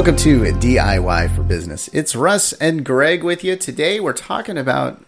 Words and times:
Welcome 0.00 0.16
to 0.16 0.40
DIY 0.40 1.36
for 1.36 1.42
Business. 1.42 1.88
It's 1.92 2.16
Russ 2.16 2.54
and 2.54 2.86
Greg 2.86 3.22
with 3.22 3.44
you. 3.44 3.54
Today 3.54 4.00
we're 4.00 4.14
talking 4.14 4.56
about 4.56 5.04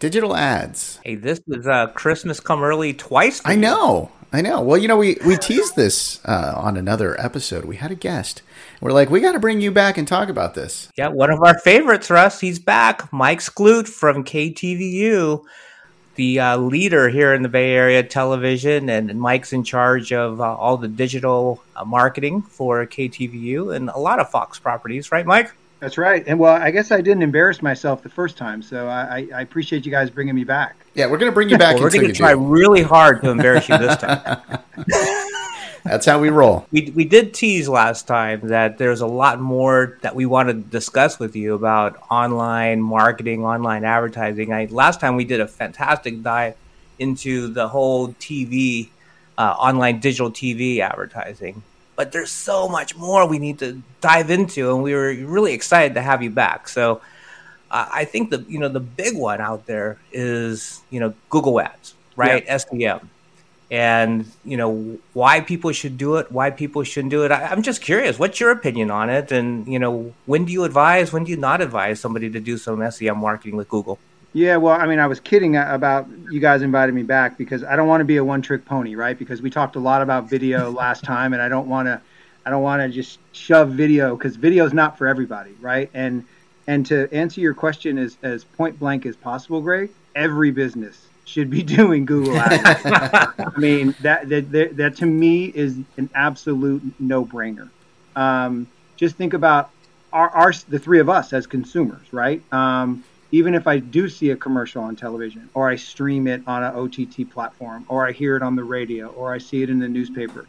digital 0.00 0.34
ads. 0.34 0.98
Hey, 1.04 1.14
this 1.14 1.40
is 1.46 1.64
uh, 1.64 1.86
Christmas 1.94 2.40
come 2.40 2.64
early 2.64 2.92
twice. 2.92 3.40
I 3.44 3.54
know, 3.54 4.10
I 4.32 4.42
know. 4.42 4.60
Well, 4.60 4.78
you 4.78 4.88
know, 4.88 4.96
we, 4.96 5.16
we 5.24 5.36
teased 5.36 5.76
this 5.76 6.20
uh, 6.24 6.54
on 6.56 6.76
another 6.76 7.18
episode. 7.20 7.66
We 7.66 7.76
had 7.76 7.92
a 7.92 7.94
guest. 7.94 8.42
We're 8.80 8.90
like, 8.90 9.10
we 9.10 9.20
got 9.20 9.32
to 9.32 9.38
bring 9.38 9.60
you 9.60 9.70
back 9.70 9.96
and 9.96 10.08
talk 10.08 10.28
about 10.28 10.54
this. 10.54 10.90
Yeah, 10.98 11.06
one 11.06 11.30
of 11.30 11.38
our 11.44 11.56
favorites, 11.60 12.10
Russ. 12.10 12.40
He's 12.40 12.58
back. 12.58 13.12
Mike 13.12 13.38
Sklut 13.38 13.86
from 13.86 14.24
KTVU, 14.24 15.44
the 16.14 16.40
uh, 16.40 16.56
leader 16.56 17.08
here 17.08 17.32
in 17.34 17.42
the 17.42 17.48
Bay 17.48 17.72
Area 17.72 18.02
television, 18.02 18.88
and 18.88 19.18
Mike's 19.20 19.52
in 19.52 19.64
charge 19.64 20.12
of 20.12 20.40
uh, 20.40 20.54
all 20.56 20.76
the 20.76 20.88
digital 20.88 21.62
uh, 21.74 21.84
marketing 21.84 22.42
for 22.42 22.84
KTVU 22.86 23.74
and 23.74 23.88
a 23.90 23.98
lot 23.98 24.20
of 24.20 24.30
Fox 24.30 24.58
properties, 24.58 25.10
right, 25.10 25.24
Mike? 25.26 25.52
That's 25.80 25.98
right. 25.98 26.22
And 26.26 26.38
well, 26.38 26.54
I 26.54 26.70
guess 26.70 26.92
I 26.92 27.00
didn't 27.00 27.22
embarrass 27.22 27.60
myself 27.60 28.02
the 28.04 28.08
first 28.08 28.36
time, 28.36 28.62
so 28.62 28.86
I, 28.86 29.00
I, 29.00 29.28
I 29.34 29.40
appreciate 29.40 29.84
you 29.84 29.90
guys 29.90 30.10
bringing 30.10 30.34
me 30.34 30.44
back. 30.44 30.76
Yeah, 30.94 31.06
we're 31.06 31.18
going 31.18 31.30
to 31.30 31.34
bring 31.34 31.48
you 31.48 31.58
back 31.58 31.74
Well, 31.74 31.84
we're 31.84 31.90
going 31.90 32.06
to 32.06 32.12
try 32.12 32.34
do. 32.34 32.40
really 32.40 32.82
hard 32.82 33.20
to 33.22 33.30
embarrass 33.30 33.68
you 33.68 33.78
this 33.78 33.96
time. 33.96 34.40
That's 35.84 36.06
how 36.06 36.20
we 36.20 36.30
roll. 36.30 36.66
we 36.70 36.92
we 36.94 37.04
did 37.04 37.34
tease 37.34 37.68
last 37.68 38.06
time 38.06 38.48
that 38.48 38.78
there's 38.78 39.00
a 39.00 39.06
lot 39.06 39.40
more 39.40 39.98
that 40.02 40.14
we 40.14 40.26
want 40.26 40.48
to 40.48 40.54
discuss 40.54 41.18
with 41.18 41.34
you 41.34 41.54
about 41.54 42.00
online 42.10 42.80
marketing, 42.80 43.44
online 43.44 43.84
advertising. 43.84 44.52
I 44.52 44.66
last 44.70 45.00
time 45.00 45.16
we 45.16 45.24
did 45.24 45.40
a 45.40 45.48
fantastic 45.48 46.22
dive 46.22 46.54
into 46.98 47.48
the 47.48 47.66
whole 47.68 48.08
TV, 48.14 48.88
uh, 49.36 49.54
online 49.58 49.98
digital 49.98 50.30
TV 50.30 50.78
advertising. 50.78 51.62
But 51.96 52.12
there's 52.12 52.30
so 52.30 52.68
much 52.68 52.96
more 52.96 53.26
we 53.26 53.38
need 53.38 53.58
to 53.58 53.82
dive 54.00 54.30
into, 54.30 54.72
and 54.72 54.82
we 54.82 54.94
were 54.94 55.12
really 55.12 55.52
excited 55.52 55.94
to 55.94 56.02
have 56.02 56.22
you 56.22 56.30
back. 56.30 56.68
So 56.68 57.00
uh, 57.70 57.88
I 57.92 58.04
think 58.04 58.30
the 58.30 58.44
you 58.48 58.60
know 58.60 58.68
the 58.68 58.80
big 58.80 59.16
one 59.16 59.40
out 59.40 59.66
there 59.66 59.98
is 60.12 60.80
you 60.90 61.00
know 61.00 61.12
Google 61.28 61.60
Ads, 61.60 61.94
right? 62.14 62.46
SEM 62.46 63.10
and 63.72 64.30
you 64.44 64.58
know 64.58 64.98
why 65.14 65.40
people 65.40 65.72
should 65.72 65.96
do 65.96 66.16
it 66.16 66.30
why 66.30 66.50
people 66.50 66.84
shouldn't 66.84 67.10
do 67.10 67.24
it 67.24 67.32
I, 67.32 67.46
i'm 67.46 67.62
just 67.62 67.80
curious 67.80 68.18
what's 68.18 68.38
your 68.38 68.50
opinion 68.50 68.90
on 68.90 69.08
it 69.08 69.32
and 69.32 69.66
you 69.66 69.78
know 69.78 70.12
when 70.26 70.44
do 70.44 70.52
you 70.52 70.64
advise 70.64 71.10
when 71.10 71.24
do 71.24 71.30
you 71.30 71.38
not 71.38 71.62
advise 71.62 71.98
somebody 71.98 72.28
to 72.30 72.38
do 72.38 72.58
some 72.58 72.88
sem 72.90 73.18
marketing 73.18 73.56
with 73.56 73.68
google 73.68 73.98
Yeah, 74.34 74.56
well, 74.56 74.80
I 74.80 74.86
mean, 74.86 74.98
I 74.98 75.06
was 75.06 75.20
kidding 75.20 75.56
about 75.56 76.06
you 76.30 76.40
guys 76.40 76.62
inviting 76.62 76.94
me 76.94 77.02
back 77.02 77.36
because 77.36 77.62
I 77.62 77.76
don't 77.76 77.86
want 77.86 78.00
to 78.00 78.06
be 78.06 78.16
a 78.16 78.24
one-trick 78.24 78.64
pony, 78.64 78.94
right? 78.94 79.18
Because 79.18 79.42
we 79.42 79.50
talked 79.50 79.76
a 79.76 79.78
lot 79.90 80.00
about 80.00 80.30
video 80.30 80.70
last 80.84 81.04
time, 81.04 81.34
and 81.34 81.42
I 81.42 81.50
don't 81.50 81.68
want 81.68 81.86
to, 81.88 82.00
I 82.46 82.48
don't 82.48 82.62
want 82.62 82.80
to 82.80 82.88
just 82.88 83.18
shove 83.32 83.68
video 83.72 84.16
because 84.16 84.36
video 84.36 84.64
is 84.64 84.72
not 84.72 84.96
for 84.96 85.06
everybody, 85.06 85.52
right? 85.60 85.90
And 85.92 86.24
and 86.66 86.86
to 86.86 87.12
answer 87.12 87.42
your 87.42 87.52
question 87.52 87.98
as 87.98 88.16
as 88.22 88.44
point 88.44 88.78
blank 88.78 89.04
as 89.04 89.16
possible, 89.16 89.60
Greg, 89.60 89.90
every 90.14 90.50
business 90.50 91.11
should 91.24 91.50
be 91.50 91.62
doing 91.78 92.04
Google 92.04 92.36
Ads. 92.36 92.82
I 92.84 93.52
mean, 93.56 93.94
that, 94.00 94.28
that 94.28 94.50
that 94.52 94.76
that 94.76 94.96
to 94.96 95.06
me 95.06 95.46
is 95.46 95.78
an 95.96 96.10
absolute 96.14 96.82
no-brainer. 97.00 97.68
Um, 98.16 98.66
just 98.96 99.16
think 99.16 99.34
about 99.34 99.70
our, 100.12 100.28
our 100.30 100.52
the 100.68 100.78
three 100.78 101.00
of 101.00 101.08
us 101.08 101.32
as 101.32 101.46
consumers, 101.46 102.12
right? 102.12 102.42
Um, 102.52 103.04
even 103.32 103.54
if 103.54 103.66
I 103.66 103.78
do 103.78 104.08
see 104.10 104.30
a 104.30 104.36
commercial 104.36 104.82
on 104.82 104.94
television, 104.94 105.48
or 105.54 105.68
I 105.68 105.76
stream 105.76 106.26
it 106.26 106.42
on 106.46 106.62
an 106.62 106.74
OTT 106.74 107.30
platform, 107.30 107.86
or 107.88 108.06
I 108.06 108.12
hear 108.12 108.36
it 108.36 108.42
on 108.42 108.56
the 108.56 108.64
radio, 108.64 109.08
or 109.08 109.32
I 109.32 109.38
see 109.38 109.62
it 109.62 109.70
in 109.70 109.78
the 109.78 109.88
newspaper, 109.88 110.46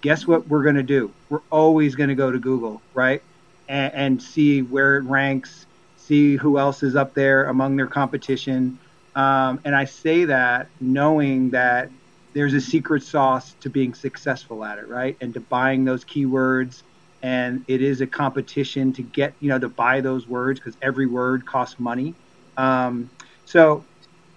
guess 0.00 0.26
what 0.26 0.48
we're 0.48 0.62
going 0.62 0.76
to 0.76 0.82
do? 0.82 1.12
We're 1.28 1.42
always 1.50 1.94
going 1.94 2.08
to 2.08 2.14
go 2.14 2.30
to 2.30 2.38
Google, 2.38 2.80
right? 2.94 3.22
And, 3.68 3.94
and 3.94 4.22
see 4.22 4.62
where 4.62 4.96
it 4.96 5.02
ranks, 5.02 5.66
see 5.98 6.36
who 6.36 6.58
else 6.58 6.82
is 6.82 6.96
up 6.96 7.12
there 7.12 7.44
among 7.44 7.76
their 7.76 7.86
competition. 7.86 8.78
Um, 9.14 9.60
and 9.64 9.74
I 9.74 9.84
say 9.84 10.24
that 10.26 10.68
knowing 10.80 11.50
that 11.50 11.90
there's 12.34 12.54
a 12.54 12.60
secret 12.60 13.02
sauce 13.02 13.54
to 13.60 13.68
being 13.68 13.94
successful 13.94 14.64
at 14.64 14.78
it, 14.78 14.88
right? 14.88 15.16
And 15.20 15.34
to 15.34 15.40
buying 15.40 15.84
those 15.84 16.04
keywords. 16.04 16.82
And 17.22 17.64
it 17.68 17.82
is 17.82 18.00
a 18.00 18.06
competition 18.06 18.92
to 18.94 19.02
get, 19.02 19.34
you 19.38 19.48
know, 19.48 19.58
to 19.58 19.68
buy 19.68 20.00
those 20.00 20.26
words 20.26 20.58
because 20.58 20.76
every 20.82 21.06
word 21.06 21.46
costs 21.46 21.78
money. 21.78 22.14
Um, 22.56 23.10
so 23.44 23.84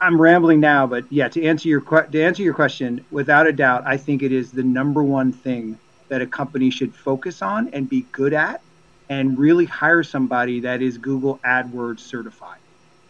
I'm 0.02 0.20
rambling 0.22 0.60
now, 0.60 0.86
but 0.86 1.06
yeah, 1.10 1.30
to 1.30 1.44
answer 1.44 1.70
your 1.70 1.82
que- 1.82 2.08
to 2.12 2.22
answer 2.22 2.44
your 2.44 2.54
question, 2.54 3.06
without 3.10 3.48
a 3.48 3.54
doubt, 3.54 3.84
I 3.88 3.98
think 3.98 4.22
it 4.24 4.32
is 4.32 4.52
the 4.52 4.64
number 4.64 5.04
one 5.04 5.32
thing 5.32 5.80
that 6.10 6.22
a 6.22 6.28
company 6.28 6.70
should 6.70 6.96
focus 6.96 7.42
on 7.42 7.70
and 7.70 7.90
be 7.90 8.04
good 8.12 8.34
at, 8.34 8.62
and 9.10 9.40
really 9.40 9.66
hire 9.66 10.04
somebody 10.04 10.60
that 10.62 10.82
is 10.82 10.98
Google 10.98 11.40
AdWords 11.46 12.02
certified, 12.02 12.60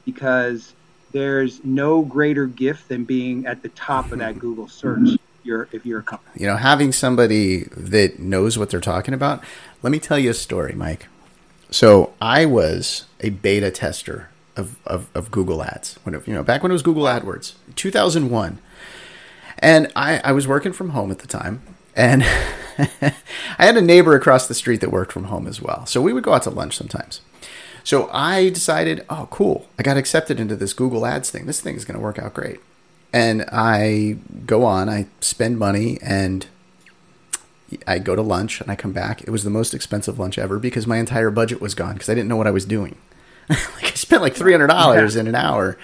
because 0.05 0.75
there's 1.15 1.63
no 1.63 2.01
greater 2.01 2.45
gift 2.45 2.89
than 2.89 3.05
being 3.05 3.45
at 3.45 3.63
the 3.63 3.69
top 3.69 4.11
of 4.11 4.19
that 4.19 4.37
Google 4.39 4.67
search. 4.67 5.17
You're, 5.43 5.69
if 5.71 5.85
you're 5.85 5.99
a 5.99 6.03
company. 6.03 6.41
You 6.41 6.47
know, 6.47 6.57
having 6.57 6.91
somebody 6.91 7.65
that 7.77 8.19
knows 8.19 8.57
what 8.57 8.69
they're 8.71 8.81
talking 8.81 9.13
about. 9.13 9.43
Let 9.83 9.91
me 9.91 9.99
tell 9.99 10.17
you 10.17 10.31
a 10.31 10.33
story, 10.33 10.73
Mike. 10.73 11.05
So 11.69 12.13
I 12.19 12.45
was 12.45 13.05
a 13.21 13.29
beta 13.29 13.69
tester 13.71 14.29
of, 14.57 14.77
of, 14.87 15.07
of 15.13 15.31
Google 15.31 15.63
Ads 15.63 15.99
when 16.03 16.15
it, 16.15 16.27
you 16.27 16.33
know 16.33 16.43
back 16.43 16.63
when 16.63 16.71
it 16.71 16.73
was 16.73 16.81
Google 16.81 17.03
AdWords, 17.03 17.53
2001, 17.75 18.57
and 19.59 19.91
I, 19.95 20.19
I 20.23 20.31
was 20.31 20.47
working 20.47 20.73
from 20.73 20.89
home 20.89 21.11
at 21.11 21.19
the 21.19 21.27
time, 21.27 21.61
and 21.95 22.23
I 22.77 23.13
had 23.57 23.77
a 23.77 23.81
neighbor 23.81 24.15
across 24.15 24.47
the 24.47 24.53
street 24.53 24.81
that 24.81 24.91
worked 24.91 25.11
from 25.11 25.25
home 25.25 25.47
as 25.47 25.61
well. 25.61 25.85
So 25.85 26.01
we 26.01 26.11
would 26.11 26.23
go 26.23 26.33
out 26.33 26.43
to 26.43 26.49
lunch 26.49 26.75
sometimes. 26.75 27.21
So 27.85 28.09
I 28.11 28.49
decided, 28.49 29.05
oh, 29.11 29.27
cool, 29.29 29.67
I 29.77 29.83
got 29.83 29.95
accepted 29.95 30.39
into 30.39 30.55
this 30.55 30.73
Google 30.73 31.05
Ads 31.05 31.29
thing. 31.29 31.45
This 31.45 31.61
thing 31.61 31.75
is 31.75 31.85
going 31.85 31.97
to 31.97 32.03
work 32.03 32.17
out 32.17 32.33
great. 32.33 32.59
And 33.13 33.45
I 33.51 34.17
go 34.47 34.65
on, 34.65 34.89
I 34.89 35.05
spend 35.21 35.59
money, 35.59 35.99
and 36.01 36.47
I 37.87 37.99
go 37.99 38.15
to 38.15 38.23
lunch, 38.23 38.59
and 38.59 38.71
I 38.71 38.75
come 38.75 38.91
back. 38.91 39.21
It 39.21 39.29
was 39.29 39.43
the 39.43 39.51
most 39.51 39.75
expensive 39.75 40.17
lunch 40.17 40.39
ever 40.39 40.57
because 40.57 40.87
my 40.87 40.97
entire 40.97 41.29
budget 41.29 41.61
was 41.61 41.75
gone 41.75 41.93
because 41.93 42.09
I 42.09 42.15
didn't 42.15 42.27
know 42.27 42.35
what 42.35 42.47
I 42.47 42.51
was 42.51 42.65
doing. 42.65 42.97
like 43.49 43.83
I 43.83 43.91
spent 43.91 44.23
like 44.23 44.35
three 44.35 44.51
hundred 44.51 44.67
dollars 44.67 45.15
in 45.15 45.27
an 45.27 45.35
hour. 45.35 45.77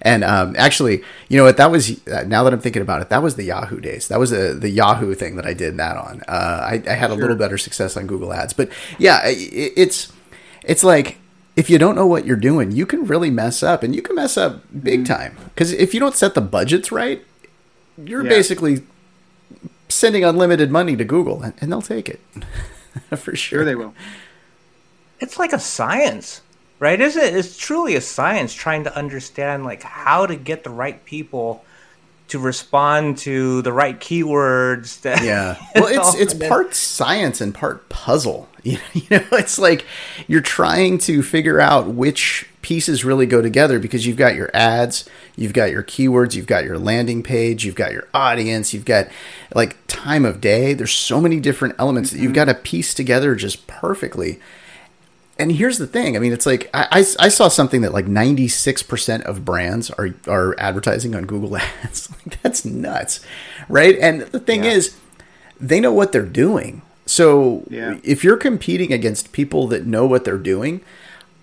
And 0.00 0.22
um, 0.22 0.54
actually, 0.56 1.02
you 1.28 1.36
know 1.36 1.42
what? 1.42 1.56
That 1.56 1.72
was 1.72 2.06
uh, 2.06 2.22
now 2.24 2.44
that 2.44 2.52
I'm 2.52 2.60
thinking 2.60 2.82
about 2.82 3.02
it, 3.02 3.08
that 3.08 3.20
was 3.20 3.34
the 3.34 3.42
Yahoo 3.42 3.80
days. 3.80 4.06
That 4.06 4.20
was 4.20 4.30
the 4.30 4.54
the 4.54 4.70
Yahoo 4.70 5.12
thing 5.14 5.34
that 5.34 5.44
I 5.44 5.54
did 5.54 5.76
that 5.78 5.96
on. 5.96 6.22
Uh, 6.28 6.68
I, 6.70 6.82
I 6.88 6.94
had 6.94 7.10
a 7.10 7.14
little 7.14 7.34
better 7.34 7.58
success 7.58 7.96
on 7.96 8.06
Google 8.06 8.32
Ads, 8.32 8.52
but 8.52 8.70
yeah, 8.96 9.26
it, 9.26 9.72
it's 9.76 10.12
it's 10.62 10.84
like 10.84 11.18
if 11.58 11.68
you 11.68 11.76
don't 11.76 11.96
know 11.96 12.06
what 12.06 12.24
you're 12.24 12.36
doing, 12.36 12.70
you 12.70 12.86
can 12.86 13.04
really 13.04 13.30
mess 13.30 13.64
up, 13.64 13.82
and 13.82 13.94
you 13.94 14.00
can 14.00 14.14
mess 14.14 14.36
up 14.36 14.62
big 14.82 15.00
mm-hmm. 15.00 15.12
time. 15.12 15.36
Because 15.46 15.72
if 15.72 15.92
you 15.92 15.98
don't 15.98 16.14
set 16.14 16.34
the 16.34 16.40
budgets 16.40 16.92
right, 16.92 17.24
you're 17.96 18.22
Yeah. 18.22 18.28
basically 18.28 18.82
sending 19.88 20.24
unlimited 20.24 20.70
money 20.70 20.94
to 20.94 21.04
Google, 21.04 21.42
and, 21.42 21.54
and 21.60 21.72
they'll 21.72 21.82
take 21.82 22.08
it 22.08 22.20
for 23.10 23.34
sure. 23.34 23.58
Sure, 23.60 23.64
they 23.64 23.74
will. 23.74 23.92
it's 25.18 25.36
like 25.36 25.52
a 25.52 25.58
science 25.58 26.42
right 26.78 27.00
isn't 27.00 27.20
it 27.20 27.34
it's 27.34 27.56
truly 27.58 27.96
a 27.96 28.00
science 28.00 28.54
trying 28.54 28.84
to 28.84 28.96
understand 28.96 29.64
like 29.64 29.82
how 29.82 30.24
to 30.26 30.36
get 30.36 30.62
the 30.62 30.70
right 30.70 31.04
people 31.04 31.64
to 32.28 32.38
respond 32.38 33.18
to 33.18 33.62
the 33.62 33.72
right 33.72 33.98
keywords 33.98 35.00
that, 35.00 35.24
Yeah. 35.24 35.56
Well, 35.74 35.88
it's 35.88 36.14
it's 36.14 36.34
part 36.34 36.74
science 36.74 37.40
and 37.40 37.52
part 37.54 37.88
puzzle. 37.88 38.47
You 38.62 38.72
know, 38.78 38.80
you 38.94 39.06
know, 39.10 39.26
it's 39.32 39.58
like 39.58 39.86
you're 40.26 40.40
trying 40.40 40.98
to 40.98 41.22
figure 41.22 41.60
out 41.60 41.88
which 41.88 42.48
pieces 42.62 43.04
really 43.04 43.26
go 43.26 43.40
together 43.40 43.78
because 43.78 44.06
you've 44.06 44.16
got 44.16 44.34
your 44.34 44.50
ads, 44.52 45.08
you've 45.36 45.52
got 45.52 45.70
your 45.70 45.82
keywords, 45.82 46.34
you've 46.34 46.46
got 46.46 46.64
your 46.64 46.78
landing 46.78 47.22
page, 47.22 47.64
you've 47.64 47.74
got 47.74 47.92
your 47.92 48.06
audience, 48.12 48.74
you've 48.74 48.84
got 48.84 49.08
like 49.54 49.76
time 49.86 50.24
of 50.24 50.40
day. 50.40 50.74
There's 50.74 50.92
so 50.92 51.20
many 51.20 51.40
different 51.40 51.76
elements 51.78 52.10
that 52.10 52.18
you've 52.18 52.32
mm-hmm. 52.32 52.34
got 52.34 52.44
to 52.46 52.54
piece 52.54 52.94
together 52.94 53.34
just 53.34 53.66
perfectly. 53.66 54.40
And 55.38 55.52
here's 55.52 55.78
the 55.78 55.86
thing. 55.86 56.16
I 56.16 56.18
mean, 56.18 56.32
it's 56.32 56.46
like 56.46 56.68
I, 56.74 56.88
I, 56.90 56.98
I 57.20 57.28
saw 57.28 57.46
something 57.46 57.82
that 57.82 57.92
like 57.92 58.06
96% 58.06 59.22
of 59.22 59.44
brands 59.44 59.88
are 59.92 60.10
are 60.26 60.58
advertising 60.58 61.14
on 61.14 61.26
Google 61.26 61.56
Ads. 61.84 62.10
like 62.26 62.42
that's 62.42 62.64
nuts, 62.64 63.20
right? 63.68 63.96
And 64.00 64.22
the 64.22 64.40
thing 64.40 64.64
Yeah. 64.64 64.72
is, 64.72 64.96
they 65.60 65.78
know 65.80 65.92
what 65.92 66.10
they're 66.12 66.22
doing. 66.22 66.82
So 67.08 67.62
Yeah. 67.70 67.96
if 68.04 68.22
you're 68.22 68.36
competing 68.36 68.92
against 68.92 69.32
people 69.32 69.66
that 69.68 69.86
know 69.86 70.06
what 70.06 70.24
they're 70.24 70.36
doing, 70.38 70.82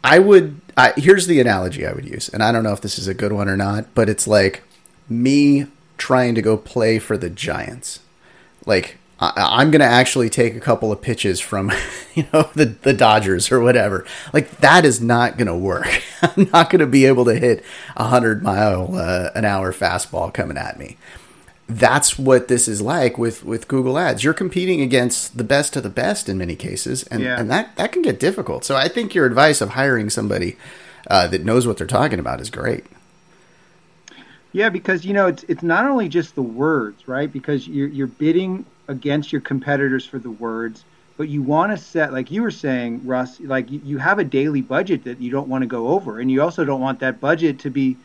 I 0.04 0.20
would. 0.20 0.62
I, 0.78 0.94
here's 0.98 1.26
the 1.28 1.40
analogy 1.40 1.86
I 1.88 1.94
would 1.94 2.06
use, 2.06 2.30
and 2.30 2.44
I 2.44 2.52
don't 2.52 2.64
know 2.64 2.74
if 2.74 2.82
this 2.82 3.00
is 3.00 3.08
a 3.08 3.14
good 3.14 3.32
one 3.32 3.48
or 3.50 3.58
not, 3.58 3.86
but 3.96 4.10
it's 4.10 4.28
like 4.28 4.62
me 5.10 5.68
trying 5.98 6.36
to 6.36 6.42
go 6.42 6.58
play 6.58 7.00
for 7.00 7.18
the 7.18 7.30
Giants. 7.30 8.02
Like 8.66 8.98
I, 9.20 9.32
I'm 9.36 9.72
going 9.72 9.80
to 9.80 9.86
actually 9.86 10.30
take 10.30 10.56
a 10.56 10.60
couple 10.60 10.92
of 10.92 11.02
pitches 11.02 11.40
from, 11.40 11.72
you 12.14 12.28
know, 12.32 12.50
the 12.54 12.66
the 12.66 12.94
Dodgers 12.94 13.52
or 13.52 13.60
whatever. 13.62 14.06
Like 14.34 14.58
that 14.58 14.86
is 14.86 15.02
not 15.02 15.38
going 15.38 15.48
to 15.48 15.56
work. 15.58 16.04
I'm 16.22 16.50
not 16.54 16.70
going 16.70 16.82
to 16.82 16.86
be 16.88 17.06
able 17.06 17.26
to 17.26 17.36
hit 17.40 17.64
a 17.96 18.04
hundred 18.06 18.44
mile 18.44 18.96
uh, 18.96 19.32
an 19.34 19.46
hour 19.46 19.74
fastball 19.74 20.32
coming 20.32 20.58
at 20.58 20.78
me. 20.78 20.98
That's 21.68 22.20
what 22.20 22.48
this 22.48 22.68
is 22.68 22.82
like 22.82 23.18
with 23.18 23.44
with 23.44 23.68
Google 23.68 23.98
Ads. 23.98 24.24
You're 24.24 24.34
competing 24.34 24.82
against 24.82 25.38
the 25.38 25.44
best 25.44 25.76
of 25.76 25.84
the 25.84 25.90
best 25.90 26.30
in 26.30 26.38
many 26.38 26.56
cases, 26.56 27.04
and 27.04 27.24
Yeah. 27.24 27.40
and 27.40 27.50
that 27.50 27.76
that 27.78 27.92
can 27.92 28.02
get 28.02 28.20
difficult. 28.20 28.64
So 28.64 28.76
I 28.76 28.88
think 28.88 29.16
your 29.16 29.26
advice 29.26 29.62
of 29.62 29.70
hiring 29.70 30.10
somebody 30.10 30.58
uh, 31.10 31.28
that 31.28 31.44
knows 31.44 31.66
what 31.66 31.78
they're 31.78 31.88
talking 31.88 32.20
about 32.20 32.40
is 32.42 32.50
great. 32.50 32.86
Yeah, 34.54 34.70
because 34.70 35.04
you 35.06 35.14
know 35.14 35.28
it's 35.28 35.44
it's 35.48 35.64
not 35.64 35.86
only 35.86 36.08
just 36.08 36.36
the 36.36 36.42
words, 36.44 37.08
right? 37.08 37.32
Because 37.32 37.68
you're 37.68 37.90
you're 37.90 38.08
bidding 38.08 38.66
against 38.88 39.32
your 39.32 39.42
competitors 39.42 40.06
for 40.06 40.20
the 40.20 40.30
words, 40.30 40.86
but 41.18 41.28
you 41.28 41.42
want 41.42 41.72
to 41.72 41.78
set 41.78 42.14
like 42.14 42.30
you 42.32 42.42
were 42.44 42.52
saying, 42.52 43.02
Russ, 43.06 43.40
like 43.42 43.70
you, 43.72 43.82
you 43.84 43.98
have 43.98 44.20
a 44.20 44.24
daily 44.24 44.62
budget 44.62 45.04
that 45.06 45.20
you 45.20 45.32
don't 45.32 45.48
want 45.48 45.64
to 45.64 45.68
go 45.68 45.88
over, 45.90 46.20
and 46.20 46.32
you 46.32 46.42
also 46.42 46.64
don't 46.64 46.80
want 46.80 47.00
that 47.00 47.20
budget 47.20 47.60
to 47.60 47.70
be 47.70 47.98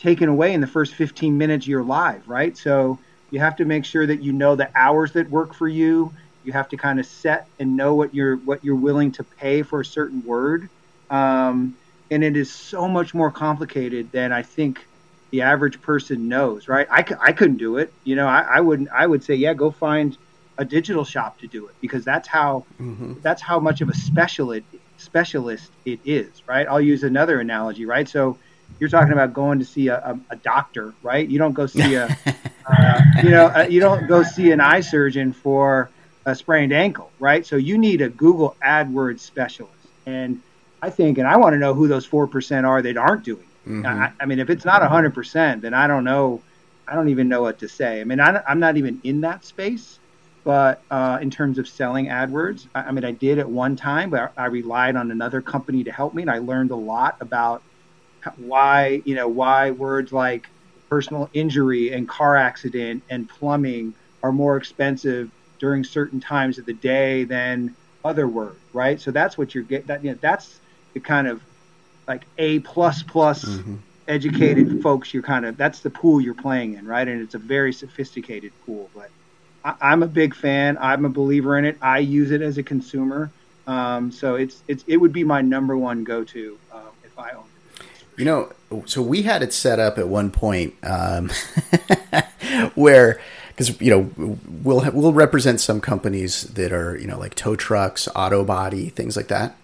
taken 0.00 0.28
away 0.28 0.52
in 0.54 0.60
the 0.60 0.66
first 0.66 0.94
15 0.94 1.36
minutes 1.36 1.66
you're 1.66 1.84
live, 1.84 2.28
right? 2.28 2.56
So 2.56 3.00
you 3.30 3.40
have 3.40 3.56
to 3.56 3.64
make 3.64 3.84
sure 3.84 4.06
that 4.06 4.22
you 4.22 4.32
know 4.32 4.56
the 4.56 4.70
hours 4.76 5.12
that 5.12 5.30
work 5.30 5.54
for 5.54 5.68
you. 5.68 6.14
You 6.42 6.52
have 6.52 6.68
to 6.68 6.76
kind 6.76 7.00
of 7.00 7.06
set 7.06 7.48
and 7.58 7.76
know 7.76 7.94
what 7.94 8.14
you're 8.14 8.36
what 8.44 8.60
you're 8.64 8.76
willing 8.76 9.12
to 9.12 9.24
pay 9.24 9.62
for 9.62 9.80
a 9.80 9.84
certain 9.84 10.22
word, 10.24 10.70
um, 11.10 11.76
and 12.10 12.24
it 12.24 12.36
is 12.36 12.54
so 12.54 12.88
much 12.88 13.14
more 13.14 13.32
complicated 13.32 14.10
than 14.12 14.32
I 14.32 14.42
think 14.42 14.86
the 15.32 15.42
average 15.42 15.82
person 15.82 16.28
knows, 16.28 16.68
right? 16.68 16.86
I, 16.90 17.04
I 17.22 17.32
couldn't 17.32 17.58
do 17.58 17.76
it. 17.76 17.92
You 18.04 18.16
know, 18.16 18.26
I, 18.26 18.40
I 18.56 18.60
wouldn't. 18.60 18.88
I 18.96 19.06
would 19.06 19.24
say, 19.24 19.34
yeah, 19.34 19.54
go 19.54 19.70
find 19.70 20.16
a 20.58 20.64
digital 20.64 21.04
shop 21.04 21.38
to 21.40 21.48
do 21.48 21.68
it 21.68 21.76
because 21.80 22.04
that's 22.04 22.28
how 22.28 22.66
that's 23.22 23.42
how 23.42 23.60
much 23.60 23.80
of 23.80 23.88
a 23.88 23.94
specialist 23.94 24.64
specialist 24.96 25.76
it 25.84 26.00
is, 26.04 26.42
right? 26.48 26.66
I'll 26.68 26.80
use 26.80 27.02
another 27.02 27.40
analogy, 27.40 27.86
right? 27.86 28.08
So 28.08 28.40
you're 28.78 28.88
talking 28.88 29.12
about 29.12 29.32
going 29.32 29.58
to 29.58 29.64
see 29.64 29.88
a, 29.88 29.96
a, 29.98 30.20
a 30.30 30.36
doctor, 30.36 30.94
right? 31.02 31.28
You 31.28 31.38
don't 31.38 31.52
go 31.52 31.66
see 31.78 31.94
a, 31.94 32.16
uh, 32.66 33.00
you 33.22 33.30
know, 33.30 33.46
uh, 33.46 33.66
you 33.68 33.80
don't 33.80 34.06
go 34.06 34.22
see 34.22 34.52
an 34.52 34.60
eye 34.60 34.80
surgeon 34.80 35.32
for 35.32 35.90
a 36.26 36.34
sprained 36.34 36.72
ankle, 36.72 37.10
right? 37.18 37.44
So 37.46 37.56
you 37.56 37.78
need 37.78 38.02
a 38.02 38.08
Google 38.08 38.56
AdWords 38.62 39.20
specialist, 39.20 39.74
and 40.06 40.40
I 40.82 40.90
think, 40.90 41.18
and 41.18 41.26
I 41.26 41.36
want 41.36 41.54
to 41.54 41.58
know 41.58 41.74
who 41.74 41.88
those 41.88 42.06
four 42.06 42.26
percent 42.26 42.66
are 42.66 42.82
that 42.82 42.96
aren't 42.96 43.24
doing. 43.24 43.44
it. 43.66 43.86
I, 43.86 44.12
I 44.20 44.26
mean, 44.26 44.38
if 44.38 44.50
it's 44.50 44.64
not 44.64 44.82
hundred 44.82 45.14
percent, 45.14 45.62
then 45.62 45.74
I 45.74 45.86
don't 45.86 46.04
know. 46.04 46.40
I 46.86 46.94
don't 46.94 47.08
even 47.10 47.28
know 47.28 47.42
what 47.42 47.58
to 47.58 47.68
say. 47.68 48.00
I 48.00 48.04
mean, 48.04 48.20
I, 48.20 48.42
I'm 48.48 48.60
not 48.60 48.76
even 48.76 49.00
in 49.04 49.20
that 49.22 49.44
space, 49.44 49.98
but 50.44 50.80
uh, 50.90 51.18
in 51.20 51.30
terms 51.30 51.58
of 51.58 51.68
selling 51.68 52.06
AdWords, 52.06 52.66
I, 52.74 52.84
I 52.84 52.92
mean, 52.92 53.04
I 53.04 53.10
did 53.12 53.38
at 53.38 53.48
one 53.48 53.76
time, 53.76 54.08
but 54.10 54.32
I 54.36 54.46
relied 54.46 54.96
on 54.96 55.10
another 55.10 55.42
company 55.42 55.84
to 55.84 55.92
help 55.92 56.14
me, 56.14 56.22
and 56.22 56.30
I 56.30 56.38
learned 56.38 56.70
a 56.70 56.76
lot 56.76 57.16
about 57.20 57.62
why 58.36 59.02
you 59.04 59.14
know 59.14 59.28
why 59.28 59.70
words 59.70 60.12
like 60.12 60.46
personal 60.90 61.28
injury 61.32 61.92
and 61.92 62.08
car 62.08 62.36
accident 62.36 63.04
and 63.08 63.28
plumbing 63.28 63.94
are 64.22 64.32
more 64.32 64.56
expensive 64.56 65.30
during 65.60 65.84
certain 65.84 66.20
times 66.20 66.58
of 66.58 66.66
the 66.66 66.74
day 66.74 67.24
than 67.24 67.76
other 68.04 68.28
words, 68.28 68.60
right? 68.72 69.00
So 69.00 69.10
that's 69.10 69.36
what 69.36 69.54
you're 69.54 69.64
getting. 69.64 69.86
that 69.88 70.04
you 70.04 70.12
know, 70.12 70.18
that's 70.20 70.60
the 70.94 71.00
kind 71.00 71.26
of 71.28 71.42
like 72.08 72.26
A 72.38 72.60
plus 72.60 73.02
plus 73.02 73.62
educated 74.08 74.68
folks 74.82 75.12
you're 75.12 75.22
kind 75.22 75.44
of 75.44 75.56
that's 75.56 75.80
the 75.80 75.90
pool 75.90 76.20
you're 76.20 76.34
playing 76.34 76.74
in, 76.74 76.86
right? 76.86 77.06
And 77.06 77.20
it's 77.22 77.34
a 77.34 77.38
very 77.38 77.72
sophisticated 77.72 78.52
pool. 78.64 78.90
But 78.94 79.10
I, 79.64 79.74
I'm 79.80 80.02
a 80.02 80.08
big 80.08 80.34
fan. 80.34 80.76
I'm 80.80 81.04
a 81.04 81.10
believer 81.10 81.56
in 81.58 81.64
it. 81.64 81.78
I 81.82 81.98
use 81.98 82.30
it 82.30 82.42
as 82.42 82.58
a 82.58 82.62
consumer. 82.62 83.32
Um, 83.66 84.10
so 84.10 84.36
it's 84.36 84.62
it's 84.68 84.84
it 84.86 84.96
would 84.96 85.12
be 85.12 85.24
my 85.24 85.42
number 85.42 85.76
one 85.76 86.04
go 86.04 86.24
to 86.24 86.60
um, 86.70 86.92
if 87.02 87.12
I 87.18 87.30
owned 87.36 87.52
it. 87.56 87.57
You 88.18 88.24
know, 88.24 88.52
so 88.84 89.00
we 89.00 89.22
had 89.22 89.42
it 89.42 89.52
set 89.52 89.78
up 89.78 89.96
at 89.96 90.08
one 90.08 90.30
point 90.30 90.74
um, 90.82 91.30
where, 92.74 93.20
because 93.48 93.80
you 93.80 93.90
know, 93.90 94.36
we'll 94.62 94.90
we'll 94.92 95.12
represent 95.12 95.60
some 95.60 95.80
companies 95.80 96.42
that 96.42 96.72
are 96.72 96.96
you 96.96 97.06
know 97.06 97.18
like 97.18 97.34
tow 97.34 97.56
trucks, 97.56 98.08
auto 98.14 98.44
body, 98.44 98.88
things 98.90 99.16
like 99.16 99.28
that. 99.28 99.56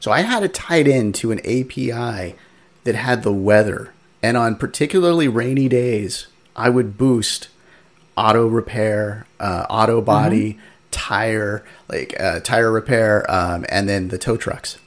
So 0.00 0.12
I 0.12 0.20
had 0.20 0.44
it 0.44 0.54
tied 0.54 0.86
into 0.86 1.32
an 1.32 1.40
API 1.40 2.36
that 2.84 2.94
had 2.94 3.22
the 3.22 3.32
weather, 3.32 3.92
and 4.22 4.36
on 4.36 4.56
particularly 4.56 5.26
rainy 5.28 5.68
days, 5.68 6.28
I 6.54 6.70
would 6.70 6.96
boost 6.96 7.48
auto 8.16 8.46
repair, 8.46 9.26
uh, 9.40 9.66
auto 9.68 10.00
body, 10.00 10.58
tire, 10.90 11.64
like 11.88 12.18
uh, 12.18 12.40
tire 12.40 12.70
repair, 12.70 13.28
um, 13.30 13.66
and 13.68 13.88
then 13.88 14.08
the 14.08 14.18
tow 14.18 14.36
trucks. 14.36 14.78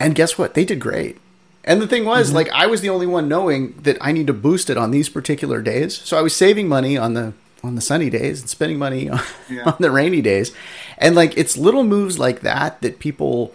And 0.00 0.14
guess 0.14 0.38
what? 0.38 0.54
They 0.54 0.64
did 0.64 0.80
great. 0.80 1.18
And 1.68 1.80
the 1.82 1.86
thing 1.86 2.04
was, 2.04 2.32
like, 2.32 2.48
I 2.50 2.66
was 2.66 2.80
the 2.80 2.88
only 2.88 3.06
one 3.06 3.28
knowing 3.28 3.74
that 3.82 3.98
I 4.00 4.10
need 4.10 4.26
to 4.28 4.32
boost 4.32 4.70
it 4.70 4.76
on 4.78 4.90
these 4.90 5.08
particular 5.08 5.60
days. 5.62 5.96
So 5.98 6.16
I 6.18 6.22
was 6.22 6.34
saving 6.34 6.66
money 6.68 6.96
on 6.96 7.14
the 7.14 7.34
on 7.62 7.74
the 7.74 7.80
sunny 7.80 8.08
days 8.08 8.40
and 8.40 8.48
spending 8.48 8.78
money 8.78 9.08
on, 9.14 9.20
Yeah. 9.50 9.64
on 9.64 9.76
the 9.78 9.90
rainy 9.90 10.22
days. 10.22 10.52
And 10.96 11.14
like, 11.14 11.36
it's 11.36 11.56
little 11.56 11.84
moves 11.84 12.18
like 12.18 12.40
that 12.40 12.80
that 12.82 12.98
people, 13.00 13.54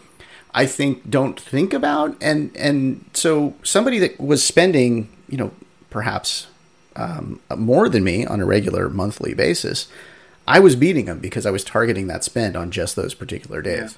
I 0.54 0.66
think, 0.66 1.10
don't 1.10 1.40
think 1.40 1.74
about. 1.74 2.16
And 2.22 2.56
and 2.56 3.04
so 3.14 3.56
somebody 3.64 3.98
that 4.00 4.20
was 4.20 4.44
spending, 4.46 5.10
you 5.28 5.38
know, 5.38 5.52
perhaps 5.90 6.48
um, 6.96 7.40
more 7.58 7.90
than 7.90 8.04
me 8.04 8.26
on 8.26 8.40
a 8.42 8.46
regular 8.46 8.90
monthly 8.90 9.34
basis, 9.34 9.88
I 10.48 10.60
was 10.60 10.76
beating 10.76 11.06
them 11.06 11.20
because 11.20 11.46
I 11.48 11.52
was 11.52 11.64
targeting 11.64 12.08
that 12.08 12.24
spend 12.24 12.56
on 12.56 12.70
just 12.70 12.96
those 12.96 13.14
particular 13.16 13.62
days. 13.64 13.98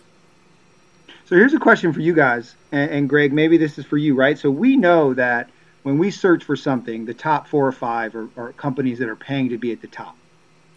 So 1.26 1.36
here's 1.36 1.56
a 1.56 1.60
question 1.60 1.92
for 1.92 2.02
you 2.02 2.14
guys, 2.14 2.56
and, 2.72 2.92
and 2.92 3.10
Greg, 3.10 3.34
maybe 3.34 3.58
this 3.58 3.80
is 3.80 3.86
for 3.86 3.98
you, 3.98 4.14
right? 4.14 4.38
So 4.38 4.52
we 4.52 4.78
know 4.78 5.16
that 5.16 5.50
when 5.82 5.98
we 5.98 6.12
search 6.12 6.44
for 6.44 6.56
something, 6.56 7.06
the 7.06 7.16
top 7.16 7.48
four 7.48 7.68
or 7.68 7.72
five 7.72 8.16
are, 8.16 8.30
are 8.38 8.54
companies 8.54 9.00
that 9.00 9.10
are 9.10 9.16
paying 9.16 9.50
to 9.50 9.58
be 9.58 9.72
at 9.72 9.82
the 9.82 9.88
top. 9.88 10.16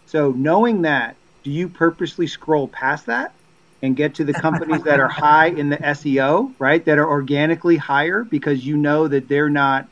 So 0.07 0.33
knowing 0.33 0.83
that, 0.83 1.17
do 1.45 1.51
you 1.51 1.69
purposely 1.69 2.27
scroll 2.27 2.67
past 2.67 3.07
that 3.07 3.35
and 3.83 3.95
get 3.95 4.15
to 4.17 4.25
the 4.25 4.33
companies 4.33 4.83
that 4.85 5.01
are 5.01 5.09
high 5.09 5.49
in 5.49 5.69
the 5.69 5.77
SEO, 5.77 6.55
right? 6.59 6.83
That 6.83 6.99
are 6.99 7.09
organically 7.09 7.77
higher 7.77 8.25
because 8.25 8.65
you 8.67 8.79
know 8.79 9.07
that 9.07 9.29
they're 9.29 9.51
not 9.51 9.87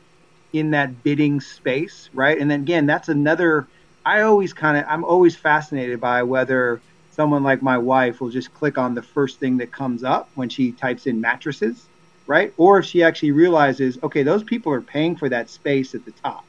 in 0.53 0.71
that 0.71 1.03
bidding 1.03 1.39
space, 1.39 2.09
right? 2.15 2.37
And 2.37 2.49
then 2.49 2.61
again, 2.61 2.87
that's 2.87 3.09
another. 3.09 3.67
I 4.03 4.21
always 4.21 4.53
kind 4.53 4.77
of, 4.77 4.85
I'm 4.87 5.03
always 5.03 5.35
fascinated 5.35 6.01
by 6.01 6.23
whether 6.23 6.81
someone 7.17 7.43
like 7.43 7.61
my 7.61 7.77
wife 7.77 8.21
will 8.21 8.29
just 8.29 8.53
click 8.53 8.77
on 8.77 8.93
the 8.93 9.01
first 9.01 9.39
thing 9.39 9.57
that 9.57 9.71
comes 9.71 10.03
up 10.03 10.29
when 10.35 10.47
she 10.47 10.71
types 10.71 11.07
in 11.07 11.19
mattresses, 11.19 11.87
right? 12.27 12.53
Or 12.57 12.77
if 12.77 12.85
she 12.85 13.03
actually 13.03 13.31
realizes, 13.31 13.97
okay, 14.03 14.23
those 14.23 14.43
people 14.43 14.71
are 14.71 14.81
paying 14.81 15.15
for 15.15 15.27
that 15.27 15.49
space 15.49 15.95
at 15.95 16.05
the 16.05 16.11
top. 16.11 16.45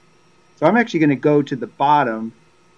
So 0.56 0.66
I'm 0.66 0.76
actually 0.76 1.00
going 1.00 1.10
to 1.10 1.16
go 1.16 1.40
to 1.40 1.56
the 1.56 1.66
bottom 1.66 2.32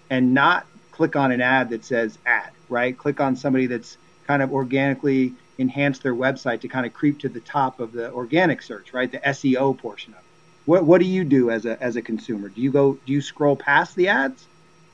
and 0.08 0.32
not 0.32 0.66
click 0.92 1.16
on 1.16 1.32
an 1.32 1.40
ad 1.40 1.70
that 1.70 1.84
says 1.84 2.16
ad, 2.24 2.50
right? 2.68 2.96
Click 2.96 3.20
on 3.20 3.34
somebody 3.34 3.66
that's 3.66 3.98
kind 4.26 4.40
of 4.40 4.52
organically 4.52 5.34
enhanced 5.58 6.02
their 6.04 6.14
website 6.14 6.60
to 6.60 6.68
kind 6.68 6.86
of 6.86 6.94
creep 6.94 7.18
to 7.20 7.28
the 7.28 7.40
top 7.40 7.80
of 7.80 7.92
the 7.92 8.12
organic 8.12 8.62
search, 8.62 8.92
right? 8.92 9.10
The 9.10 9.18
SEO 9.18 9.76
portion 9.76 10.12
of 10.14 10.20
it. 10.20 10.24
What 10.66 10.84
what 10.84 11.00
do 11.00 11.06
you 11.06 11.24
do 11.24 11.50
as 11.50 11.66
a 11.66 11.82
as 11.82 11.96
a 11.96 12.02
consumer? 12.02 12.48
Do 12.48 12.60
you 12.60 12.70
go 12.70 12.98
do 13.04 13.12
you 13.12 13.20
scroll 13.20 13.56
past 13.56 13.96
the 13.96 14.08
ads? 14.08 14.46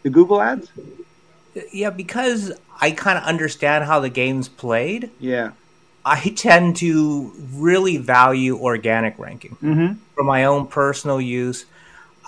The 0.05 0.11
Google 0.11 0.41
ads? 0.41 0.71
Yeah, 1.73 1.91
because 1.91 2.53
I 2.81 2.91
kind 2.91 3.19
of 3.19 3.25
understand 3.25 3.85
how 3.85 4.01
the 4.01 4.11
game's 4.11 4.49
played. 4.49 5.11
Yeah. 5.19 5.53
I 6.05 6.21
tend 6.37 6.77
to 6.77 7.33
really 7.55 7.97
value 7.97 8.57
organic 8.59 9.19
ranking 9.19 9.57
Mm-hmm. 9.63 9.95
for 10.15 10.23
my 10.25 10.45
own 10.45 10.67
personal 10.69 11.21
use. 11.21 11.65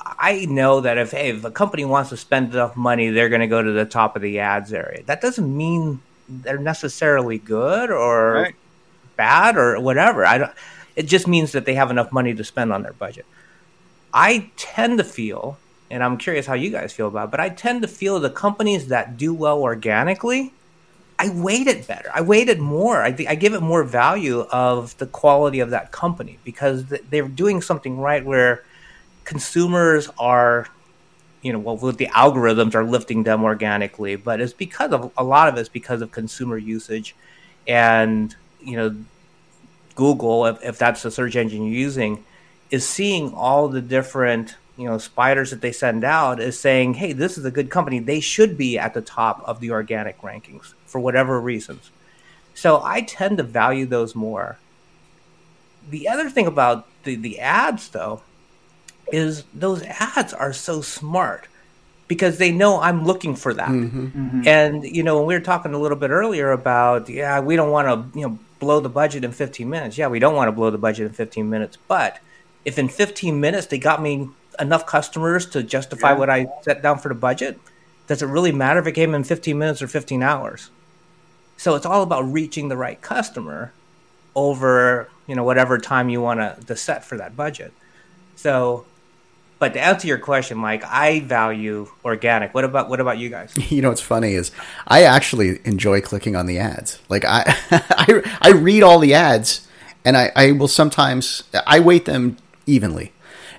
I 0.04 0.46
know 0.46 0.80
that 0.80 0.96
if 0.98 1.10
hey, 1.12 1.30
if 1.30 1.44
a 1.44 1.50
company 1.50 1.84
wants 1.84 2.10
to 2.10 2.16
spend 2.16 2.54
enough 2.54 2.76
money, 2.76 3.10
they're 3.10 3.28
going 3.28 3.40
to 3.42 3.46
go 3.46 3.62
to 3.62 3.72
the 3.72 3.84
top 3.84 4.16
of 4.16 4.22
the 4.22 4.38
ads 4.40 4.72
area. 4.72 5.02
That 5.04 5.20
doesn't 5.20 5.54
mean 5.56 6.00
they're 6.28 6.58
necessarily 6.58 7.38
good 7.38 7.90
or 7.90 8.32
Right. 8.32 8.54
bad 9.16 9.56
or 9.56 9.78
whatever. 9.80 10.24
I 10.24 10.38
don't. 10.38 10.52
It 10.96 11.06
just 11.06 11.28
means 11.28 11.52
that 11.52 11.64
they 11.64 11.74
have 11.74 11.90
enough 11.90 12.10
money 12.12 12.34
to 12.34 12.42
spend 12.44 12.72
on 12.72 12.82
their 12.82 12.92
budget. 12.94 13.26
I 14.12 14.50
tend 14.56 14.98
to 14.98 15.04
feel, 15.04 15.58
and 15.90 16.02
I'm 16.02 16.18
curious 16.18 16.46
how 16.46 16.54
you 16.54 16.70
guys 16.70 16.92
feel 16.92 17.08
about, 17.08 17.28
it, 17.28 17.30
but 17.30 17.40
I 17.40 17.48
tend 17.48 17.82
to 17.82 17.88
feel 17.88 18.20
the 18.20 18.30
companies 18.30 18.88
that 18.88 19.16
do 19.16 19.32
well 19.32 19.60
organically, 19.62 20.52
I 21.18 21.30
weight 21.30 21.66
it 21.66 21.86
better. 21.86 22.10
I 22.14 22.20
weight 22.20 22.48
it 22.48 22.60
more. 22.60 23.02
I, 23.02 23.14
I 23.28 23.34
give 23.34 23.54
it 23.54 23.60
more 23.60 23.82
value 23.82 24.40
of 24.40 24.96
the 24.98 25.06
quality 25.06 25.60
of 25.60 25.70
that 25.70 25.90
company 25.90 26.38
because 26.44 26.86
they're 26.86 27.26
doing 27.26 27.60
something 27.60 27.98
right 27.98 28.24
where 28.24 28.64
consumers 29.24 30.08
are, 30.18 30.68
you 31.42 31.52
know, 31.52 31.58
well, 31.58 31.76
the 31.76 32.06
algorithms 32.06 32.74
are 32.74 32.84
lifting 32.84 33.24
them 33.24 33.42
organically, 33.42 34.14
but 34.16 34.40
it's 34.40 34.52
because 34.52 34.92
of 34.92 35.10
a 35.16 35.24
lot 35.24 35.48
of 35.48 35.56
it's 35.56 35.68
because 35.68 36.02
of 36.02 36.12
consumer 36.12 36.56
usage 36.56 37.16
and, 37.66 38.34
you 38.60 38.76
know, 38.76 38.96
Google, 39.96 40.46
if, 40.46 40.62
if 40.62 40.78
that's 40.78 41.02
the 41.02 41.10
search 41.10 41.34
engine 41.34 41.64
you're 41.64 41.74
using, 41.74 42.24
is 42.70 42.88
seeing 42.88 43.32
all 43.34 43.68
the 43.68 43.80
different 43.80 44.54
you 44.78 44.88
know 44.88 44.96
spiders 44.98 45.50
that 45.50 45.60
they 45.60 45.72
send 45.72 46.04
out 46.04 46.40
is 46.40 46.58
saying, 46.58 46.94
hey, 46.94 47.12
this 47.12 47.36
is 47.36 47.44
a 47.44 47.50
good 47.50 47.68
company. 47.70 47.98
They 47.98 48.20
should 48.20 48.56
be 48.56 48.78
at 48.78 48.94
the 48.94 49.02
top 49.02 49.42
of 49.44 49.60
the 49.60 49.70
organic 49.72 50.20
rankings 50.22 50.74
for 50.86 51.00
whatever 51.00 51.40
reasons. 51.40 51.90
So 52.54 52.80
I 52.82 53.02
tend 53.02 53.38
to 53.38 53.44
value 53.44 53.86
those 53.86 54.14
more. 54.14 54.58
The 55.90 56.08
other 56.08 56.30
thing 56.30 56.46
about 56.46 56.86
the, 57.04 57.16
the 57.16 57.40
ads 57.40 57.88
though 57.88 58.22
is 59.12 59.44
those 59.54 59.82
ads 59.82 60.32
are 60.32 60.52
so 60.52 60.80
smart. 60.80 61.48
because 62.08 62.38
they 62.38 62.50
know 62.50 62.80
I'm 62.80 63.04
looking 63.04 63.36
for 63.36 63.52
that. 63.54 63.68
Mm-hmm. 63.68 64.48
And 64.48 64.82
you 64.82 65.02
know, 65.02 65.18
when 65.18 65.26
we 65.26 65.34
were 65.34 65.40
talking 65.40 65.74
a 65.74 65.78
little 65.78 65.96
bit 65.96 66.10
earlier 66.10 66.50
about 66.52 67.08
yeah, 67.08 67.38
we 67.40 67.54
don't 67.54 67.70
want 67.70 67.86
to 67.88 68.18
you 68.18 68.26
know 68.26 68.38
blow 68.58 68.80
the 68.80 68.88
budget 68.88 69.24
in 69.24 69.32
15 69.32 69.68
minutes. 69.68 69.98
Yeah, 69.98 70.08
we 70.08 70.18
don't 70.18 70.34
want 70.34 70.48
to 70.48 70.52
blow 70.52 70.70
the 70.70 70.78
budget 70.78 71.06
in 71.06 71.12
15 71.12 71.48
minutes, 71.48 71.76
but 71.86 72.18
if 72.64 72.78
in 72.78 72.88
15 72.88 73.38
minutes 73.38 73.66
they 73.66 73.78
got 73.78 74.02
me 74.02 74.30
enough 74.60 74.86
customers 74.86 75.46
to 75.46 75.62
justify 75.62 76.10
yeah. 76.10 76.18
what 76.18 76.30
I 76.30 76.46
set 76.62 76.82
down 76.82 76.98
for 76.98 77.08
the 77.08 77.14
budget, 77.14 77.60
does 78.06 78.22
it 78.22 78.26
really 78.26 78.52
matter 78.52 78.80
if 78.80 78.86
it 78.86 78.92
came 78.92 79.14
in 79.14 79.24
15 79.24 79.58
minutes 79.58 79.82
or 79.82 79.88
15 79.88 80.22
hours? 80.22 80.70
So 81.56 81.74
it's 81.74 81.86
all 81.86 82.02
about 82.02 82.22
reaching 82.22 82.68
the 82.68 82.76
right 82.76 83.00
customer 83.00 83.72
over, 84.34 85.08
you 85.26 85.34
know, 85.34 85.44
whatever 85.44 85.78
time 85.78 86.08
you 86.08 86.20
want 86.20 86.66
to 86.66 86.76
set 86.76 87.04
for 87.04 87.18
that 87.18 87.36
budget. 87.36 87.72
So 88.36 88.86
but 89.58 89.72
to 89.74 89.80
answer 89.80 90.06
your 90.06 90.18
question, 90.18 90.56
Mike, 90.56 90.84
I 90.84 91.20
value 91.20 91.88
organic. 92.04 92.54
What 92.54 92.64
about 92.64 92.88
what 92.88 93.00
about 93.00 93.18
you 93.18 93.28
guys? 93.28 93.52
You 93.68 93.82
know 93.82 93.90
what's 93.90 94.00
funny 94.00 94.32
is 94.32 94.50
I 94.86 95.02
actually 95.02 95.60
enjoy 95.64 96.00
clicking 96.00 96.34
on 96.34 96.46
the 96.46 96.58
ads. 96.58 97.00
Like 97.08 97.24
I 97.24 97.42
I, 97.70 98.38
I 98.40 98.50
read 98.50 98.82
all 98.82 98.98
the 98.98 99.14
ads 99.14 99.66
and 100.04 100.16
I, 100.16 100.32
I 100.34 100.52
will 100.52 100.68
sometimes 100.68 101.42
I 101.66 101.80
weight 101.80 102.04
them 102.04 102.36
evenly. 102.66 103.12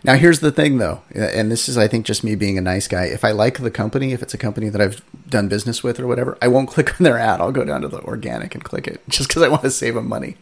Now 0.03 0.15
here's 0.15 0.39
the 0.39 0.51
thing 0.51 0.77
though, 0.77 1.01
and 1.13 1.51
this 1.51 1.67
is 1.67 1.77
I 1.77 1.87
think 1.87 2.05
just 2.05 2.23
me 2.23 2.35
being 2.35 2.57
a 2.57 2.61
nice 2.61 2.87
guy. 2.87 3.05
If 3.05 3.23
I 3.25 3.31
like 3.31 3.59
the 3.59 3.71
company, 3.71 4.13
if 4.13 4.21
it's 4.21 4.33
a 4.33 4.37
company 4.37 4.69
that 4.69 4.79
I've 4.79 5.01
done 5.29 5.49
business 5.49 5.83
with 5.83 5.99
or 5.99 6.07
whatever, 6.07 6.37
I 6.41 6.47
won't 6.47 6.69
click 6.73 6.99
on 6.99 7.03
their 7.03 7.17
ad. 7.17 7.41
I'll 7.41 7.51
go 7.51 7.65
down 7.65 7.81
to 7.81 7.87
the 7.87 8.01
organic 8.01 8.55
and 8.55 8.63
click 8.63 8.87
it 8.87 9.01
just 9.09 9.29
because 9.29 9.43
I 9.43 9.49
want 9.49 9.63
to 9.63 9.71
save 9.71 9.95
them 9.95 10.07
money. 10.07 10.37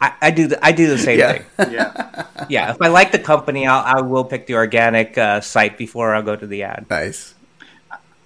I, 0.00 0.12
I, 0.20 0.30
do 0.30 0.46
the 0.46 0.64
I 0.64 0.72
do 0.72 0.86
the 0.86 0.98
same 0.98 1.18
yeah. 1.18 1.32
thing. 1.32 1.44
Yeah, 1.72 2.26
yeah. 2.48 2.70
If 2.70 2.80
I 2.80 2.88
like 2.88 3.12
the 3.12 3.18
company, 3.18 3.66
I'll, 3.66 3.98
I 3.98 4.00
will 4.00 4.24
pick 4.24 4.46
the 4.46 4.54
organic 4.54 5.18
uh, 5.18 5.40
site 5.40 5.76
before 5.76 6.14
I'll 6.14 6.22
go 6.22 6.36
to 6.36 6.46
the 6.46 6.62
ad. 6.62 6.86
Nice. 6.88 7.34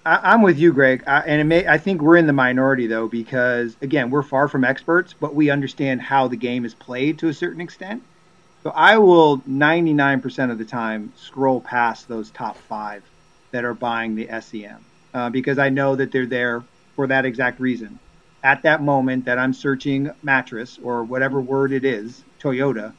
I, 0.05 0.33
am 0.33 0.41
with 0.41 0.59
you, 0.59 0.73
Greg, 0.73 1.03
I, 1.07 1.19
and 1.21 1.47
may, 1.47 1.65
I 1.65 1.77
think 1.77 2.01
we're 2.01 2.17
in 2.17 2.27
the 2.27 2.33
minority 2.33 2.87
though 2.87 3.07
because 3.07 3.77
again, 3.81 4.09
we're 4.09 4.23
far 4.23 4.47
from 4.47 4.63
experts, 4.63 5.13
but 5.13 5.33
we 5.33 5.49
understand 5.49 6.01
how 6.01 6.27
the 6.27 6.35
game 6.35 6.65
is 6.65 6.73
played 6.73 7.19
to 7.19 7.29
a 7.29 7.33
certain 7.33 7.61
extent. 7.61 8.03
So 8.63 8.71
I 8.71 8.97
will 8.97 9.39
99% 9.39 10.51
of 10.51 10.57
the 10.57 10.65
time 10.65 11.11
scroll 11.15 11.59
past 11.59 12.07
those 12.07 12.31
top 12.31 12.57
five 12.57 13.03
that 13.51 13.65
are 13.65 13.73
buying 13.73 14.15
the 14.15 14.29
SEM 14.41 14.83
uh, 15.13 15.29
because 15.29 15.59
I 15.59 15.69
know 15.69 15.95
that 15.95 16.11
they're 16.11 16.25
there 16.25 16.63
for 16.95 17.07
that 17.07 17.25
exact 17.25 17.59
reason 17.59 17.99
at 18.43 18.63
that 18.63 18.83
moment 18.83 19.25
that 19.25 19.39
I'm 19.39 19.53
searching 19.53 20.11
mattress 20.21 20.77
or 20.83 21.03
whatever 21.03 21.41
word 21.41 21.71
it 21.71 21.85
is, 21.85 22.23
Toyota, 22.41 22.93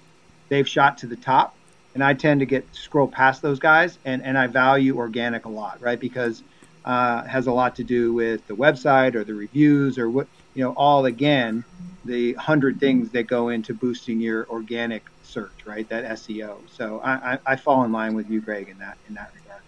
they've 0.48 0.66
shot 0.66 0.98
to 0.98 1.06
the 1.06 1.16
top. 1.16 1.54
And 1.92 2.02
I 2.02 2.14
tend 2.14 2.40
to 2.40 2.46
get 2.46 2.66
scroll 2.74 3.06
past 3.06 3.40
those 3.40 3.60
guys, 3.60 3.98
and, 4.04 4.24
and 4.24 4.36
I 4.36 4.48
value 4.48 4.96
organic 4.96 5.44
a 5.44 5.48
lot, 5.48 5.80
right? 5.80 6.00
Because 6.00 6.42
uh, 6.84 7.22
has 7.22 7.46
a 7.46 7.52
lot 7.52 7.76
to 7.76 7.84
do 7.84 8.12
with 8.12 8.44
the 8.48 8.54
website 8.56 9.14
or 9.14 9.22
the 9.22 9.34
reviews 9.34 9.96
or 9.96 10.10
what 10.10 10.26
you 10.54 10.64
know. 10.64 10.72
All 10.72 11.04
again, 11.04 11.64
the 12.04 12.32
hundred 12.34 12.80
things 12.80 13.10
that 13.12 13.28
go 13.28 13.48
into 13.48 13.72
boosting 13.74 14.20
your 14.20 14.46
organic 14.50 15.04
search, 15.34 15.66
right? 15.66 15.88
That 15.88 16.04
SEO. 16.18 16.58
So 16.70 17.00
I, 17.00 17.32
I, 17.32 17.38
I 17.46 17.56
fall 17.56 17.84
in 17.84 17.92
line 17.92 18.14
with 18.14 18.30
you, 18.30 18.40
Greg, 18.40 18.68
in 18.68 18.78
that 18.78 18.96
in 19.08 19.14
that 19.14 19.30
regard. 19.34 19.60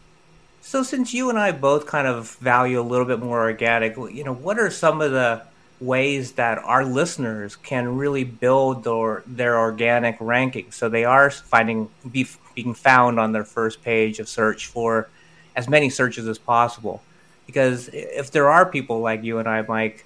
So 0.62 0.82
since 0.82 1.12
you 1.12 1.28
and 1.28 1.38
I 1.38 1.52
both 1.52 1.86
kind 1.86 2.06
of 2.06 2.30
value 2.36 2.80
a 2.80 2.82
little 2.82 3.06
bit 3.06 3.20
more 3.20 3.40
organic, 3.40 3.96
you 3.96 4.24
know, 4.24 4.32
what 4.32 4.58
are 4.58 4.70
some 4.70 5.00
of 5.00 5.10
the 5.12 5.42
ways 5.80 6.32
that 6.32 6.58
our 6.58 6.84
listeners 6.84 7.56
can 7.56 7.96
really 7.96 8.24
build 8.24 8.84
their, 8.84 9.22
their 9.26 9.58
organic 9.58 10.16
ranking. 10.20 10.70
So 10.72 10.88
they 10.88 11.04
are 11.04 11.30
finding 11.30 11.90
be, 12.10 12.26
being 12.54 12.74
found 12.74 13.20
on 13.20 13.32
their 13.32 13.44
first 13.44 13.82
page 13.82 14.18
of 14.18 14.28
search 14.28 14.66
for 14.66 15.08
as 15.54 15.68
many 15.68 15.90
searches 15.90 16.26
as 16.26 16.38
possible. 16.38 17.02
Because 17.46 17.88
if 17.92 18.30
there 18.30 18.50
are 18.50 18.66
people 18.66 19.00
like 19.00 19.22
you 19.22 19.38
and 19.38 19.46
I, 19.46 19.62
Mike, 19.62 20.05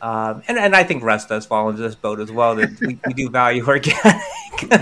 um, 0.00 0.42
and, 0.46 0.58
and 0.58 0.76
I 0.76 0.84
think 0.84 1.02
Russ 1.02 1.26
does 1.26 1.46
fall 1.46 1.68
into 1.70 1.82
this 1.82 1.94
boat 1.94 2.20
as 2.20 2.30
well, 2.30 2.54
that 2.56 2.78
we, 2.80 2.98
we 3.06 3.14
do 3.14 3.30
value 3.30 3.64
organic. 3.68 4.22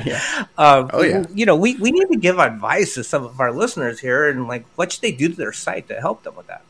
yeah. 0.04 0.46
Um, 0.58 0.90
oh, 0.92 1.02
yeah. 1.02 1.24
You 1.32 1.46
know, 1.46 1.56
we, 1.56 1.76
we 1.76 1.90
need 1.90 2.08
to 2.10 2.18
give 2.18 2.38
advice 2.38 2.94
to 2.94 3.04
some 3.04 3.24
of 3.24 3.40
our 3.40 3.52
listeners 3.52 4.00
here 4.00 4.28
and 4.28 4.46
like 4.46 4.66
what 4.76 4.92
should 4.92 5.02
they 5.02 5.12
do 5.12 5.28
to 5.28 5.34
their 5.34 5.52
site 5.52 5.88
to 5.88 6.00
help 6.00 6.22
them 6.22 6.36
with 6.36 6.46
that? 6.48 6.62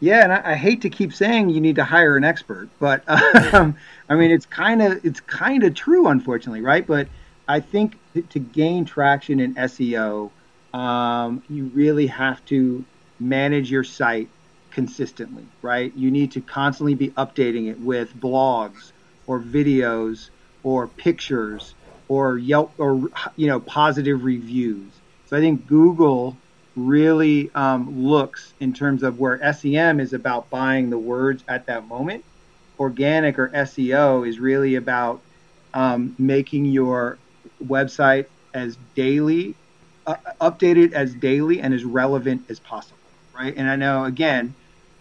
Yeah, 0.00 0.24
and 0.24 0.32
I, 0.32 0.52
I, 0.52 0.54
hate 0.56 0.82
to 0.82 0.90
keep 0.90 1.14
saying 1.14 1.50
you 1.50 1.60
need 1.60 1.76
to 1.76 1.84
hire 1.84 2.16
an 2.16 2.24
expert, 2.24 2.68
but 2.78 3.08
um, 3.54 3.76
I 4.08 4.16
mean 4.16 4.32
it's 4.32 4.44
kind 4.44 4.82
of 4.82 5.04
it's 5.04 5.20
kind 5.20 5.62
of 5.62 5.74
true, 5.74 6.08
unfortunately, 6.08 6.60
right? 6.60 6.86
But 6.86 7.08
I 7.48 7.60
think 7.60 7.98
to, 8.14 8.22
to 8.22 8.38
gain 8.38 8.84
traction 8.84 9.40
in 9.40 9.54
SEO, 9.54 10.30
um, 10.74 11.42
you 11.48 11.66
really 11.66 12.08
have 12.08 12.44
to 12.46 12.84
manage 13.20 13.70
your 13.70 13.84
site 13.84 14.28
consistently, 14.74 15.44
right? 15.62 15.92
You 15.96 16.10
need 16.10 16.32
to 16.32 16.40
constantly 16.40 16.94
be 16.94 17.08
updating 17.10 17.70
it 17.70 17.80
with 17.80 18.14
blogs 18.14 18.92
or 19.26 19.40
videos 19.40 20.28
or 20.62 20.88
pictures 20.88 21.74
or 22.08 22.36
Yelp 22.36 22.72
or 22.78 23.08
you 23.36 23.46
know 23.46 23.60
positive 23.60 24.24
reviews. 24.24 24.92
So 25.26 25.36
I 25.36 25.40
think 25.40 25.66
Google 25.66 26.36
really 26.76 27.50
um, 27.54 28.04
looks 28.04 28.52
in 28.60 28.72
terms 28.72 29.02
of 29.02 29.18
where 29.18 29.40
SEM 29.52 30.00
is 30.00 30.12
about 30.12 30.50
buying 30.50 30.90
the 30.90 30.98
words 30.98 31.44
at 31.48 31.66
that 31.66 31.86
moment. 31.86 32.24
Organic 32.78 33.38
or 33.38 33.48
SEO 33.50 34.28
is 34.28 34.40
really 34.40 34.74
about 34.74 35.20
um, 35.72 36.14
making 36.18 36.64
your 36.66 37.18
website 37.64 38.26
as 38.52 38.76
daily, 38.94 39.54
uh, 40.06 40.16
updated 40.40 40.92
as 40.92 41.14
daily 41.14 41.60
and 41.60 41.72
as 41.72 41.84
relevant 41.84 42.42
as 42.48 42.58
possible, 42.58 42.96
right? 43.34 43.54
And 43.56 43.68
I 43.68 43.76
know, 43.76 44.04
again, 44.04 44.54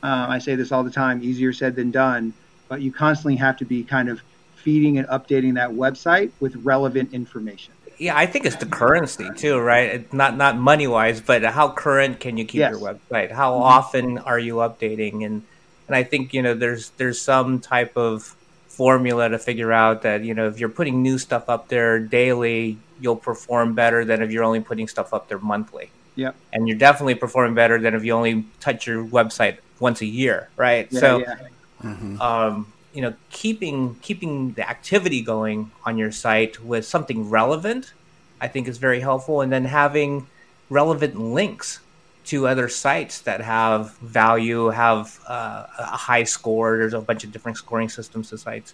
uh, 0.03 0.27
I 0.29 0.39
say 0.39 0.55
this 0.55 0.71
all 0.71 0.83
the 0.83 0.91
time 0.91 1.23
easier 1.23 1.53
said 1.53 1.75
than 1.75 1.89
done, 1.89 2.33
but 2.67 2.81
you 2.81 2.91
constantly 2.91 3.37
have 3.37 3.57
to 3.57 3.65
be 3.65 3.83
kind 3.83 4.09
of 4.09 4.21
feeding 4.55 4.97
and 4.97 5.07
updating 5.07 5.55
that 5.55 5.69
website 5.69 6.31
with 6.39 6.55
relevant 6.57 7.13
information 7.13 7.73
yeah, 7.97 8.17
I 8.17 8.25
think 8.25 8.45
it's 8.45 8.55
the 8.55 8.65
currency 8.65 9.29
too, 9.35 9.59
right? 9.59 9.89
It's 9.89 10.13
not 10.13 10.35
not 10.35 10.57
money 10.57 10.87
wise, 10.87 11.21
but 11.21 11.43
how 11.43 11.69
current 11.69 12.19
can 12.19 12.37
you 12.37 12.45
keep 12.45 12.59
yes. 12.59 12.71
your 12.71 12.79
website? 12.79 13.31
How 13.31 13.53
mm-hmm. 13.53 13.63
often 13.63 14.17
are 14.19 14.39
you 14.39 14.55
updating? 14.55 15.25
And 15.25 15.43
and 15.87 15.95
I 15.95 16.03
think 16.03 16.33
you 16.33 16.41
know 16.41 16.53
there's 16.53 16.89
there's 16.91 17.21
some 17.21 17.59
type 17.59 17.95
of 17.95 18.35
formula 18.67 19.29
to 19.29 19.37
figure 19.37 19.71
out 19.71 20.01
that 20.01 20.23
you 20.23 20.33
know 20.33 20.47
if 20.47 20.59
you're 20.59 20.69
putting 20.69 21.01
new 21.01 21.17
stuff 21.17 21.49
up 21.49 21.67
there 21.67 21.99
daily, 21.99 22.77
you'll 22.99 23.15
perform 23.15 23.73
better 23.75 24.03
than 24.03 24.21
if 24.21 24.31
you're 24.31 24.43
only 24.43 24.61
putting 24.61 24.87
stuff 24.87 25.13
up 25.13 25.27
there 25.27 25.39
monthly. 25.39 25.89
Yeah, 26.15 26.31
and 26.51 26.67
you're 26.67 26.77
definitely 26.77 27.15
performing 27.15 27.55
better 27.55 27.79
than 27.79 27.93
if 27.93 28.03
you 28.03 28.13
only 28.13 28.45
touch 28.59 28.87
your 28.87 29.05
website 29.05 29.57
once 29.79 30.01
a 30.01 30.05
year, 30.05 30.49
right? 30.57 30.87
Yeah, 30.91 30.99
so. 30.99 31.19
Yeah. 31.19 31.35
Mm-hmm. 31.83 32.21
Um, 32.21 32.73
you 32.93 33.01
know 33.01 33.13
keeping 33.31 33.95
keeping 33.95 34.53
the 34.53 34.67
activity 34.67 35.21
going 35.21 35.71
on 35.85 35.97
your 35.97 36.11
site 36.11 36.63
with 36.63 36.85
something 36.85 37.29
relevant 37.29 37.93
i 38.39 38.47
think 38.47 38.67
is 38.67 38.77
very 38.77 38.99
helpful 38.99 39.41
and 39.41 39.51
then 39.51 39.65
having 39.65 40.27
relevant 40.69 41.19
links 41.19 41.79
to 42.25 42.47
other 42.47 42.69
sites 42.69 43.21
that 43.21 43.41
have 43.41 43.97
value 43.97 44.67
have 44.67 45.19
uh, 45.27 45.65
a 45.77 45.97
high 45.97 46.23
score 46.23 46.77
there's 46.77 46.93
a 46.93 47.01
bunch 47.01 47.23
of 47.23 47.31
different 47.31 47.57
scoring 47.57 47.89
systems 47.89 48.29
to 48.29 48.37
sites 48.37 48.73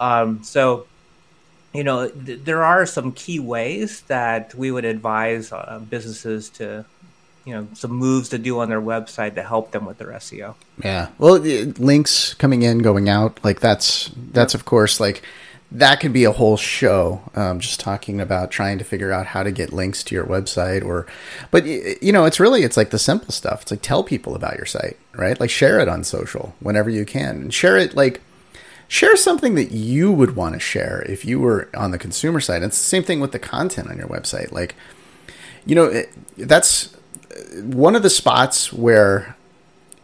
um, 0.00 0.42
so 0.42 0.86
you 1.72 1.84
know 1.84 2.08
th- 2.08 2.40
there 2.44 2.62
are 2.62 2.84
some 2.84 3.12
key 3.12 3.38
ways 3.38 4.02
that 4.02 4.54
we 4.54 4.70
would 4.70 4.84
advise 4.84 5.52
uh, 5.52 5.80
businesses 5.88 6.50
to 6.50 6.84
you 7.44 7.54
know 7.54 7.68
some 7.74 7.92
moves 7.92 8.30
to 8.30 8.38
do 8.38 8.58
on 8.60 8.68
their 8.68 8.80
website 8.80 9.34
to 9.34 9.42
help 9.42 9.70
them 9.70 9.86
with 9.86 9.98
their 9.98 10.08
SEO. 10.08 10.54
Yeah, 10.82 11.08
well, 11.18 11.38
links 11.38 12.34
coming 12.34 12.62
in, 12.62 12.78
going 12.78 13.08
out, 13.08 13.38
like 13.44 13.60
that's 13.60 14.10
that's 14.32 14.54
of 14.54 14.64
course 14.64 15.00
like 15.00 15.22
that 15.72 15.98
could 15.98 16.12
be 16.12 16.24
a 16.24 16.32
whole 16.32 16.56
show 16.56 17.20
um, 17.34 17.58
just 17.58 17.80
talking 17.80 18.20
about 18.20 18.50
trying 18.52 18.78
to 18.78 18.84
figure 18.84 19.10
out 19.10 19.26
how 19.26 19.42
to 19.42 19.50
get 19.50 19.72
links 19.72 20.04
to 20.04 20.14
your 20.14 20.24
website 20.24 20.84
or 20.84 21.04
but 21.50 21.66
you 21.66 22.12
know 22.12 22.24
it's 22.24 22.38
really 22.38 22.62
it's 22.62 22.76
like 22.76 22.90
the 22.90 22.98
simple 22.98 23.32
stuff. 23.32 23.62
It's 23.62 23.70
like 23.72 23.82
tell 23.82 24.04
people 24.04 24.34
about 24.34 24.56
your 24.56 24.66
site 24.66 24.96
right? 25.16 25.38
Like 25.38 25.50
share 25.50 25.80
it 25.80 25.88
on 25.88 26.04
social 26.04 26.54
whenever 26.60 26.90
you 26.90 27.04
can 27.04 27.36
and 27.36 27.54
share 27.54 27.76
it 27.76 27.94
like 27.94 28.20
share 28.88 29.16
something 29.16 29.54
that 29.54 29.72
you 29.72 30.12
would 30.12 30.36
want 30.36 30.54
to 30.54 30.60
share 30.60 31.02
if 31.08 31.24
you 31.24 31.40
were 31.40 31.68
on 31.74 31.90
the 31.90 31.98
consumer 31.98 32.40
side. 32.40 32.62
It's 32.62 32.78
the 32.78 32.84
same 32.84 33.02
thing 33.02 33.20
with 33.20 33.32
the 33.32 33.38
content 33.38 33.90
on 33.90 33.98
your 33.98 34.08
website. 34.08 34.52
Like 34.52 34.74
you 35.66 35.74
know 35.74 35.84
it, 35.84 36.12
that's 36.36 36.93
one 37.62 37.96
of 37.96 38.02
the 38.02 38.10
spots 38.10 38.72
where 38.72 39.36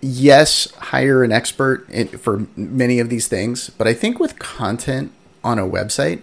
yes, 0.00 0.70
hire 0.72 1.22
an 1.22 1.32
expert 1.32 1.86
for 2.18 2.46
many 2.56 2.98
of 3.00 3.10
these 3.10 3.28
things, 3.28 3.70
but 3.70 3.86
I 3.86 3.94
think 3.94 4.18
with 4.18 4.38
content 4.38 5.12
on 5.44 5.58
a 5.58 5.66
website, 5.66 6.22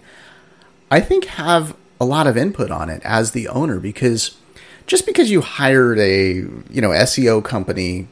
I 0.90 1.00
think 1.00 1.26
have 1.26 1.76
a 2.00 2.06
lot 2.06 2.28
of 2.28 2.38
input 2.38 2.72
on 2.72 2.90
it 2.90 3.02
as 3.04 3.32
the 3.32 3.48
owner 3.48 3.80
because 3.80 4.38
just 4.86 5.06
because 5.06 5.30
you 5.32 5.42
hired 5.42 6.00
a 6.00 6.34
you 6.34 6.82
know 6.82 6.90
SEO 6.90 7.44
company 7.44 8.08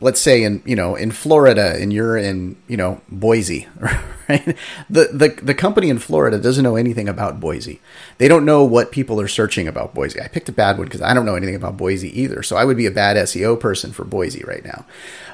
let's 0.00 0.20
say 0.20 0.42
in 0.42 0.62
you 0.64 0.76
know 0.76 0.94
in 0.94 1.10
Florida 1.10 1.76
and 1.78 1.92
you're 1.92 2.16
in 2.16 2.56
you 2.68 2.76
know 2.76 3.00
Boise, 3.08 3.68
right? 4.28 4.56
The 4.88 5.08
the 5.12 5.38
the 5.42 5.54
company 5.54 5.90
in 5.90 5.98
Florida 5.98 6.38
doesn't 6.38 6.64
know 6.64 6.76
anything 6.76 7.08
about 7.08 7.40
Boise. 7.40 7.80
They 8.18 8.28
don't 8.28 8.44
know 8.44 8.64
what 8.64 8.92
people 8.92 9.20
are 9.20 9.28
searching 9.28 9.68
about 9.68 9.94
Boise. 9.94 10.20
I 10.20 10.28
picked 10.28 10.48
a 10.48 10.52
bad 10.52 10.78
one 10.78 10.86
because 10.86 11.02
I 11.02 11.14
don't 11.14 11.26
know 11.26 11.36
anything 11.36 11.54
about 11.54 11.76
Boise 11.76 12.20
either. 12.20 12.42
So 12.42 12.56
I 12.56 12.64
would 12.64 12.76
be 12.76 12.86
a 12.86 12.90
bad 12.90 13.16
SEO 13.16 13.58
person 13.58 13.92
for 13.92 14.04
Boise 14.04 14.44
right 14.44 14.64
now. 14.64 14.84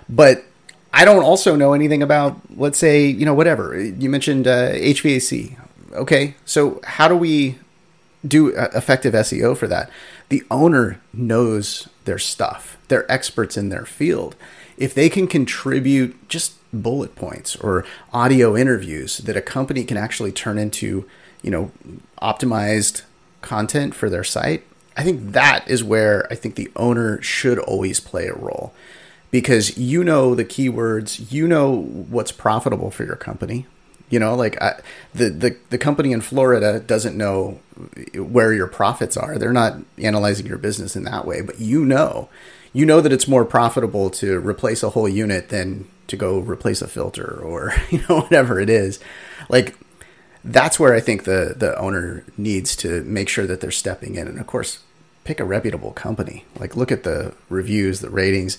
But 0.09 0.45
I 0.93 1.05
don't 1.05 1.25
also 1.25 1.57
know 1.57 1.75
anything 1.75 2.03
about, 2.03 2.41
let's 2.57 2.79
say, 2.79 3.07
you 3.07 3.27
know, 3.27 3.35
whatever. 3.35 3.79
You 3.79 4.09
mentioned 4.09 4.47
uh, 4.47 4.73
HVAC. 4.73 5.59
Okay, 5.93 6.35
so 6.47 6.81
how 6.85 7.07
do 7.07 7.15
we 7.15 7.59
do 8.27 8.49
effective 8.49 9.13
SEO 9.13 9.55
for 9.57 9.67
that? 9.69 9.91
The 10.31 10.43
owner 10.51 11.01
knows 11.13 11.89
their 12.07 12.19
stuff. 12.19 12.79
They're 12.89 13.11
experts 13.13 13.59
in 13.59 13.69
their 13.69 13.85
field. 13.85 14.37
If 14.77 14.95
they 14.95 15.09
can 15.09 15.27
contribute 15.27 16.29
just 16.29 16.55
bullet 16.73 17.15
points 17.15 17.57
or 17.57 17.85
audio 18.13 18.57
interviews 18.57 19.19
that 19.19 19.37
a 19.37 19.43
company 19.43 19.85
can 19.85 19.97
actually 19.97 20.33
turn 20.33 20.59
into, 20.59 21.09
you 21.43 21.51
know, 21.51 21.71
optimized 22.21 23.03
content 23.41 23.95
for 23.95 24.11
their 24.11 24.25
site, 24.25 24.65
I 24.97 25.03
think 25.03 25.33
that 25.33 25.69
is 25.69 25.85
where 25.85 26.27
I 26.31 26.35
think 26.35 26.55
the 26.55 26.71
owner 26.75 27.21
should 27.23 27.59
always 27.59 28.01
play 28.01 28.27
a 28.27 28.35
role 28.35 28.73
because 29.31 29.77
you 29.77 30.03
know 30.03 30.35
the 30.35 30.45
keywords, 30.45 31.31
you 31.31 31.47
know 31.47 31.83
what's 31.83 32.33
profitable 32.33 32.91
for 32.91 33.05
your 33.05 33.17
company. 33.17 33.67
You 34.09 34.21
know, 34.21 34.35
like 34.35 34.61
I, 34.63 34.81
the, 35.15 35.29
the 35.31 35.57
the 35.71 35.79
company 35.79 36.13
in 36.13 36.21
Florida 36.21 36.79
doesn't 36.79 37.17
know 37.17 37.59
where 38.15 38.53
your 38.53 38.69
profits 38.69 39.17
are. 39.17 39.37
They're 39.37 39.53
not 39.53 39.79
analyzing 39.99 40.47
your 40.47 40.59
business 40.59 40.95
in 40.95 41.03
that 41.05 41.27
way, 41.27 41.41
but 41.41 41.61
you 41.61 41.85
know, 41.85 42.29
you 42.77 42.85
know 42.85 43.01
that 43.01 43.11
it's 43.11 43.27
more 43.27 43.47
profitable 43.47 44.11
to 44.11 44.39
replace 44.41 44.83
a 44.83 44.91
whole 44.91 45.09
unit 45.09 45.49
than 45.49 45.89
to 46.09 46.17
go 46.17 46.39
replace 46.39 46.83
a 46.83 46.87
filter 46.87 47.41
or 47.43 47.73
you 47.91 48.05
know 48.07 48.21
whatever 48.21 48.61
it 48.61 48.69
is. 48.69 49.01
Like 49.49 49.77
that's 50.45 50.79
where 50.79 50.95
I 50.95 51.01
think 51.01 51.25
the 51.25 51.55
the 51.57 51.77
owner 51.79 52.23
needs 52.37 52.77
to 52.77 53.03
make 53.05 53.31
sure 53.31 53.47
that 53.47 53.63
they're 53.63 53.71
stepping 53.71 54.17
in, 54.17 54.29
and 54.29 54.39
of 54.39 54.47
course, 54.47 54.81
pick 55.25 55.41
a 55.41 55.45
reputable 55.45 55.93
company. 55.93 56.45
Like 56.61 56.77
look 56.77 56.93
at 56.93 57.03
the 57.03 57.33
reviews, 57.49 58.01
the 58.01 58.11
ratings, 58.11 58.59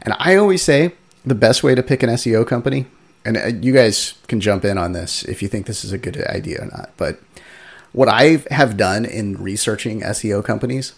and 0.00 0.14
I 0.20 0.36
always 0.36 0.62
say 0.62 0.92
the 1.24 1.34
best 1.34 1.64
way 1.64 1.74
to 1.74 1.82
pick 1.82 2.04
an 2.04 2.10
SEO 2.10 2.46
company 2.46 2.86
and 3.24 3.36
uh, 3.36 3.46
you 3.46 3.72
guys 3.72 4.14
can 4.28 4.40
jump 4.40 4.64
in 4.64 4.78
on 4.78 4.92
this 4.92 5.24
if 5.24 5.42
you 5.42 5.48
think 5.48 5.66
this 5.66 5.84
is 5.84 5.90
a 5.90 5.98
good 5.98 6.16
idea 6.28 6.62
or 6.62 6.66
not. 6.66 6.90
But 6.96 7.18
what 7.90 8.08
I 8.08 8.44
have 8.52 8.76
done 8.76 9.04
in 9.04 9.42
researching 9.42 10.02
SEO 10.02 10.44
companies 10.44 10.94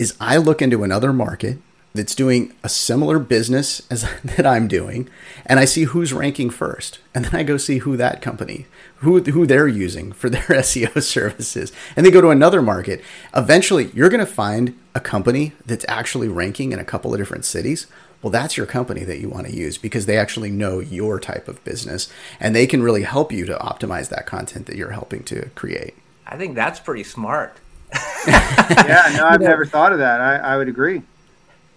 is 0.00 0.16
I 0.20 0.36
look 0.38 0.60
into 0.60 0.82
another 0.82 1.12
market 1.12 1.58
that's 1.98 2.14
doing 2.14 2.54
a 2.64 2.68
similar 2.68 3.18
business 3.18 3.86
as 3.90 4.02
that 4.24 4.46
I'm 4.46 4.68
doing, 4.68 5.08
and 5.44 5.60
I 5.60 5.66
see 5.66 5.84
who's 5.84 6.12
ranking 6.12 6.50
first, 6.50 7.00
and 7.14 7.26
then 7.26 7.34
I 7.34 7.42
go 7.42 7.58
see 7.58 7.78
who 7.78 7.96
that 7.98 8.22
company, 8.22 8.66
who 8.96 9.20
who 9.20 9.46
they're 9.46 9.68
using 9.68 10.12
for 10.12 10.30
their 10.30 10.40
SEO 10.42 11.02
services, 11.02 11.72
and 11.94 12.06
they 12.06 12.10
go 12.10 12.22
to 12.22 12.30
another 12.30 12.62
market. 12.62 13.02
Eventually, 13.34 13.90
you're 13.92 14.08
going 14.08 14.24
to 14.24 14.26
find 14.26 14.78
a 14.94 15.00
company 15.00 15.52
that's 15.66 15.84
actually 15.88 16.28
ranking 16.28 16.72
in 16.72 16.78
a 16.78 16.84
couple 16.84 17.12
of 17.12 17.18
different 17.18 17.44
cities 17.44 17.86
well, 18.22 18.30
that's 18.32 18.56
your 18.56 18.66
company 18.66 19.04
that 19.04 19.20
you 19.20 19.28
want 19.28 19.46
to 19.46 19.54
use 19.54 19.78
because 19.78 20.06
they 20.06 20.18
actually 20.18 20.50
know 20.50 20.80
your 20.80 21.20
type 21.20 21.46
of 21.46 21.62
business 21.64 22.12
and 22.40 22.54
they 22.54 22.66
can 22.66 22.82
really 22.82 23.04
help 23.04 23.30
you 23.30 23.44
to 23.46 23.54
optimize 23.56 24.08
that 24.08 24.26
content 24.26 24.66
that 24.66 24.76
you're 24.76 24.90
helping 24.90 25.22
to 25.24 25.48
create. 25.50 25.94
I 26.26 26.36
think 26.36 26.56
that's 26.56 26.80
pretty 26.80 27.04
smart. 27.04 27.56
yeah, 28.26 29.12
no, 29.16 29.24
I've 29.24 29.40
never 29.40 29.64
thought 29.64 29.92
of 29.92 29.98
that. 30.00 30.20
I, 30.20 30.36
I 30.36 30.56
would 30.56 30.68
agree. 30.68 31.02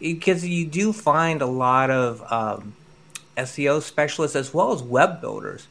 Because 0.01 0.45
you 0.45 0.65
do 0.65 0.91
find 0.91 1.41
a 1.41 1.45
lot 1.47 1.91
of 1.91 2.21
um, 2.31 2.73
SEO 3.37 3.81
specialists 3.81 4.35
as 4.35 4.53
well 4.53 4.73
as 4.73 4.81
web 4.81 5.21
builders 5.21 5.67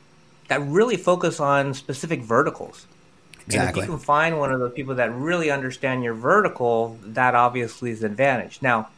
that 0.49 0.61
really 0.63 0.97
focus 0.97 1.41
on 1.41 1.75
specific 1.75 2.23
verticals. 2.23 2.87
Exactly. 3.47 3.59
And 3.59 3.77
if 3.77 3.77
you 3.77 3.97
can 3.97 3.99
find 3.99 4.39
one 4.39 4.53
of 4.53 4.61
the 4.61 4.71
people 4.71 4.95
that 4.97 5.13
really 5.15 5.51
understand 5.51 6.05
your 6.05 6.15
vertical, 6.15 6.99
that 7.03 7.35
obviously 7.35 7.91
is 7.91 8.03
an 8.03 8.11
advantage. 8.11 8.61
Now, 8.63 8.89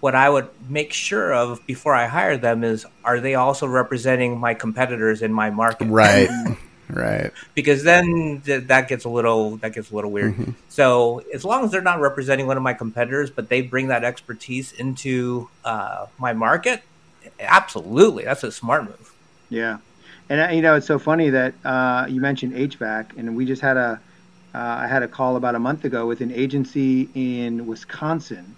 what 0.00 0.14
I 0.14 0.30
would 0.30 0.48
make 0.68 0.92
sure 0.92 1.32
of 1.32 1.64
before 1.66 1.94
I 1.94 2.06
hire 2.06 2.36
them 2.36 2.62
is 2.62 2.86
are 3.04 3.20
they 3.20 3.34
also 3.34 3.66
representing 3.66 4.38
my 4.38 4.54
competitors 4.54 5.22
in 5.22 5.32
my 5.32 5.50
market? 5.50 5.86
Right. 5.86 6.28
Right. 6.90 7.32
Because 7.54 7.82
then 7.82 8.42
th- 8.44 8.64
that 8.64 8.88
gets 8.88 9.04
a 9.04 9.08
little 9.08 9.56
that 9.58 9.72
gets 9.72 9.90
a 9.90 9.94
little 9.94 10.10
weird. 10.10 10.34
Mm-hmm. 10.34 10.52
So 10.68 11.22
as 11.32 11.44
long 11.44 11.64
as 11.64 11.70
they're 11.70 11.80
not 11.82 12.00
representing 12.00 12.46
one 12.46 12.56
of 12.56 12.62
my 12.62 12.74
competitors, 12.74 13.30
but 13.30 13.48
they 13.48 13.62
bring 13.62 13.88
that 13.88 14.04
expertise 14.04 14.72
into 14.72 15.48
uh, 15.64 16.06
my 16.18 16.32
market, 16.32 16.82
absolutely, 17.40 18.24
that's 18.24 18.44
a 18.44 18.52
smart 18.52 18.84
move. 18.84 19.12
Yeah, 19.50 19.78
and 20.28 20.40
uh, 20.40 20.52
you 20.52 20.62
know 20.62 20.76
it's 20.76 20.86
so 20.86 20.98
funny 20.98 21.30
that 21.30 21.54
uh, 21.64 22.06
you 22.08 22.20
mentioned 22.20 22.54
HVAC, 22.54 23.16
and 23.16 23.36
we 23.36 23.44
just 23.44 23.62
had 23.62 23.76
a 23.76 24.00
uh, 24.54 24.58
I 24.58 24.86
had 24.86 25.02
a 25.02 25.08
call 25.08 25.36
about 25.36 25.54
a 25.54 25.58
month 25.58 25.84
ago 25.84 26.06
with 26.06 26.20
an 26.20 26.32
agency 26.32 27.08
in 27.14 27.66
Wisconsin 27.66 28.56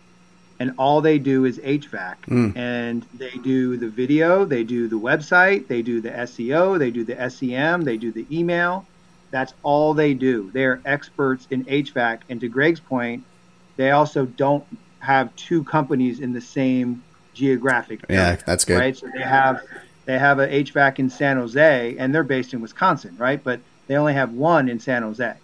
and 0.61 0.75
all 0.79 1.01
they 1.01 1.19
do 1.19 1.47
is 1.47 1.59
HVAC. 1.59 2.17
Mm. 2.27 2.57
And 2.57 3.07
they 3.15 3.31
do 3.43 3.79
the 3.79 3.89
video, 3.89 4.45
they 4.45 4.63
do 4.63 4.87
the 4.87 5.01
website, 5.01 5.67
they 5.67 5.81
do 5.81 6.03
the 6.03 6.11
SEO, 6.11 6.79
they 6.79 6.91
do 6.91 7.03
the 7.03 7.31
SEM, 7.31 7.83
they 7.83 7.97
do 7.97 8.13
the 8.13 8.27
email. 8.31 8.87
That's 9.31 9.55
all 9.63 9.95
they 9.95 10.13
do. 10.13 10.51
They're 10.53 10.81
experts 10.85 11.47
in 11.51 11.65
HVAC. 11.65 12.21
And 12.29 12.41
to 12.43 12.49
Greg's 12.49 12.81
point, 12.81 13.25
they 13.77 13.93
also 13.93 14.27
don't 14.27 14.65
have 14.99 15.35
two 15.35 15.65
companies 15.65 16.21
in 16.21 16.35
the 16.35 16.41
same 16.43 17.03
geographic. 17.33 18.05
Area, 18.11 18.23
yeah, 18.23 18.37
that's 18.45 18.67
good. 18.67 18.79
Right. 18.79 18.97
So 18.97 19.09
they 19.15 19.23
have 19.23 19.63
they 20.05 20.19
have 20.19 20.41
a 20.41 20.49
HVAC 20.49 20.99
in 20.99 21.09
San 21.09 21.37
Jose, 21.39 21.97
and 21.97 22.15
they're 22.15 22.23
based 22.23 22.53
in 22.53 22.61
Wisconsin, 22.61 23.15
right? 23.17 23.43
But 23.43 23.61
they 23.87 23.97
only 23.97 24.13
have 24.13 24.33
one 24.33 24.69
in 24.69 24.79
San 24.79 25.03
Jose. 25.03 25.35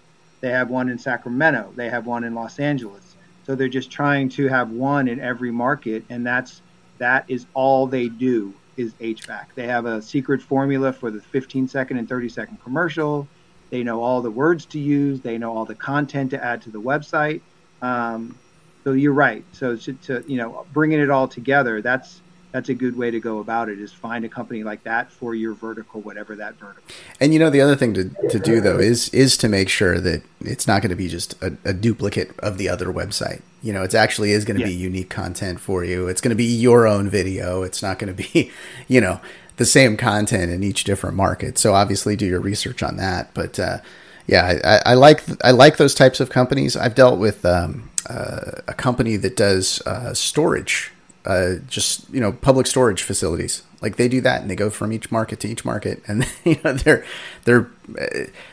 They 0.40 0.50
have 0.50 0.68
one 0.68 0.90
in 0.90 0.98
Sacramento. 0.98 1.72
They 1.76 1.88
have 1.88 2.06
one 2.06 2.24
in 2.24 2.34
Los 2.34 2.58
Angeles 2.58 3.05
so 3.46 3.54
they're 3.54 3.68
just 3.68 3.92
trying 3.92 4.28
to 4.30 4.48
have 4.48 4.72
one 4.72 5.06
in 5.06 5.20
every 5.20 5.52
market, 5.52 6.04
and 6.10 6.26
that's 6.26 6.62
that 6.98 7.24
is 7.28 7.46
all 7.54 7.86
they 7.86 8.08
do 8.08 8.52
is 8.76 8.92
HVAC. 8.94 9.46
They 9.54 9.68
have 9.68 9.86
a 9.86 10.02
secret 10.02 10.42
formula 10.42 10.92
for 10.92 11.12
the 11.12 11.20
15 11.20 11.68
second 11.68 11.98
and 11.98 12.08
30 12.08 12.28
second 12.28 12.58
commercial. 12.64 13.28
They 13.70 13.84
know 13.84 14.02
all 14.02 14.20
the 14.20 14.30
words 14.30 14.66
to 14.66 14.80
use. 14.80 15.20
They 15.20 15.38
know 15.38 15.56
all 15.56 15.64
the 15.64 15.76
content 15.76 16.30
to 16.30 16.44
add 16.44 16.62
to 16.62 16.70
the 16.70 16.80
website. 16.80 17.40
Um, 17.82 18.36
so 18.82 18.92
you're 18.92 19.12
right. 19.12 19.44
So 19.52 19.76
to, 19.76 19.92
to 19.92 20.24
you 20.26 20.38
know 20.38 20.66
bringing 20.72 20.98
it 20.98 21.10
all 21.10 21.28
together, 21.28 21.80
that's 21.80 22.20
that's 22.56 22.70
a 22.70 22.74
good 22.74 22.96
way 22.96 23.10
to 23.10 23.20
go 23.20 23.38
about 23.38 23.68
it 23.68 23.78
is 23.78 23.92
find 23.92 24.24
a 24.24 24.28
company 24.28 24.64
like 24.64 24.82
that 24.84 25.12
for 25.12 25.34
your 25.34 25.52
vertical 25.52 26.00
whatever 26.00 26.34
that 26.34 26.54
vertical 26.54 26.82
and 27.20 27.34
you 27.34 27.38
know 27.38 27.50
the 27.50 27.60
other 27.60 27.76
thing 27.76 27.92
to, 27.92 28.08
to 28.30 28.38
do 28.38 28.60
though 28.62 28.78
is 28.78 29.10
is 29.10 29.36
to 29.36 29.48
make 29.48 29.68
sure 29.68 30.00
that 30.00 30.22
it's 30.40 30.66
not 30.66 30.80
going 30.80 30.90
to 30.90 30.96
be 30.96 31.08
just 31.08 31.40
a, 31.42 31.56
a 31.64 31.74
duplicate 31.74 32.38
of 32.38 32.58
the 32.58 32.68
other 32.68 32.86
website. 32.86 33.42
You 33.62 33.72
know 33.72 33.82
it's 33.82 33.94
actually 33.94 34.32
is 34.32 34.44
going 34.44 34.58
to 34.58 34.62
yeah. 34.62 34.68
be 34.68 34.74
unique 34.74 35.10
content 35.10 35.60
for 35.60 35.84
you. 35.84 36.08
It's 36.08 36.20
going 36.20 36.30
to 36.30 36.36
be 36.36 36.44
your 36.44 36.86
own 36.86 37.08
video. 37.08 37.62
It's 37.62 37.82
not 37.82 37.98
going 37.98 38.14
to 38.14 38.22
be 38.22 38.50
you 38.88 39.00
know 39.00 39.20
the 39.56 39.66
same 39.66 39.96
content 39.96 40.50
in 40.50 40.62
each 40.62 40.84
different 40.84 41.16
market. 41.16 41.58
So 41.58 41.74
obviously 41.74 42.16
do 42.16 42.26
your 42.26 42.40
research 42.40 42.82
on 42.82 42.96
that. 42.96 43.32
But 43.34 43.58
uh, 43.58 43.78
yeah 44.26 44.58
I, 44.64 44.90
I, 44.90 44.94
like 44.94 45.22
i 45.44 45.52
like 45.52 45.76
those 45.76 45.94
types 45.94 46.20
of 46.20 46.30
companies. 46.30 46.76
I've 46.76 46.94
dealt 46.94 47.18
with 47.18 47.44
um, 47.44 47.90
uh, 48.08 48.62
a 48.66 48.74
company 48.74 49.16
that 49.16 49.36
does 49.36 49.80
uh, 49.86 50.14
storage 50.14 50.92
uh, 51.26 51.56
just 51.68 52.08
you 52.10 52.20
know 52.20 52.32
public 52.32 52.66
storage 52.66 53.02
facilities. 53.02 53.62
Like 53.82 53.96
they 53.96 54.08
do 54.08 54.20
that, 54.22 54.40
and 54.40 54.50
they 54.50 54.56
go 54.56 54.70
from 54.70 54.92
each 54.92 55.10
market 55.10 55.40
to 55.40 55.48
each 55.48 55.64
market, 55.64 56.02
and 56.06 56.26
you 56.44 56.58
know 56.64 56.72
they're 56.72 57.04
they're 57.44 57.68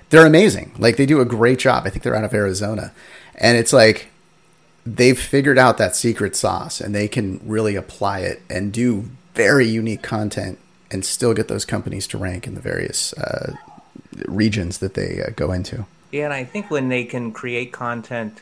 they're 0.10 0.26
amazing. 0.26 0.74
Like 0.78 0.98
they 0.98 1.06
do 1.06 1.22
a 1.22 1.26
great 1.26 1.60
job. 1.60 1.84
I 1.86 1.90
think 1.90 2.04
they're 2.04 2.16
out 2.16 2.24
of 2.24 2.34
Arizona, 2.34 2.92
and 3.36 3.58
it's 3.58 3.74
like 3.74 4.08
they've 4.86 5.20
figured 5.20 5.58
out 5.58 5.78
that 5.78 5.96
secret 5.96 6.36
sauce, 6.36 6.82
and 6.82 6.94
they 6.94 7.08
can 7.08 7.40
really 7.46 7.76
apply 7.76 8.20
it 8.20 8.42
and 8.50 8.74
do 8.74 9.06
very 9.36 9.68
unique 9.68 10.02
content, 10.02 10.60
and 10.92 11.06
still 11.06 11.34
get 11.34 11.48
those 11.48 11.66
companies 11.66 12.08
to 12.08 12.18
rank 12.18 12.48
in 12.48 12.56
the 12.56 12.62
various 12.62 13.14
uh, 13.14 13.56
regions 14.26 14.80
that 14.80 14.96
they 14.96 15.22
uh, 15.22 15.30
go 15.36 15.52
into. 15.52 15.86
Yeah, 16.12 16.26
and 16.26 16.34
I 16.34 16.44
think 16.44 16.70
when 16.70 16.90
they 16.90 17.06
can 17.06 17.32
create 17.32 17.72
content 17.72 18.42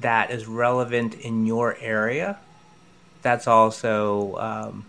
that 0.00 0.30
is 0.30 0.46
relevant 0.46 1.14
in 1.14 1.46
your 1.46 1.76
area 1.78 2.38
that's 3.22 3.46
also 3.46 4.36
um, 4.36 4.84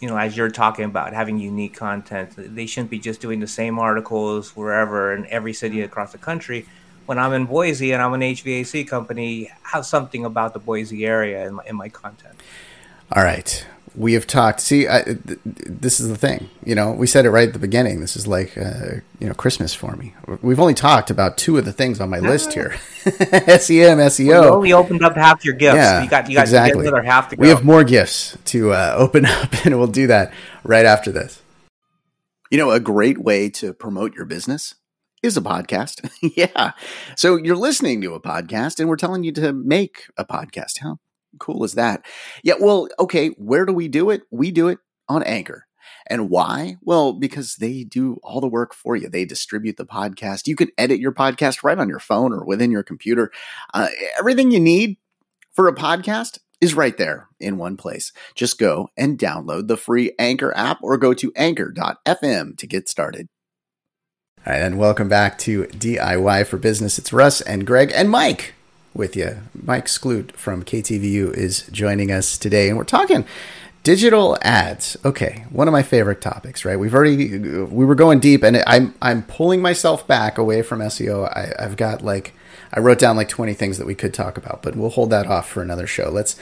you 0.00 0.08
know 0.08 0.16
as 0.16 0.36
you're 0.36 0.50
talking 0.50 0.84
about 0.84 1.12
having 1.12 1.38
unique 1.38 1.74
content 1.74 2.32
they 2.36 2.66
shouldn't 2.66 2.90
be 2.90 2.98
just 2.98 3.20
doing 3.20 3.40
the 3.40 3.46
same 3.46 3.78
articles 3.78 4.54
wherever 4.54 5.14
in 5.14 5.26
every 5.26 5.52
city 5.52 5.82
across 5.82 6.12
the 6.12 6.18
country. 6.18 6.66
When 7.06 7.18
i'm 7.18 7.32
in 7.32 7.46
boise 7.46 7.92
and 7.92 8.02
i'm 8.02 8.12
an 8.12 8.20
hvac 8.20 8.86
company 8.86 9.50
have 9.62 9.86
something 9.86 10.24
about 10.24 10.52
the 10.52 10.58
boise 10.58 11.06
area 11.06 11.46
in 11.46 11.54
my, 11.54 11.64
in 11.66 11.76
my 11.76 11.88
content. 11.88 12.38
All 13.10 13.24
right 13.24 13.66
we 13.94 14.14
have 14.14 14.26
talked. 14.26 14.60
See, 14.60 14.88
I, 14.88 15.02
th- 15.02 15.38
this 15.44 16.00
is 16.00 16.08
the 16.08 16.16
thing. 16.16 16.48
You 16.64 16.74
know, 16.74 16.92
we 16.92 17.06
said 17.06 17.24
it 17.24 17.30
right 17.30 17.48
at 17.48 17.52
the 17.52 17.58
beginning. 17.58 18.00
This 18.00 18.16
is 18.16 18.26
like, 18.26 18.56
uh, 18.56 18.96
you 19.18 19.28
know, 19.28 19.34
Christmas 19.34 19.74
for 19.74 19.96
me. 19.96 20.14
We've 20.42 20.60
only 20.60 20.74
talked 20.74 21.10
about 21.10 21.36
two 21.36 21.56
of 21.58 21.64
the 21.64 21.72
things 21.72 22.00
on 22.00 22.10
my 22.10 22.18
list 22.18 22.52
here: 22.52 22.76
SEM, 23.04 23.98
SEO. 23.98 24.42
We 24.42 24.48
only 24.48 24.72
opened 24.72 25.02
up 25.02 25.14
half 25.14 25.44
your 25.44 25.54
gifts. 25.54 25.76
Yeah, 25.76 26.02
you 26.02 26.10
got 26.10 26.28
you 26.28 26.36
got 26.36 26.42
exactly. 26.42 26.86
another 26.86 27.02
half 27.02 27.28
to 27.30 27.36
go. 27.36 27.42
We 27.42 27.48
have 27.48 27.64
more 27.64 27.84
gifts 27.84 28.36
to 28.46 28.72
uh, 28.72 28.94
open 28.98 29.26
up, 29.26 29.64
and 29.64 29.78
we'll 29.78 29.86
do 29.86 30.06
that 30.06 30.32
right 30.64 30.86
after 30.86 31.12
this. 31.12 31.42
You 32.50 32.58
know, 32.58 32.70
a 32.70 32.80
great 32.80 33.18
way 33.18 33.50
to 33.50 33.74
promote 33.74 34.14
your 34.14 34.24
business 34.24 34.74
is 35.22 35.36
a 35.36 35.40
podcast. 35.40 36.08
yeah. 36.36 36.72
So 37.16 37.36
you're 37.36 37.56
listening 37.56 38.00
to 38.02 38.14
a 38.14 38.20
podcast, 38.20 38.80
and 38.80 38.88
we're 38.88 38.96
telling 38.96 39.24
you 39.24 39.32
to 39.32 39.52
make 39.52 40.04
a 40.16 40.24
podcast. 40.24 40.78
How 40.80 40.98
cool 41.38 41.64
is 41.64 41.74
that? 41.74 42.04
Yeah, 42.42 42.54
well, 42.60 42.88
okay, 42.98 43.28
where 43.30 43.66
do 43.66 43.72
we 43.72 43.88
do 43.88 44.10
it? 44.10 44.22
We 44.30 44.50
do 44.50 44.68
it 44.68 44.78
on 45.08 45.22
Anchor. 45.22 45.66
And 46.06 46.30
why? 46.30 46.76
Well, 46.82 47.12
because 47.12 47.56
they 47.56 47.84
do 47.84 48.18
all 48.22 48.40
the 48.40 48.48
work 48.48 48.74
for 48.74 48.96
you. 48.96 49.08
They 49.08 49.24
distribute 49.24 49.76
the 49.76 49.86
podcast. 49.86 50.46
You 50.46 50.56
can 50.56 50.68
edit 50.78 51.00
your 51.00 51.12
podcast 51.12 51.62
right 51.62 51.78
on 51.78 51.88
your 51.88 51.98
phone 51.98 52.32
or 52.32 52.44
within 52.44 52.70
your 52.70 52.82
computer. 52.82 53.30
Uh, 53.74 53.88
everything 54.18 54.50
you 54.50 54.60
need 54.60 54.96
for 55.52 55.68
a 55.68 55.74
podcast 55.74 56.38
is 56.60 56.74
right 56.74 56.96
there 56.96 57.28
in 57.38 57.58
one 57.58 57.76
place. 57.76 58.12
Just 58.34 58.58
go 58.58 58.88
and 58.96 59.18
download 59.18 59.68
the 59.68 59.76
free 59.76 60.12
Anchor 60.18 60.56
app 60.56 60.78
or 60.82 60.96
go 60.96 61.14
to 61.14 61.32
anchor.fm 61.36 62.56
to 62.56 62.66
get 62.66 62.88
started. 62.88 63.28
All 64.46 64.52
right, 64.52 64.62
and 64.62 64.78
welcome 64.78 65.08
back 65.08 65.36
to 65.38 65.64
DIY 65.64 66.46
for 66.46 66.56
Business. 66.56 66.98
It's 66.98 67.12
Russ 67.12 67.40
and 67.40 67.66
Greg 67.66 67.92
and 67.94 68.08
Mike 68.08 68.54
with 68.94 69.16
you. 69.16 69.38
Mike 69.54 69.86
Sklut 69.86 70.32
from 70.32 70.64
KTVU 70.64 71.34
is 71.34 71.62
joining 71.72 72.10
us 72.10 72.38
today, 72.38 72.68
and 72.68 72.76
we're 72.76 72.84
talking 72.84 73.24
digital 73.82 74.36
ads. 74.42 74.96
Okay, 75.04 75.46
one 75.50 75.68
of 75.68 75.72
my 75.72 75.82
favorite 75.82 76.20
topics. 76.20 76.64
Right, 76.64 76.78
we've 76.78 76.94
already 76.94 77.38
we 77.38 77.84
were 77.84 77.94
going 77.94 78.20
deep, 78.20 78.42
and 78.42 78.62
I'm 78.66 78.94
I'm 79.00 79.22
pulling 79.22 79.62
myself 79.62 80.06
back 80.06 80.38
away 80.38 80.62
from 80.62 80.80
SEO. 80.80 81.28
I, 81.28 81.52
I've 81.58 81.76
got 81.76 82.02
like 82.02 82.34
I 82.72 82.80
wrote 82.80 82.98
down 82.98 83.16
like 83.16 83.28
20 83.28 83.54
things 83.54 83.78
that 83.78 83.86
we 83.86 83.94
could 83.94 84.12
talk 84.12 84.36
about, 84.36 84.62
but 84.62 84.76
we'll 84.76 84.90
hold 84.90 85.10
that 85.10 85.26
off 85.26 85.48
for 85.48 85.62
another 85.62 85.86
show. 85.86 86.10
Let's 86.10 86.36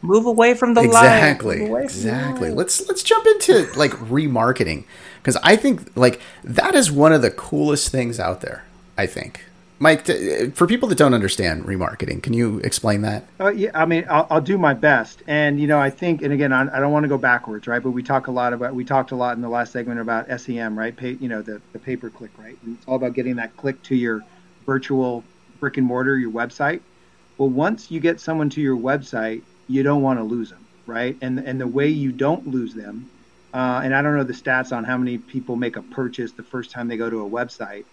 move 0.00 0.26
away 0.26 0.54
from 0.54 0.74
the 0.74 0.82
exactly, 0.82 1.64
exactly. 1.64 2.50
Let's 2.50 2.86
let's 2.88 3.02
jump 3.02 3.26
into 3.26 3.66
like 3.76 3.92
remarketing 3.92 4.84
because 5.16 5.36
I 5.42 5.56
think 5.56 5.96
like 5.96 6.20
that 6.44 6.74
is 6.74 6.90
one 6.90 7.12
of 7.12 7.22
the 7.22 7.30
coolest 7.30 7.90
things 7.90 8.20
out 8.20 8.40
there. 8.40 8.64
I 8.96 9.06
think 9.06 9.44
Mike, 9.82 10.06
for 10.54 10.68
people 10.68 10.88
that 10.90 10.96
don't 10.96 11.12
understand 11.12 11.64
remarketing, 11.64 12.22
can 12.22 12.34
you 12.34 12.58
explain 12.58 13.02
that? 13.02 13.24
Uh, 13.40 13.48
yeah, 13.48 13.72
I 13.74 13.84
mean, 13.84 14.06
I'll, 14.08 14.28
I'll, 14.30 14.40
do 14.40 14.56
my 14.56 14.74
best. 14.74 15.24
And 15.26 15.58
you 15.58 15.66
know, 15.66 15.80
I 15.80 15.90
think, 15.90 16.22
and 16.22 16.32
again, 16.32 16.52
I, 16.52 16.76
I 16.76 16.78
don't 16.78 16.92
want 16.92 17.02
to 17.02 17.08
go 17.08 17.18
backwards, 17.18 17.66
right? 17.66 17.82
But 17.82 17.90
we 17.90 18.04
talk 18.04 18.28
a 18.28 18.30
lot 18.30 18.52
about, 18.52 18.76
we 18.76 18.84
talked 18.84 19.10
a 19.10 19.16
lot 19.16 19.34
in 19.34 19.42
the 19.42 19.48
last 19.48 19.72
segment 19.72 19.98
about 19.98 20.28
SEM, 20.40 20.78
right? 20.78 20.96
Pay, 20.96 21.14
you 21.14 21.28
know, 21.28 21.42
the 21.42 21.60
the 21.72 21.80
pay 21.80 21.96
per 21.96 22.10
click, 22.10 22.30
right? 22.38 22.56
And 22.62 22.76
it's 22.76 22.86
all 22.86 22.94
about 22.94 23.14
getting 23.14 23.34
that 23.36 23.56
click 23.56 23.82
to 23.84 23.96
your 23.96 24.22
virtual 24.66 25.24
brick 25.58 25.78
and 25.78 25.86
mortar, 25.86 26.16
your 26.16 26.30
website. 26.30 26.80
Well, 27.36 27.48
once 27.48 27.90
you 27.90 27.98
get 27.98 28.20
someone 28.20 28.50
to 28.50 28.60
your 28.60 28.76
website, 28.76 29.42
you 29.66 29.82
don't 29.82 30.02
want 30.02 30.20
to 30.20 30.22
lose 30.22 30.50
them, 30.50 30.64
right? 30.86 31.16
And 31.20 31.40
and 31.40 31.60
the 31.60 31.66
way 31.66 31.88
you 31.88 32.12
don't 32.12 32.46
lose 32.46 32.72
them, 32.72 33.10
uh, 33.52 33.80
and 33.82 33.96
I 33.96 34.00
don't 34.00 34.16
know 34.16 34.22
the 34.22 34.32
stats 34.32 34.70
on 34.70 34.84
how 34.84 34.96
many 34.96 35.18
people 35.18 35.56
make 35.56 35.74
a 35.74 35.82
purchase 35.82 36.30
the 36.30 36.44
first 36.44 36.70
time 36.70 36.86
they 36.86 36.96
go 36.96 37.10
to 37.10 37.26
a 37.26 37.28
website 37.28 37.84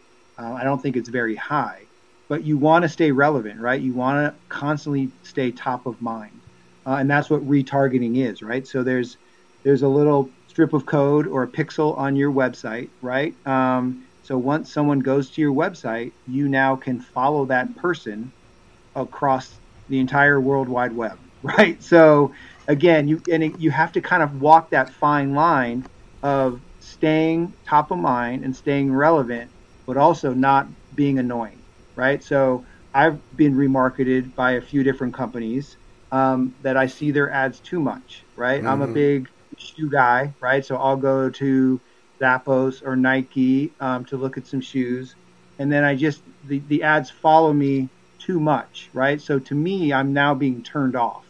uh, 0.41 0.53
I 0.53 0.63
don't 0.63 0.81
think 0.81 0.95
it's 0.97 1.09
very 1.09 1.35
high, 1.35 1.89
but 2.29 2.43
you 2.43 2.57
want 2.57 2.83
to 2.83 2.89
stay 2.89 3.11
relevant, 3.11 3.59
right? 3.59 3.81
You 3.81 3.93
want 3.93 4.33
to 4.33 4.39
constantly 4.49 5.11
stay 5.23 5.51
top 5.51 5.85
of 5.85 6.01
mind, 6.01 6.41
uh, 6.87 6.95
and 6.99 7.09
that's 7.09 7.29
what 7.29 7.47
retargeting 7.47 8.17
is, 8.17 8.41
right? 8.41 8.65
So 8.67 8.83
there's 8.83 9.17
there's 9.65 9.83
a 9.83 9.89
little 9.89 10.35
strip 10.47 10.73
of 10.73 10.85
code 10.85 11.27
or 11.27 11.43
a 11.43 11.51
pixel 11.51 11.97
on 11.97 12.15
your 12.15 12.31
website, 12.31 12.91
right? 13.01 13.35
Um, 13.45 14.07
so 14.21 14.37
once 14.37 14.73
someone 14.73 14.99
goes 14.99 15.31
to 15.31 15.41
your 15.41 15.53
website, 15.53 16.13
you 16.25 16.47
now 16.47 16.75
can 16.75 17.01
follow 17.01 17.45
that 17.47 17.75
person 17.75 18.33
across 18.95 19.59
the 19.89 19.99
entire 19.99 20.39
World 20.39 20.69
Wide 20.69 20.93
Web, 20.93 21.19
right? 21.43 21.81
So 21.83 22.33
again, 22.67 23.07
you 23.07 23.21
and 23.31 23.43
it, 23.43 23.59
you 23.59 23.71
have 23.71 23.91
to 23.93 24.01
kind 24.01 24.23
of 24.23 24.35
walk 24.35 24.71
that 24.71 24.93
fine 24.93 25.33
line 25.33 25.87
of 26.23 26.61
staying 26.79 27.55
top 27.67 27.91
of 27.91 27.99
mind 27.99 28.45
and 28.45 28.55
staying 28.55 28.93
relevant 28.93 29.51
but 29.89 29.97
also 29.97 30.35
not 30.35 30.67
being 30.93 31.17
annoying, 31.17 31.57
right? 31.95 32.23
So 32.23 32.63
I've 32.93 33.17
been 33.35 33.55
remarketed 33.55 34.35
by 34.35 34.51
a 34.51 34.61
few 34.61 34.83
different 34.83 35.15
companies 35.15 35.77
um, 36.11 36.53
that 36.61 36.77
I 36.77 36.85
see 36.85 37.09
their 37.09 37.31
ads 37.31 37.59
too 37.59 37.79
much, 37.79 38.21
right? 38.35 38.59
Mm-hmm. 38.59 38.69
I'm 38.69 38.81
a 38.83 38.85
mm-hmm. 38.85 38.93
big 38.93 39.29
shoe 39.57 39.89
guy, 39.89 40.31
right? 40.39 40.63
So 40.63 40.77
I'll 40.77 40.95
go 40.95 41.31
to 41.31 41.81
Zappos 42.21 42.85
or 42.85 42.95
Nike 42.95 43.73
um, 43.79 44.05
to 44.05 44.15
look 44.15 44.37
at 44.37 44.45
some 44.45 44.61
shoes, 44.61 45.15
and 45.57 45.71
then 45.71 45.83
I 45.83 45.95
just 45.95 46.21
the, 46.45 46.61
the 46.67 46.83
ads 46.83 47.09
follow 47.09 47.51
me 47.51 47.89
too 48.19 48.39
much, 48.39 48.91
right? 48.93 49.19
So 49.19 49.39
to 49.39 49.55
me, 49.55 49.91
I'm 49.91 50.13
now 50.13 50.35
being 50.35 50.61
turned 50.61 50.95
off. 50.95 51.25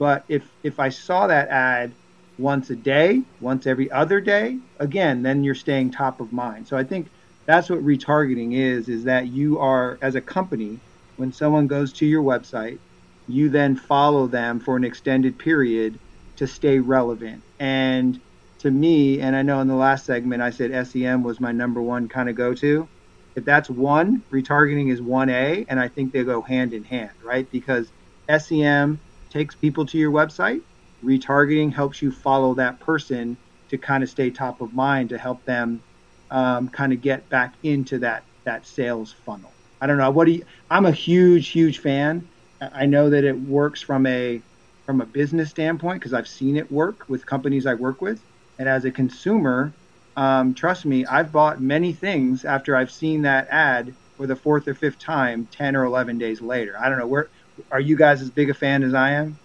But 0.00 0.24
if 0.28 0.42
if 0.64 0.80
I 0.80 0.88
saw 0.88 1.28
that 1.28 1.46
ad 1.48 1.92
once 2.38 2.70
a 2.70 2.76
day, 2.76 3.22
once 3.40 3.68
every 3.68 3.88
other 3.92 4.20
day, 4.20 4.58
again, 4.80 5.22
then 5.22 5.44
you're 5.44 5.54
staying 5.54 5.92
top 5.92 6.20
of 6.20 6.32
mind. 6.32 6.66
So 6.66 6.76
I 6.76 6.82
think 6.82 7.06
that's 7.46 7.70
what 7.70 7.80
retargeting 7.84 8.54
is 8.54 8.88
is 8.88 9.04
that 9.04 9.28
you 9.28 9.58
are 9.58 9.98
as 10.02 10.14
a 10.14 10.20
company 10.20 10.82
when 11.16 11.32
someone 11.32 11.66
goes 11.66 11.92
to 11.94 12.06
your 12.06 12.22
website 12.22 12.80
you 13.26 13.48
then 13.50 13.76
follow 13.76 14.26
them 14.28 14.60
for 14.60 14.76
an 14.76 14.84
extended 14.84 15.38
period 15.38 16.00
to 16.36 16.46
stay 16.48 16.80
relevant. 16.80 17.44
And 17.60 18.20
to 18.60 18.70
me 18.70 19.20
and 19.20 19.34
i 19.36 19.42
know 19.42 19.60
in 19.60 19.68
the 19.68 19.74
last 19.74 20.04
segment 20.06 20.42
i 20.42 20.50
said 20.50 20.70
sem 20.86 21.22
was 21.22 21.40
my 21.40 21.52
number 21.52 21.82
one 21.82 22.08
kind 22.08 22.28
of 22.28 22.34
go-to 22.36 22.88
if 23.36 23.44
that's 23.44 23.70
one 23.70 24.22
retargeting 24.32 24.92
is 24.92 25.00
1a 25.00 25.64
and 25.68 25.80
i 25.80 25.88
think 25.88 26.12
they 26.12 26.24
go 26.24 26.42
hand 26.42 26.74
in 26.74 26.84
hand 26.84 27.12
right? 27.22 27.50
Because 27.50 27.92
sem 28.38 29.02
takes 29.30 29.56
people 29.56 29.86
to 29.86 29.98
your 29.98 30.12
website 30.12 30.60
retargeting 31.04 31.72
helps 31.72 32.02
you 32.02 32.12
follow 32.12 32.54
that 32.54 32.80
person 32.80 33.38
to 33.70 33.78
kind 33.78 34.02
of 34.04 34.10
stay 34.10 34.30
top 34.30 34.60
of 34.60 34.72
mind 34.74 35.08
to 35.10 35.18
help 35.18 35.44
them 35.46 35.82
um, 36.30 36.68
kind 36.68 36.92
of 36.92 37.00
get 37.00 37.28
back 37.28 37.54
into 37.62 37.98
that 37.98 38.22
that 38.44 38.66
sales 38.66 39.12
funnel. 39.24 39.52
I 39.80 39.86
don't 39.86 39.98
know. 39.98 40.10
What 40.10 40.26
do 40.26 40.32
you? 40.32 40.44
I'm 40.70 40.86
a 40.86 40.92
huge, 40.92 41.48
huge 41.48 41.78
fan. 41.78 42.26
I 42.60 42.86
know 42.86 43.10
that 43.10 43.24
it 43.24 43.38
works 43.38 43.80
from 43.80 44.06
a 44.06 44.40
from 44.84 45.00
a 45.00 45.06
business 45.06 45.50
standpoint 45.50 46.00
because 46.00 46.12
I've 46.12 46.28
seen 46.28 46.56
it 46.56 46.70
work 46.70 47.08
with 47.08 47.24
companies 47.24 47.66
I 47.66 47.74
work 47.74 48.02
with, 48.02 48.20
and 48.58 48.68
as 48.68 48.84
a 48.84 48.90
consumer, 48.90 49.72
um, 50.16 50.54
trust 50.54 50.84
me, 50.84 51.06
I've 51.06 51.32
bought 51.32 51.60
many 51.60 51.92
things 51.92 52.44
after 52.44 52.76
I've 52.76 52.90
seen 52.90 53.22
that 53.22 53.48
ad 53.50 53.94
for 54.16 54.26
the 54.26 54.36
fourth 54.36 54.68
or 54.68 54.74
fifth 54.74 54.98
time, 54.98 55.48
ten 55.50 55.76
or 55.76 55.84
eleven 55.84 56.18
days 56.18 56.40
later. 56.40 56.76
I 56.78 56.88
don't 56.88 56.98
know. 56.98 57.06
Where 57.06 57.28
are 57.70 57.80
you 57.80 57.96
guys 57.96 58.20
as 58.20 58.30
big 58.30 58.50
a 58.50 58.54
fan 58.54 58.82
as 58.82 58.94
I 58.94 59.12
am? 59.12 59.38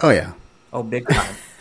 Oh 0.00 0.10
yeah, 0.10 0.32
Oh, 0.72 0.82
big 0.82 1.06
time. 1.06 1.34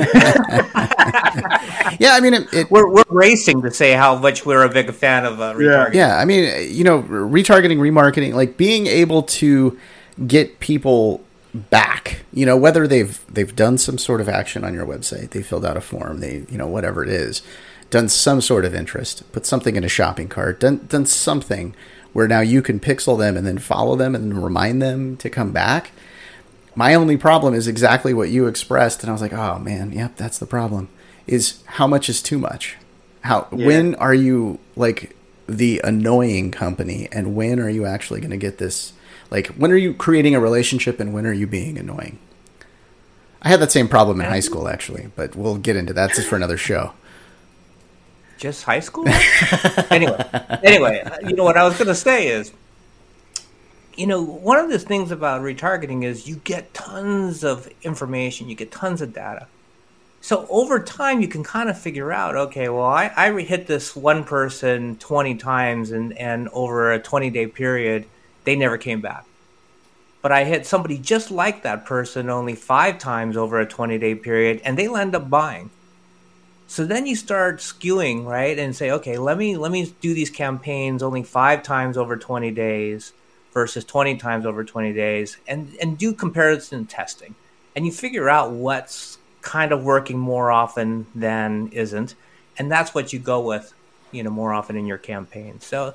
yeah, 1.99 2.13
I 2.13 2.19
mean, 2.21 2.33
it, 2.33 2.53
it, 2.53 2.71
we're 2.71 2.89
we're 2.89 3.03
racing 3.09 3.61
to 3.63 3.71
say 3.71 3.91
how 3.91 4.15
much 4.15 4.45
we're 4.45 4.63
a 4.63 4.69
big 4.69 4.93
fan 4.93 5.25
of 5.25 5.41
uh, 5.41 5.53
retargeting. 5.53 5.93
Yeah. 5.93 6.07
yeah, 6.07 6.17
I 6.17 6.23
mean, 6.23 6.73
you 6.73 6.85
know, 6.85 7.01
retargeting, 7.03 7.77
remarketing, 7.77 8.33
like 8.33 8.55
being 8.55 8.87
able 8.87 9.23
to 9.23 9.77
get 10.27 10.61
people 10.61 11.21
back. 11.53 12.23
You 12.31 12.45
know, 12.45 12.55
whether 12.55 12.87
they've 12.87 13.19
they've 13.27 13.53
done 13.53 13.77
some 13.77 13.97
sort 13.97 14.21
of 14.21 14.29
action 14.29 14.63
on 14.63 14.73
your 14.73 14.85
website, 14.85 15.31
they 15.31 15.41
filled 15.41 15.65
out 15.65 15.75
a 15.75 15.81
form, 15.81 16.21
they 16.21 16.45
you 16.49 16.57
know 16.57 16.67
whatever 16.67 17.03
it 17.03 17.09
is, 17.09 17.41
done 17.89 18.07
some 18.07 18.39
sort 18.39 18.63
of 18.63 18.73
interest, 18.73 19.29
put 19.33 19.45
something 19.45 19.75
in 19.75 19.83
a 19.83 19.89
shopping 19.89 20.29
cart, 20.29 20.61
done 20.61 20.85
done 20.87 21.05
something 21.05 21.75
where 22.13 22.29
now 22.29 22.41
you 22.41 22.61
can 22.61 22.79
pixel 22.79 23.17
them 23.17 23.35
and 23.35 23.45
then 23.45 23.57
follow 23.57 23.97
them 23.97 24.15
and 24.15 24.41
remind 24.41 24.81
them 24.81 25.17
to 25.17 25.29
come 25.29 25.51
back 25.51 25.91
my 26.75 26.93
only 26.93 27.17
problem 27.17 27.53
is 27.53 27.67
exactly 27.67 28.13
what 28.13 28.29
you 28.29 28.47
expressed, 28.47 29.01
and 29.01 29.09
I 29.09 29.13
was 29.13 29.21
like, 29.21 29.33
oh 29.33 29.59
man, 29.59 29.91
yep, 29.91 30.15
that's 30.15 30.39
the 30.39 30.45
problem. 30.45 30.89
Is 31.27 31.63
how 31.65 31.87
much 31.87 32.09
is 32.09 32.21
too 32.21 32.37
much? 32.37 32.77
How 33.21 33.47
yeah. 33.51 33.67
when 33.67 33.95
are 33.95 34.13
you 34.13 34.59
like 34.75 35.15
the 35.47 35.81
annoying 35.83 36.51
company, 36.51 37.07
and 37.11 37.35
when 37.35 37.59
are 37.59 37.69
you 37.69 37.85
actually 37.85 38.21
going 38.21 38.31
to 38.31 38.37
get 38.37 38.57
this? 38.57 38.93
Like, 39.29 39.47
when 39.49 39.71
are 39.71 39.77
you 39.77 39.93
creating 39.93 40.35
a 40.35 40.39
relationship, 40.39 40.99
and 40.99 41.13
when 41.13 41.25
are 41.25 41.33
you 41.33 41.47
being 41.47 41.77
annoying? 41.77 42.19
I 43.41 43.49
had 43.49 43.59
that 43.59 43.71
same 43.71 43.87
problem 43.87 44.21
in 44.21 44.27
high 44.27 44.35
um, 44.35 44.41
school, 44.41 44.67
actually, 44.67 45.09
but 45.15 45.35
we'll 45.35 45.57
get 45.57 45.75
into 45.75 45.93
that. 45.93 46.13
just 46.13 46.27
for 46.27 46.35
another 46.35 46.57
show. 46.57 46.93
Just 48.37 48.63
high 48.63 48.79
school? 48.79 49.07
anyway, 49.89 50.17
anyway, 50.63 51.03
you 51.23 51.35
know 51.35 51.43
what 51.43 51.57
I 51.57 51.63
was 51.63 51.73
going 51.73 51.87
to 51.87 51.95
say 51.95 52.27
is 52.27 52.51
you 53.97 54.07
know, 54.07 54.21
one 54.23 54.57
of 54.57 54.69
the 54.69 54.79
things 54.79 55.11
about 55.11 55.41
retargeting 55.41 56.03
is 56.03 56.27
you 56.27 56.37
get 56.37 56.73
tons 56.73 57.43
of 57.43 57.69
information, 57.83 58.49
you 58.49 58.55
get 58.55 58.71
tons 58.71 59.01
of 59.01 59.13
data. 59.13 59.47
So 60.21 60.47
over 60.49 60.79
time, 60.79 61.21
you 61.21 61.27
can 61.27 61.43
kind 61.43 61.69
of 61.69 61.79
figure 61.79 62.11
out, 62.13 62.35
okay, 62.35 62.69
well, 62.69 62.85
I, 62.85 63.11
I 63.17 63.41
hit 63.41 63.67
this 63.67 63.95
one 63.95 64.23
person 64.23 64.97
20 64.97 65.35
times, 65.35 65.91
and, 65.91 66.15
and 66.17 66.47
over 66.49 66.91
a 66.91 66.99
20 67.01 67.29
day 67.31 67.47
period, 67.47 68.07
they 68.43 68.55
never 68.55 68.77
came 68.77 69.01
back. 69.01 69.25
but 70.21 70.31
I 70.31 70.43
hit 70.45 70.65
somebody 70.65 70.97
just 70.99 71.31
like 71.31 71.63
that 71.63 71.85
person 71.85 72.29
only 72.29 72.55
five 72.55 72.97
times 72.99 73.37
over 73.37 73.59
a 73.59 73.65
20 73.67 73.97
day 73.97 74.15
period 74.15 74.61
and 74.63 74.77
they'll 74.77 74.97
end 74.97 75.15
up 75.15 75.29
buying. 75.29 75.71
So 76.67 76.85
then 76.85 77.05
you 77.05 77.15
start 77.15 77.59
skewing, 77.59 78.25
right? 78.25 78.57
And 78.57 78.75
say, 78.75 78.91
okay, 78.91 79.17
let 79.17 79.37
me 79.37 79.57
let 79.57 79.71
me 79.71 79.95
do 80.01 80.13
these 80.13 80.29
campaigns 80.29 81.03
only 81.03 81.23
five 81.23 81.63
times 81.63 81.97
over 81.97 82.17
20 82.17 82.51
days 82.51 83.13
versus 83.53 83.83
20 83.85 84.17
times 84.17 84.45
over 84.45 84.63
20 84.63 84.93
days 84.93 85.37
and, 85.47 85.73
and 85.81 85.97
do 85.97 86.13
comparison 86.13 86.85
testing. 86.85 87.35
And 87.75 87.85
you 87.85 87.91
figure 87.91 88.29
out 88.29 88.51
what's 88.51 89.17
kind 89.41 89.71
of 89.71 89.83
working 89.83 90.17
more 90.17 90.51
often 90.51 91.07
than 91.15 91.69
isn't. 91.69 92.15
And 92.57 92.71
that's 92.71 92.93
what 92.93 93.11
you 93.11 93.19
go 93.19 93.41
with, 93.41 93.73
you 94.11 94.23
know, 94.23 94.29
more 94.29 94.53
often 94.53 94.75
in 94.75 94.85
your 94.85 94.97
campaign. 94.97 95.59
So 95.61 95.93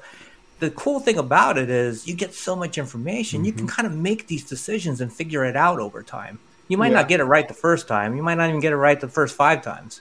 the 0.58 0.70
cool 0.70 1.00
thing 1.00 1.18
about 1.18 1.58
it 1.58 1.70
is 1.70 2.06
you 2.06 2.14
get 2.14 2.34
so 2.34 2.56
much 2.56 2.78
information, 2.78 3.38
mm-hmm. 3.38 3.46
you 3.46 3.52
can 3.52 3.66
mm-hmm. 3.66 3.76
kind 3.76 3.86
of 3.86 3.94
make 3.94 4.26
these 4.26 4.44
decisions 4.44 5.00
and 5.00 5.12
figure 5.12 5.44
it 5.44 5.56
out 5.56 5.78
over 5.78 6.02
time. 6.02 6.38
You 6.68 6.76
might 6.76 6.88
yeah. 6.88 6.94
not 6.94 7.08
get 7.08 7.20
it 7.20 7.24
right 7.24 7.46
the 7.46 7.54
first 7.54 7.86
time. 7.86 8.16
You 8.16 8.22
might 8.22 8.34
not 8.34 8.48
even 8.48 8.60
get 8.60 8.72
it 8.72 8.76
right 8.76 9.00
the 9.00 9.08
first 9.08 9.36
five 9.36 9.62
times. 9.62 10.00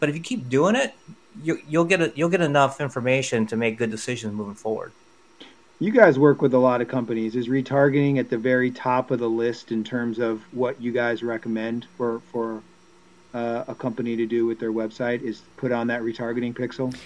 But 0.00 0.08
if 0.08 0.14
you 0.14 0.22
keep 0.22 0.48
doing 0.48 0.76
it, 0.76 0.94
you, 1.42 1.60
will 1.70 1.84
get 1.84 2.00
a, 2.00 2.12
you'll 2.14 2.30
get 2.30 2.40
enough 2.40 2.80
information 2.80 3.46
to 3.48 3.56
make 3.56 3.76
good 3.76 3.90
decisions 3.90 4.32
moving 4.32 4.54
forward. 4.54 4.92
You 5.78 5.92
guys 5.92 6.18
work 6.18 6.40
with 6.40 6.54
a 6.54 6.58
lot 6.58 6.80
of 6.80 6.88
companies. 6.88 7.36
Is 7.36 7.48
retargeting 7.48 8.18
at 8.18 8.30
the 8.30 8.38
very 8.38 8.70
top 8.70 9.10
of 9.10 9.18
the 9.18 9.28
list 9.28 9.72
in 9.72 9.84
terms 9.84 10.18
of 10.18 10.42
what 10.52 10.80
you 10.80 10.90
guys 10.90 11.22
recommend 11.22 11.86
for 11.96 12.20
for 12.32 12.62
uh, 13.34 13.64
a 13.68 13.74
company 13.74 14.16
to 14.16 14.26
do 14.26 14.46
with 14.46 14.58
their 14.58 14.72
website? 14.72 15.22
Is 15.22 15.42
put 15.56 15.72
on 15.72 15.88
that 15.88 16.02
retargeting 16.02 16.54
pixel? 16.54 16.96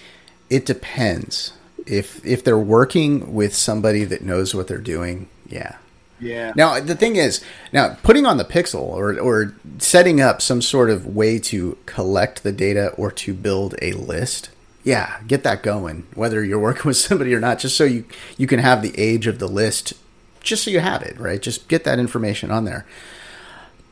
It 0.49 0.65
depends 0.65 1.53
if 1.85 2.25
if 2.25 2.43
they're 2.43 2.57
working 2.57 3.33
with 3.33 3.53
somebody 3.55 4.05
that 4.05 4.21
knows 4.21 4.55
what 4.55 4.67
they're 4.67 4.77
doing, 4.77 5.27
yeah. 5.47 5.77
Yeah. 6.21 6.53
Now 6.55 6.79
the 6.79 6.95
thing 6.95 7.15
is, 7.15 7.43
now 7.73 7.97
putting 8.03 8.25
on 8.25 8.37
the 8.37 8.45
pixel 8.45 8.83
or 8.83 9.19
or 9.19 9.55
setting 9.79 10.21
up 10.21 10.41
some 10.41 10.61
sort 10.61 10.89
of 10.89 11.07
way 11.07 11.39
to 11.39 11.77
collect 11.85 12.43
the 12.43 12.51
data 12.51 12.93
or 12.95 13.11
to 13.11 13.33
build 13.33 13.75
a 13.81 13.93
list, 13.93 14.49
yeah, 14.83 15.19
get 15.27 15.43
that 15.43 15.63
going. 15.63 16.07
Whether 16.15 16.43
you're 16.43 16.59
working 16.69 16.83
with 16.85 16.97
somebody 16.97 17.33
or 17.33 17.39
not, 17.39 17.59
just 17.59 17.77
so 17.77 17.83
you 17.83 18.05
you 18.37 18.47
can 18.47 18.59
have 18.59 18.81
the 18.81 18.97
age 18.97 19.27
of 19.27 19.39
the 19.39 19.47
list, 19.47 19.93
just 20.41 20.63
so 20.63 20.71
you 20.71 20.79
have 20.79 21.01
it, 21.01 21.19
right? 21.19 21.41
Just 21.41 21.67
get 21.67 21.83
that 21.83 21.99
information 21.99 22.51
on 22.51 22.65
there. 22.65 22.85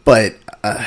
But 0.05 0.35
uh, 0.63 0.85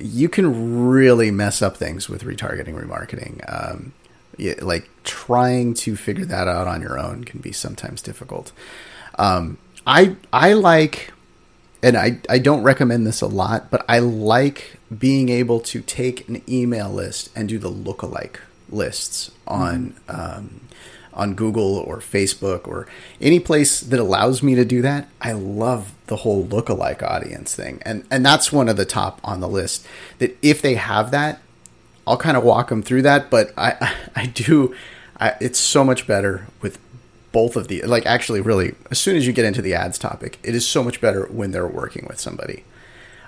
you 0.00 0.28
can 0.28 0.86
really 0.86 1.30
mess 1.30 1.62
up 1.62 1.76
things 1.76 2.08
with 2.08 2.24
retargeting 2.24 2.74
remarketing. 2.74 3.42
Um, 3.48 3.92
like 4.60 4.88
trying 5.04 5.74
to 5.74 5.94
figure 5.94 6.24
that 6.24 6.48
out 6.48 6.66
on 6.66 6.80
your 6.80 6.98
own 6.98 7.24
can 7.24 7.40
be 7.40 7.52
sometimes 7.52 8.02
difficult. 8.02 8.52
Um, 9.18 9.58
I 9.86 10.16
I 10.32 10.54
like, 10.54 11.12
and 11.82 11.96
I 11.96 12.18
I 12.28 12.38
don't 12.38 12.62
recommend 12.62 13.06
this 13.06 13.20
a 13.20 13.26
lot, 13.26 13.70
but 13.70 13.84
I 13.88 13.98
like 13.98 14.78
being 14.96 15.28
able 15.28 15.60
to 15.60 15.80
take 15.80 16.28
an 16.28 16.42
email 16.48 16.90
list 16.90 17.30
and 17.34 17.48
do 17.48 17.58
the 17.58 17.70
lookalike 17.70 18.38
lists 18.72 19.30
on 19.46 19.94
um, 20.08 20.60
on 21.14 21.34
Google 21.34 21.76
or 21.76 21.98
Facebook 21.98 22.66
or 22.66 22.88
any 23.20 23.38
place 23.38 23.80
that 23.80 24.00
allows 24.00 24.42
me 24.42 24.54
to 24.54 24.64
do 24.64 24.80
that. 24.82 25.08
I 25.20 25.32
love 25.32 25.92
the 26.06 26.16
whole 26.16 26.44
lookalike 26.46 27.02
audience 27.02 27.54
thing, 27.54 27.80
and 27.84 28.04
and 28.10 28.24
that's 28.24 28.52
one 28.52 28.68
of 28.68 28.76
the 28.76 28.84
top 28.84 29.20
on 29.22 29.40
the 29.40 29.48
list. 29.48 29.86
That 30.18 30.36
if 30.42 30.62
they 30.62 30.74
have 30.74 31.10
that, 31.10 31.40
I'll 32.06 32.16
kind 32.16 32.36
of 32.36 32.44
walk 32.44 32.68
them 32.68 32.82
through 32.82 33.02
that, 33.02 33.30
but 33.30 33.52
I 33.56 33.94
I 34.16 34.26
do 34.26 34.74
I, 35.20 35.34
it's 35.40 35.58
so 35.58 35.84
much 35.84 36.06
better 36.06 36.46
with 36.60 36.78
both 37.30 37.56
of 37.56 37.68
the 37.68 37.82
like 37.82 38.04
actually 38.06 38.40
really 38.40 38.74
as 38.90 38.98
soon 38.98 39.16
as 39.16 39.26
you 39.26 39.32
get 39.32 39.44
into 39.44 39.62
the 39.62 39.74
ads 39.74 39.98
topic, 39.98 40.38
it 40.42 40.54
is 40.54 40.66
so 40.66 40.82
much 40.82 41.00
better 41.00 41.26
when 41.26 41.52
they're 41.52 41.66
working 41.66 42.06
with 42.08 42.20
somebody. 42.20 42.64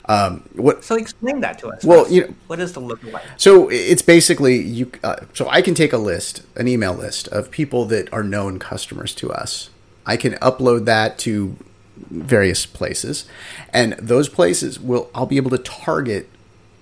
Um, 0.06 0.48
what? 0.54 0.84
So 0.84 0.96
explain 0.96 1.40
that 1.40 1.58
to 1.60 1.68
us. 1.68 1.84
Well, 1.84 2.10
you 2.10 2.22
know, 2.22 2.34
what 2.46 2.60
is 2.60 2.72
the 2.72 2.80
look 2.80 3.02
like? 3.04 3.24
So 3.36 3.68
it's 3.70 4.02
basically 4.02 4.60
you. 4.60 4.90
Uh, 5.02 5.16
so 5.32 5.48
I 5.48 5.62
can 5.62 5.74
take 5.74 5.92
a 5.92 5.98
list, 5.98 6.42
an 6.56 6.68
email 6.68 6.92
list 6.92 7.28
of 7.28 7.50
people 7.50 7.86
that 7.86 8.12
are 8.12 8.22
known 8.22 8.58
customers 8.58 9.14
to 9.16 9.32
us. 9.32 9.70
I 10.06 10.16
can 10.16 10.34
upload 10.34 10.84
that 10.84 11.18
to 11.20 11.56
various 11.96 12.66
places, 12.66 13.26
and 13.72 13.94
those 13.94 14.28
places 14.28 14.78
will 14.78 15.10
I'll 15.14 15.26
be 15.26 15.38
able 15.38 15.50
to 15.50 15.58
target 15.58 16.28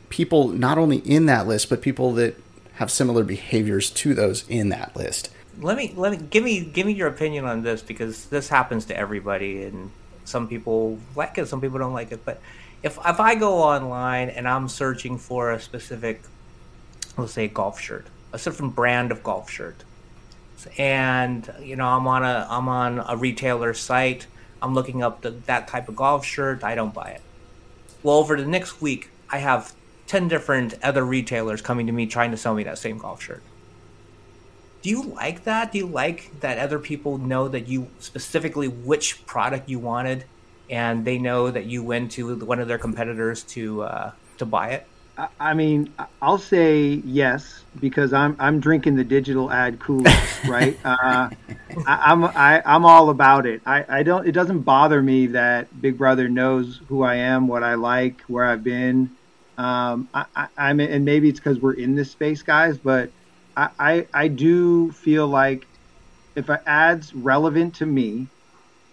people 0.08 0.48
not 0.48 0.76
only 0.76 0.98
in 0.98 1.26
that 1.26 1.46
list, 1.46 1.70
but 1.70 1.80
people 1.80 2.12
that 2.14 2.36
have 2.74 2.90
similar 2.90 3.22
behaviors 3.22 3.90
to 3.90 4.14
those 4.14 4.44
in 4.48 4.68
that 4.70 4.96
list. 4.96 5.30
Let 5.60 5.76
me 5.76 5.92
let 5.96 6.10
me 6.12 6.18
give 6.18 6.42
me 6.42 6.64
give 6.64 6.86
me 6.86 6.92
your 6.92 7.08
opinion 7.08 7.44
on 7.44 7.62
this 7.62 7.82
because 7.82 8.26
this 8.26 8.48
happens 8.48 8.84
to 8.86 8.96
everybody, 8.96 9.62
and 9.62 9.92
some 10.24 10.48
people 10.48 10.98
like 11.14 11.38
it, 11.38 11.46
some 11.46 11.60
people 11.60 11.78
don't 11.78 11.92
like 11.92 12.10
it. 12.10 12.24
But 12.24 12.40
if 12.82 12.98
if 13.04 13.20
I 13.20 13.34
go 13.34 13.62
online 13.62 14.28
and 14.28 14.48
I'm 14.48 14.68
searching 14.68 15.18
for 15.18 15.52
a 15.52 15.60
specific, 15.60 16.22
let's 17.16 17.32
say, 17.32 17.48
golf 17.48 17.80
shirt, 17.80 18.06
a 18.32 18.38
certain 18.38 18.70
brand 18.70 19.12
of 19.12 19.22
golf 19.22 19.50
shirt, 19.50 19.84
and 20.78 21.52
you 21.60 21.76
know 21.76 21.86
I'm 21.86 22.06
on 22.06 22.24
a 22.24 22.46
I'm 22.50 22.68
on 22.68 23.04
a 23.08 23.16
retailer 23.16 23.74
site, 23.74 24.26
I'm 24.60 24.74
looking 24.74 25.02
up 25.02 25.22
the, 25.22 25.30
that 25.30 25.68
type 25.68 25.88
of 25.88 25.96
golf 25.96 26.24
shirt, 26.24 26.64
I 26.64 26.74
don't 26.74 26.94
buy 26.94 27.10
it. 27.10 27.22
Well, 28.02 28.16
over 28.16 28.36
the 28.36 28.46
next 28.46 28.80
week, 28.80 29.10
I 29.30 29.38
have 29.38 29.74
10 30.08 30.28
different 30.28 30.74
other 30.82 31.04
retailers 31.04 31.62
coming 31.62 31.86
to 31.86 31.92
me 31.92 32.06
trying 32.06 32.32
to 32.32 32.36
sell 32.36 32.54
me 32.54 32.64
that 32.64 32.78
same 32.78 32.98
golf 32.98 33.22
shirt. 33.22 33.42
Do 34.82 34.90
you 34.90 35.02
like 35.02 35.44
that? 35.44 35.70
Do 35.70 35.78
you 35.78 35.86
like 35.86 36.40
that 36.40 36.58
other 36.58 36.80
people 36.80 37.16
know 37.16 37.46
that 37.46 37.68
you 37.68 37.88
specifically 38.00 38.66
which 38.66 39.24
product 39.26 39.68
you 39.68 39.78
wanted 39.78 40.24
and 40.70 41.04
they 41.04 41.18
know 41.18 41.50
that 41.50 41.66
you 41.66 41.82
went 41.82 42.12
to 42.12 42.36
one 42.36 42.60
of 42.60 42.68
their 42.68 42.78
competitors 42.78 43.42
to 43.44 43.82
uh, 43.82 44.12
to 44.38 44.46
buy 44.46 44.70
it? 44.70 44.86
I 45.38 45.52
mean, 45.52 45.92
I'll 46.22 46.38
say 46.38 47.02
yes 47.04 47.64
because 47.80 48.12
I'm 48.12 48.34
I'm 48.38 48.60
drinking 48.60 48.96
the 48.96 49.04
digital 49.04 49.50
ad 49.50 49.78
cool, 49.78 50.04
right? 50.48 50.78
uh, 50.84 51.28
I, 51.86 52.12
am 52.12 52.24
I, 52.24 52.62
I'm 52.64 52.84
all 52.84 53.10
about 53.10 53.46
it. 53.46 53.60
I, 53.66 53.84
I 53.88 54.02
don't. 54.02 54.26
It 54.26 54.32
doesn't 54.32 54.60
bother 54.60 55.02
me 55.02 55.26
that 55.28 55.82
Big 55.82 55.98
Brother 55.98 56.28
knows 56.28 56.80
who 56.88 57.02
I 57.02 57.16
am, 57.16 57.46
what 57.46 57.62
I 57.62 57.74
like, 57.74 58.20
where 58.22 58.44
I've 58.44 58.64
been. 58.64 59.10
Um, 59.58 60.08
I, 60.14 60.24
I, 60.34 60.48
I'm, 60.56 60.80
and 60.80 61.04
maybe 61.04 61.28
it's 61.28 61.38
because 61.38 61.58
we're 61.58 61.74
in 61.74 61.94
this 61.94 62.10
space, 62.10 62.42
guys, 62.42 62.78
but 62.78 63.10
I, 63.56 63.68
I, 63.78 64.06
I 64.14 64.28
do 64.28 64.92
feel 64.92 65.26
like 65.26 65.66
if 66.34 66.48
an 66.48 66.60
ad's 66.66 67.14
relevant 67.14 67.74
to 67.76 67.86
me, 67.86 68.28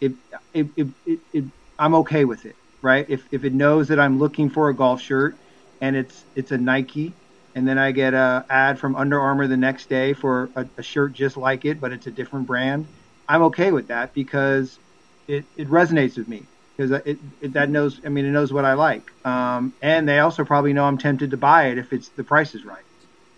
it, 0.02 0.12
it, 0.54 0.68
it, 0.76 0.88
it, 1.06 1.20
it, 1.34 1.44
I'm 1.80 1.96
okay 1.98 2.26
with 2.26 2.46
it, 2.46 2.58
right? 2.84 3.06
If, 3.10 3.28
if 3.32 3.46
it 3.46 3.54
knows 3.56 3.90
that 3.90 4.00
I'm 4.00 4.20
looking 4.20 4.50
for 4.50 4.70
a 4.70 4.76
golf 4.76 5.02
shirt 5.02 5.40
and 5.82 5.96
it's, 5.96 6.26
it's 6.36 6.52
a 6.52 6.60
Nike, 6.60 7.18
and 7.56 7.68
then 7.68 7.80
I 7.80 7.92
get 7.94 8.14
a 8.16 8.46
ad 8.50 8.80
from 8.80 8.96
Under 8.96 9.20
Armour 9.20 9.48
the 9.48 9.58
next 9.58 9.90
day 9.90 10.14
for 10.14 10.52
a, 10.56 10.68
a 10.78 10.84
shirt 10.84 11.14
just 11.14 11.38
like 11.38 11.66
it, 11.66 11.82
but 11.82 11.94
it's 11.94 12.08
a 12.08 12.12
different 12.12 12.48
brand. 12.48 12.90
I'm 13.28 13.44
okay 13.44 13.72
with 13.72 13.90
that 13.90 14.14
because 14.14 14.80
it, 15.28 15.48
it 15.58 15.70
resonates 15.70 16.18
with 16.18 16.28
me 16.28 16.50
because 16.78 16.92
it, 17.06 17.20
it, 17.42 17.54
that 17.54 17.70
knows. 17.70 18.02
I 18.06 18.10
mean, 18.10 18.26
it 18.26 18.32
knows 18.32 18.54
what 18.54 18.66
I 18.66 18.74
like, 18.74 19.12
um, 19.26 19.76
and 19.82 20.08
they 20.08 20.20
also 20.20 20.46
probably 20.46 20.74
know 20.74 20.86
I'm 20.86 20.98
tempted 20.98 21.32
to 21.32 21.38
buy 21.38 21.68
it 21.68 21.78
if 21.78 21.94
it's 21.94 22.12
the 22.12 22.24
price 22.24 22.56
is 22.56 22.66
right. 22.66 22.86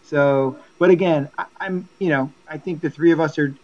So, 0.02 0.60
but 0.80 0.90
again, 0.92 1.30
I, 1.38 1.46
I'm 1.60 1.90
you 2.00 2.10
know 2.10 2.36
I 2.48 2.58
think 2.60 2.82
the 2.82 2.90
three 2.90 3.12
of 3.12 3.20
us 3.20 3.38
are 3.40 3.56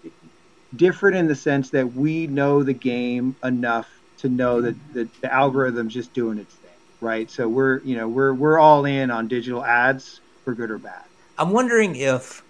different 0.76 1.18
in 1.18 1.28
the 1.28 1.36
sense 1.36 1.72
that 1.72 1.94
we 1.94 2.28
know 2.28 2.64
the 2.64 2.74
game 2.74 3.38
enough 3.44 3.97
to 4.20 4.30
know 4.30 4.62
that 4.62 4.76
the, 4.94 5.08
the 5.22 5.34
algorithm's 5.34 5.94
just 5.94 6.14
doing 6.14 6.38
its 6.38 6.54
thing, 6.56 6.72
right? 7.02 7.30
So 7.30 7.48
we're 7.48 7.80
you 7.80 7.96
know 7.96 8.08
we're 8.08 8.34
we're 8.34 8.60
all 8.60 8.86
in 8.86 9.12
on 9.12 9.28
digital 9.28 9.64
ads 9.64 10.22
for 10.44 10.54
good 10.54 10.72
or 10.72 10.78
bad. 10.78 11.04
I'm 11.38 11.52
wondering 11.52 11.96
if 11.96 12.44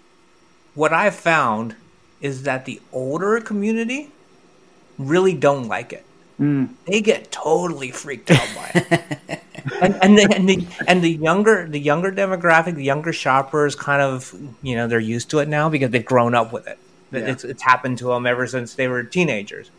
what 0.74 0.92
I've 0.92 1.14
found 1.14 1.76
is 2.20 2.44
that 2.44 2.64
the 2.64 2.80
older 2.92 3.40
community 3.40 4.10
really 4.98 5.34
don't 5.34 5.68
like 5.68 5.92
it. 5.92 6.04
Mm. 6.40 6.70
They 6.86 7.00
get 7.00 7.30
totally 7.32 7.90
freaked 7.90 8.30
out 8.30 8.48
by 8.54 8.70
it. 8.74 9.42
and, 9.80 9.94
and, 10.02 10.18
the, 10.18 10.32
and 10.34 10.48
the 10.48 10.66
and 10.86 11.02
the 11.02 11.10
younger 11.10 11.66
the 11.68 11.80
younger 11.80 12.12
demographic, 12.12 12.76
the 12.76 12.84
younger 12.84 13.12
shoppers, 13.12 13.74
kind 13.74 14.00
of 14.00 14.34
you 14.62 14.76
know 14.76 14.86
they're 14.86 15.00
used 15.00 15.30
to 15.30 15.40
it 15.40 15.48
now 15.48 15.68
because 15.68 15.90
they've 15.90 16.04
grown 16.04 16.34
up 16.34 16.52
with 16.52 16.66
it. 16.66 16.78
Yeah. 17.10 17.20
It's 17.20 17.44
it's 17.44 17.62
happened 17.62 17.98
to 17.98 18.08
them 18.08 18.26
ever 18.26 18.46
since 18.46 18.74
they 18.74 18.86
were 18.86 19.02
teenagers. 19.02 19.70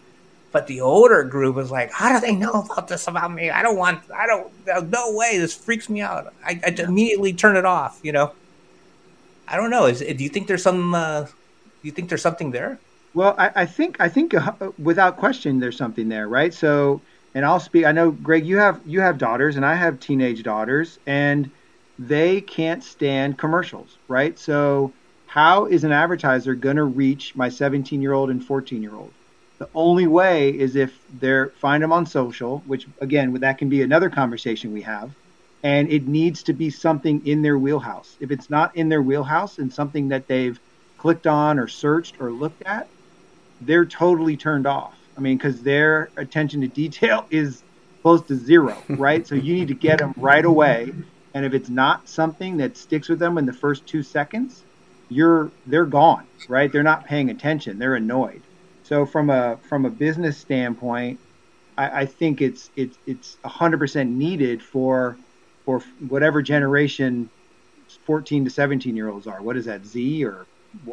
But 0.51 0.67
the 0.67 0.81
older 0.81 1.23
group 1.23 1.57
is 1.57 1.69
like, 1.69 1.91
how 1.91 2.11
do 2.13 2.25
they 2.25 2.35
know 2.35 2.51
about 2.51 2.87
this 2.87 3.07
about 3.07 3.31
me? 3.31 3.49
I 3.49 3.61
don't 3.61 3.77
want. 3.77 4.01
I 4.11 4.25
don't. 4.25 4.51
No 4.89 5.13
way. 5.13 5.37
This 5.37 5.53
freaks 5.53 5.89
me 5.89 6.01
out. 6.01 6.33
I, 6.43 6.59
I 6.65 6.69
immediately 6.81 7.33
turn 7.33 7.55
it 7.55 7.65
off. 7.65 7.99
You 8.03 8.11
know. 8.11 8.33
I 9.47 9.57
don't 9.57 9.71
know. 9.71 9.85
Is 9.85 9.99
do 9.99 10.23
you 10.23 10.29
think 10.29 10.47
there's 10.47 10.63
some? 10.63 10.93
Uh, 10.93 11.23
do 11.23 11.31
you 11.83 11.91
think 11.91 12.09
there's 12.09 12.21
something 12.21 12.51
there? 12.51 12.79
Well, 13.13 13.35
I, 13.37 13.51
I 13.55 13.65
think 13.65 13.99
I 13.99 14.09
think 14.09 14.33
uh, 14.33 14.71
without 14.77 15.17
question, 15.17 15.59
there's 15.59 15.77
something 15.77 16.09
there, 16.09 16.27
right? 16.27 16.53
So, 16.53 17.01
and 17.33 17.45
I'll 17.45 17.59
speak. 17.59 17.85
I 17.85 17.91
know, 17.91 18.11
Greg, 18.11 18.45
you 18.45 18.57
have 18.57 18.79
you 18.85 19.01
have 19.01 19.17
daughters, 19.17 19.55
and 19.55 19.65
I 19.65 19.75
have 19.75 19.99
teenage 19.99 20.43
daughters, 20.43 20.99
and 21.07 21.49
they 21.97 22.41
can't 22.41 22.83
stand 22.83 23.37
commercials, 23.37 23.97
right? 24.07 24.37
So, 24.37 24.93
how 25.25 25.65
is 25.65 25.83
an 25.83 25.91
advertiser 25.91 26.53
going 26.53 26.77
to 26.77 26.83
reach 26.83 27.35
my 27.35 27.49
17 27.49 28.01
year 28.01 28.13
old 28.13 28.29
and 28.29 28.43
14 28.43 28.81
year 28.81 28.95
old? 28.95 29.11
The 29.59 29.69
only 29.75 30.07
way 30.07 30.49
is 30.49 30.75
if 30.77 30.97
they're 31.19 31.49
find 31.59 31.83
them 31.83 31.91
on 31.91 32.05
social, 32.05 32.59
which 32.65 32.87
again, 33.01 33.33
that 33.33 33.57
can 33.57 33.69
be 33.69 33.81
another 33.81 34.09
conversation 34.09 34.71
we 34.71 34.81
have. 34.81 35.11
And 35.63 35.91
it 35.91 36.07
needs 36.07 36.43
to 36.43 36.53
be 36.53 36.69
something 36.69 37.25
in 37.27 37.41
their 37.41 37.57
wheelhouse. 37.57 38.15
If 38.21 38.31
it's 38.31 38.49
not 38.49 38.75
in 38.77 38.87
their 38.87 39.01
wheelhouse 39.01 39.57
and 39.57 39.71
something 39.71 40.07
that 40.09 40.27
they've 40.27 40.57
clicked 40.97 41.27
on 41.27 41.59
or 41.59 41.67
searched 41.67 42.21
or 42.21 42.31
looked 42.31 42.63
at, 42.65 42.87
they're 43.61 43.85
totally 43.85 44.37
turned 44.37 44.65
off. 44.65 44.95
I 45.17 45.21
mean, 45.21 45.37
because 45.37 45.61
their 45.61 46.09
attention 46.15 46.61
to 46.61 46.67
detail 46.67 47.25
is 47.31 47.61
close 48.01 48.21
to 48.23 48.35
zero, 48.35 48.81
right? 48.87 49.27
so 49.27 49.35
you 49.35 49.53
need 49.53 49.67
to 49.67 49.73
get 49.73 49.99
them 49.99 50.13
right 50.15 50.45
away. 50.45 50.93
And 51.33 51.45
if 51.45 51.53
it's 51.53 51.69
not 51.69 52.07
something 52.07 52.57
that 52.57 52.77
sticks 52.77 53.09
with 53.09 53.19
them 53.19 53.37
in 53.37 53.45
the 53.45 53.53
first 53.53 53.85
two 53.85 54.03
seconds, 54.03 54.63
you're 55.09 55.51
they're 55.65 55.85
gone, 55.85 56.25
right? 56.47 56.71
They're 56.71 56.83
not 56.83 57.05
paying 57.05 57.29
attention. 57.29 57.77
They're 57.77 57.95
annoyed. 57.95 58.41
So 58.89 59.05
from 59.05 59.29
a 59.29 59.57
from 59.69 59.85
a 59.85 59.89
business 59.91 60.35
standpoint, 60.39 61.19
I, 61.77 62.01
I 62.01 62.05
think 62.07 62.41
it's 62.41 62.71
it's 62.75 62.97
it's 63.05 63.37
hundred 63.45 63.77
percent 63.77 64.09
needed 64.09 64.63
for 64.63 65.15
for 65.63 65.81
whatever 66.07 66.41
generation 66.41 67.29
14 68.05 68.45
to 68.45 68.49
17 68.49 68.95
year 68.95 69.07
olds 69.09 69.27
are. 69.27 69.43
What 69.43 69.57
is 69.57 69.65
that, 69.65 69.85
Z 69.85 70.25
or 70.25 70.47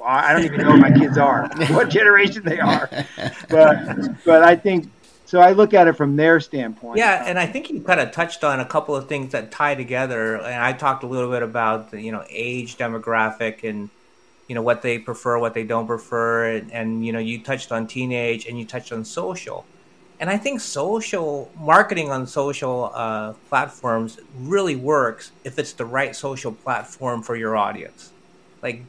I 0.04 0.34
don't 0.34 0.44
even 0.44 0.60
know 0.60 0.70
what 0.72 0.80
my 0.80 0.90
kids 0.90 1.16
are, 1.16 1.48
what 1.70 1.88
generation 1.88 2.42
they 2.44 2.60
are. 2.60 2.90
But 3.48 4.24
but 4.26 4.42
I 4.42 4.56
think 4.56 4.90
so. 5.24 5.40
I 5.40 5.52
look 5.52 5.72
at 5.72 5.88
it 5.88 5.94
from 5.94 6.16
their 6.16 6.38
standpoint. 6.38 6.98
Yeah, 6.98 7.24
and 7.26 7.38
I 7.38 7.46
think 7.46 7.70
you 7.70 7.80
kind 7.80 8.00
of 8.00 8.12
touched 8.12 8.44
on 8.44 8.60
a 8.60 8.66
couple 8.66 8.94
of 8.94 9.08
things 9.08 9.32
that 9.32 9.50
tie 9.50 9.74
together. 9.74 10.36
And 10.36 10.62
I 10.62 10.74
talked 10.74 11.02
a 11.02 11.06
little 11.06 11.30
bit 11.30 11.42
about 11.42 11.92
the, 11.92 12.02
you 12.02 12.12
know 12.12 12.24
age 12.28 12.76
demographic 12.76 13.64
and 13.64 13.88
you 14.48 14.54
know 14.54 14.62
what 14.62 14.82
they 14.82 14.98
prefer, 14.98 15.38
what 15.38 15.54
they 15.54 15.64
don't 15.64 15.86
prefer, 15.86 16.56
and, 16.56 16.72
and 16.72 17.06
you 17.06 17.12
know 17.12 17.18
you 17.18 17.42
touched 17.42 17.72
on 17.72 17.86
teenage 17.86 18.46
and 18.46 18.58
you 18.58 18.64
touched 18.64 18.92
on 18.92 19.04
social. 19.04 19.64
And 20.18 20.30
I 20.30 20.38
think 20.38 20.60
social 20.60 21.50
marketing 21.58 22.10
on 22.10 22.26
social 22.26 22.90
uh, 22.94 23.34
platforms 23.50 24.18
really 24.38 24.74
works 24.74 25.32
if 25.44 25.58
it's 25.58 25.74
the 25.74 25.84
right 25.84 26.16
social 26.16 26.52
platform 26.52 27.22
for 27.22 27.36
your 27.36 27.56
audience. 27.56 28.12
Like 28.62 28.82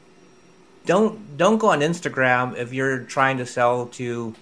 don't 0.86 1.36
don't 1.36 1.58
go 1.58 1.70
on 1.70 1.80
Instagram 1.80 2.56
if 2.56 2.72
you're 2.72 3.00
trying 3.00 3.36
to 3.38 3.46
sell 3.46 3.86
to, 3.86 4.34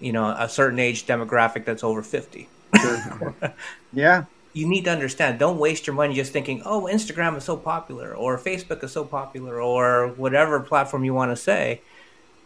you 0.00 0.12
know, 0.12 0.30
a 0.30 0.48
certain 0.48 0.78
age 0.78 1.06
demographic 1.06 1.64
that's 1.66 1.84
over 1.84 2.02
fifty. 2.02 2.48
yeah. 3.92 4.24
You 4.52 4.68
need 4.68 4.84
to 4.84 4.90
understand. 4.90 5.38
Don't 5.38 5.58
waste 5.58 5.86
your 5.86 5.94
money 5.94 6.14
just 6.14 6.32
thinking, 6.32 6.62
"Oh, 6.64 6.88
Instagram 6.90 7.36
is 7.36 7.44
so 7.44 7.56
popular," 7.56 8.14
or 8.14 8.38
"Facebook 8.38 8.84
is 8.84 8.92
so 8.92 9.04
popular," 9.04 9.60
or 9.60 10.08
whatever 10.08 10.60
platform 10.60 11.04
you 11.04 11.14
want 11.14 11.32
to 11.32 11.36
say 11.36 11.80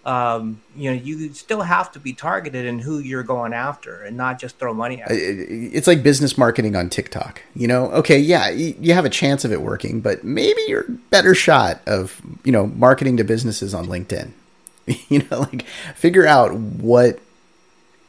um, 0.06 0.60
you 0.76 0.88
know, 0.88 0.96
you 0.96 1.32
still 1.34 1.62
have 1.62 1.90
to 1.92 1.98
be 1.98 2.12
targeted 2.12 2.64
in 2.64 2.78
who 2.78 3.00
you're 3.00 3.24
going 3.24 3.52
after 3.52 4.04
and 4.04 4.16
not 4.16 4.38
just 4.38 4.56
throw 4.56 4.72
money 4.72 5.02
at. 5.02 5.10
it. 5.10 5.16
It's 5.16 5.88
like 5.88 6.04
business 6.04 6.38
marketing 6.38 6.76
on 6.76 6.88
TikTok. 6.88 7.42
You 7.56 7.66
know, 7.66 7.90
okay, 7.90 8.16
yeah, 8.16 8.48
you 8.50 8.94
have 8.94 9.04
a 9.04 9.10
chance 9.10 9.44
of 9.44 9.50
it 9.50 9.62
working, 9.62 10.00
but 10.00 10.22
maybe 10.22 10.60
you're 10.68 10.84
better 11.10 11.34
shot 11.34 11.80
of, 11.88 12.22
you 12.44 12.52
know, 12.52 12.68
marketing 12.68 13.16
to 13.16 13.24
businesses 13.24 13.74
on 13.74 13.86
LinkedIn. 13.86 14.30
you 15.08 15.26
know, 15.28 15.40
like 15.40 15.62
figure 15.96 16.24
out 16.24 16.54
what 16.54 17.18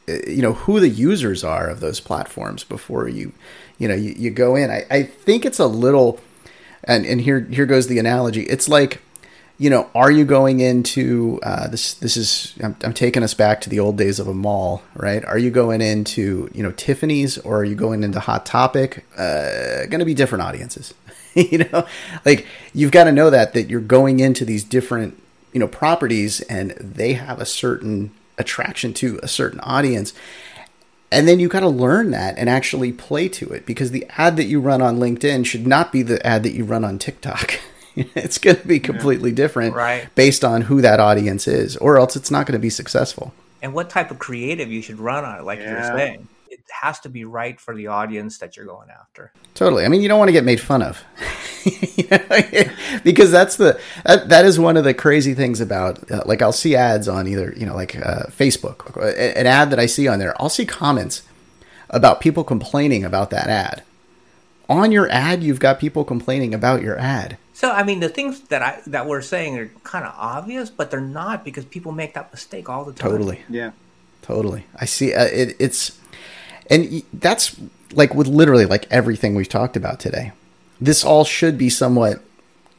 uh, 0.07 0.19
you 0.27 0.43
know 0.43 0.53
who 0.53 0.79
the 0.79 0.89
users 0.89 1.43
are 1.43 1.67
of 1.67 1.79
those 1.79 1.99
platforms 1.99 2.63
before 2.63 3.07
you 3.07 3.33
you 3.77 3.87
know 3.87 3.95
you, 3.95 4.13
you 4.17 4.29
go 4.31 4.55
in 4.55 4.69
I, 4.69 4.85
I 4.89 5.03
think 5.03 5.45
it's 5.45 5.59
a 5.59 5.67
little 5.67 6.19
and 6.83 7.05
and 7.05 7.21
here 7.21 7.41
here 7.41 7.65
goes 7.65 7.87
the 7.87 7.99
analogy 7.99 8.43
it's 8.43 8.67
like 8.67 9.01
you 9.59 9.71
know, 9.71 9.89
are 9.95 10.11
you 10.11 10.23
going 10.23 10.59
into 10.59 11.39
uh, 11.41 11.67
this? 11.67 11.95
This 11.95 12.15
is 12.15 12.53
I'm, 12.61 12.75
I'm, 12.83 12.93
taking 12.93 13.23
us 13.23 13.33
back 13.33 13.59
to 13.61 13.69
the 13.69 13.79
old 13.79 13.97
days 13.97 14.19
of 14.19 14.27
a 14.27 14.33
mall, 14.33 14.83
right? 14.95 15.25
Are 15.25 15.37
you 15.37 15.49
going 15.49 15.81
into 15.81 16.49
you 16.53 16.61
know 16.61 16.71
Tiffany's 16.71 17.39
or 17.39 17.57
are 17.57 17.63
you 17.63 17.75
going 17.75 18.03
into 18.03 18.19
Hot 18.19 18.45
Topic? 18.45 19.05
Uh, 19.17 19.85
going 19.87 19.99
to 19.99 20.05
be 20.05 20.13
different 20.13 20.43
audiences, 20.43 20.93
you 21.33 21.59
know. 21.59 21.87
Like 22.23 22.45
you've 22.73 22.91
got 22.91 23.05
to 23.05 23.11
know 23.11 23.31
that 23.31 23.53
that 23.53 23.69
you're 23.69 23.81
going 23.81 24.19
into 24.19 24.45
these 24.45 24.63
different 24.63 25.21
you 25.53 25.59
know 25.59 25.67
properties 25.67 26.41
and 26.41 26.71
they 26.71 27.13
have 27.13 27.41
a 27.41 27.45
certain 27.45 28.11
attraction 28.37 28.93
to 28.93 29.19
a 29.23 29.27
certain 29.27 29.59
audience. 29.61 30.13
And 31.11 31.27
then 31.27 31.39
you 31.39 31.47
got 31.47 31.61
to 31.61 31.69
learn 31.69 32.11
that 32.11 32.37
and 32.37 32.49
actually 32.49 32.91
play 32.91 33.29
to 33.29 33.49
it 33.49 33.65
because 33.65 33.91
the 33.91 34.05
ad 34.17 34.35
that 34.37 34.45
you 34.45 34.59
run 34.59 34.81
on 34.81 34.97
LinkedIn 34.97 35.45
should 35.45 35.65
not 35.65 35.91
be 35.91 36.01
the 36.01 36.25
ad 36.25 36.43
that 36.43 36.51
you 36.51 36.65
run 36.65 36.83
on 36.83 36.99
TikTok. 36.99 37.59
it's 37.95 38.37
going 38.37 38.57
to 38.57 38.67
be 38.67 38.79
completely 38.79 39.29
yeah. 39.29 39.35
different 39.37 39.75
right. 39.75 40.13
based 40.15 40.43
on 40.43 40.63
who 40.63 40.81
that 40.81 40.99
audience 40.99 41.47
is, 41.47 41.77
or 41.77 41.97
else 41.97 42.15
it's 42.15 42.29
not 42.29 42.45
going 42.45 42.53
to 42.53 42.59
be 42.59 42.69
successful. 42.69 43.33
And 43.61 43.73
what 43.73 43.89
type 43.89 44.11
of 44.11 44.19
creative 44.19 44.69
you 44.71 44.81
should 44.81 44.99
run 44.99 45.23
on 45.25 45.39
it, 45.39 45.43
like 45.43 45.59
yeah. 45.59 45.71
you're 45.71 45.97
saying. 45.97 46.27
It 46.49 46.61
has 46.69 46.99
to 47.01 47.09
be 47.09 47.25
right 47.25 47.59
for 47.59 47.75
the 47.75 47.87
audience 47.87 48.37
that 48.39 48.55
you're 48.55 48.65
going 48.65 48.89
after. 48.89 49.31
Totally. 49.53 49.85
I 49.85 49.87
mean, 49.87 50.01
you 50.01 50.07
don't 50.07 50.19
want 50.19 50.29
to 50.29 50.33
get 50.33 50.43
made 50.43 50.59
fun 50.59 50.81
of. 50.81 51.03
because 53.03 53.31
that's 53.31 53.57
the 53.57 53.79
that, 54.05 54.29
that 54.29 54.45
is 54.45 54.59
one 54.59 54.77
of 54.77 54.83
the 54.83 54.93
crazy 54.93 55.33
things 55.33 55.61
about 55.61 56.09
uh, 56.11 56.23
like 56.25 56.41
I'll 56.41 56.51
see 56.51 56.75
ads 56.75 57.07
on 57.07 57.27
either, 57.27 57.53
you 57.55 57.65
know, 57.65 57.75
like 57.75 57.95
uh, 57.95 58.23
Facebook, 58.27 58.95
an 58.97 59.47
ad 59.47 59.69
that 59.71 59.79
I 59.79 59.85
see 59.85 60.07
on 60.07 60.19
there. 60.19 60.39
I'll 60.41 60.49
see 60.49 60.65
comments 60.65 61.23
about 61.89 62.19
people 62.21 62.43
complaining 62.43 63.03
about 63.03 63.29
that 63.29 63.47
ad. 63.47 63.83
On 64.69 64.91
your 64.91 65.09
ad, 65.09 65.43
you've 65.43 65.61
got 65.61 65.79
people 65.79 66.03
complaining 66.03 66.53
about 66.53 66.81
your 66.81 66.99
ad 66.99 67.37
so 67.57 67.71
I 67.71 67.81
mean, 67.81 68.01
the 68.01 68.09
things 68.09 68.41
that 68.49 68.61
I 68.61 68.79
that 68.85 69.07
we're 69.07 69.23
saying 69.23 69.57
are 69.57 69.65
kind 69.83 70.05
of 70.05 70.13
obvious, 70.15 70.69
but 70.69 70.91
they're 70.91 71.01
not 71.01 71.43
because 71.43 71.65
people 71.65 71.91
make 71.91 72.13
that 72.13 72.31
mistake 72.31 72.69
all 72.69 72.85
the 72.85 72.93
time. 72.93 73.09
Totally. 73.09 73.41
Yeah. 73.49 73.71
Totally. 74.21 74.65
I 74.79 74.85
see. 74.85 75.11
Uh, 75.11 75.23
it, 75.23 75.55
it's 75.57 75.99
and 76.69 77.01
that's 77.13 77.59
like 77.93 78.13
with 78.13 78.27
literally 78.27 78.67
like 78.67 78.85
everything 78.91 79.33
we've 79.33 79.49
talked 79.49 79.75
about 79.75 79.99
today. 79.99 80.33
This 80.79 81.03
all 81.03 81.23
should 81.23 81.57
be 81.57 81.69
somewhat 81.69 82.23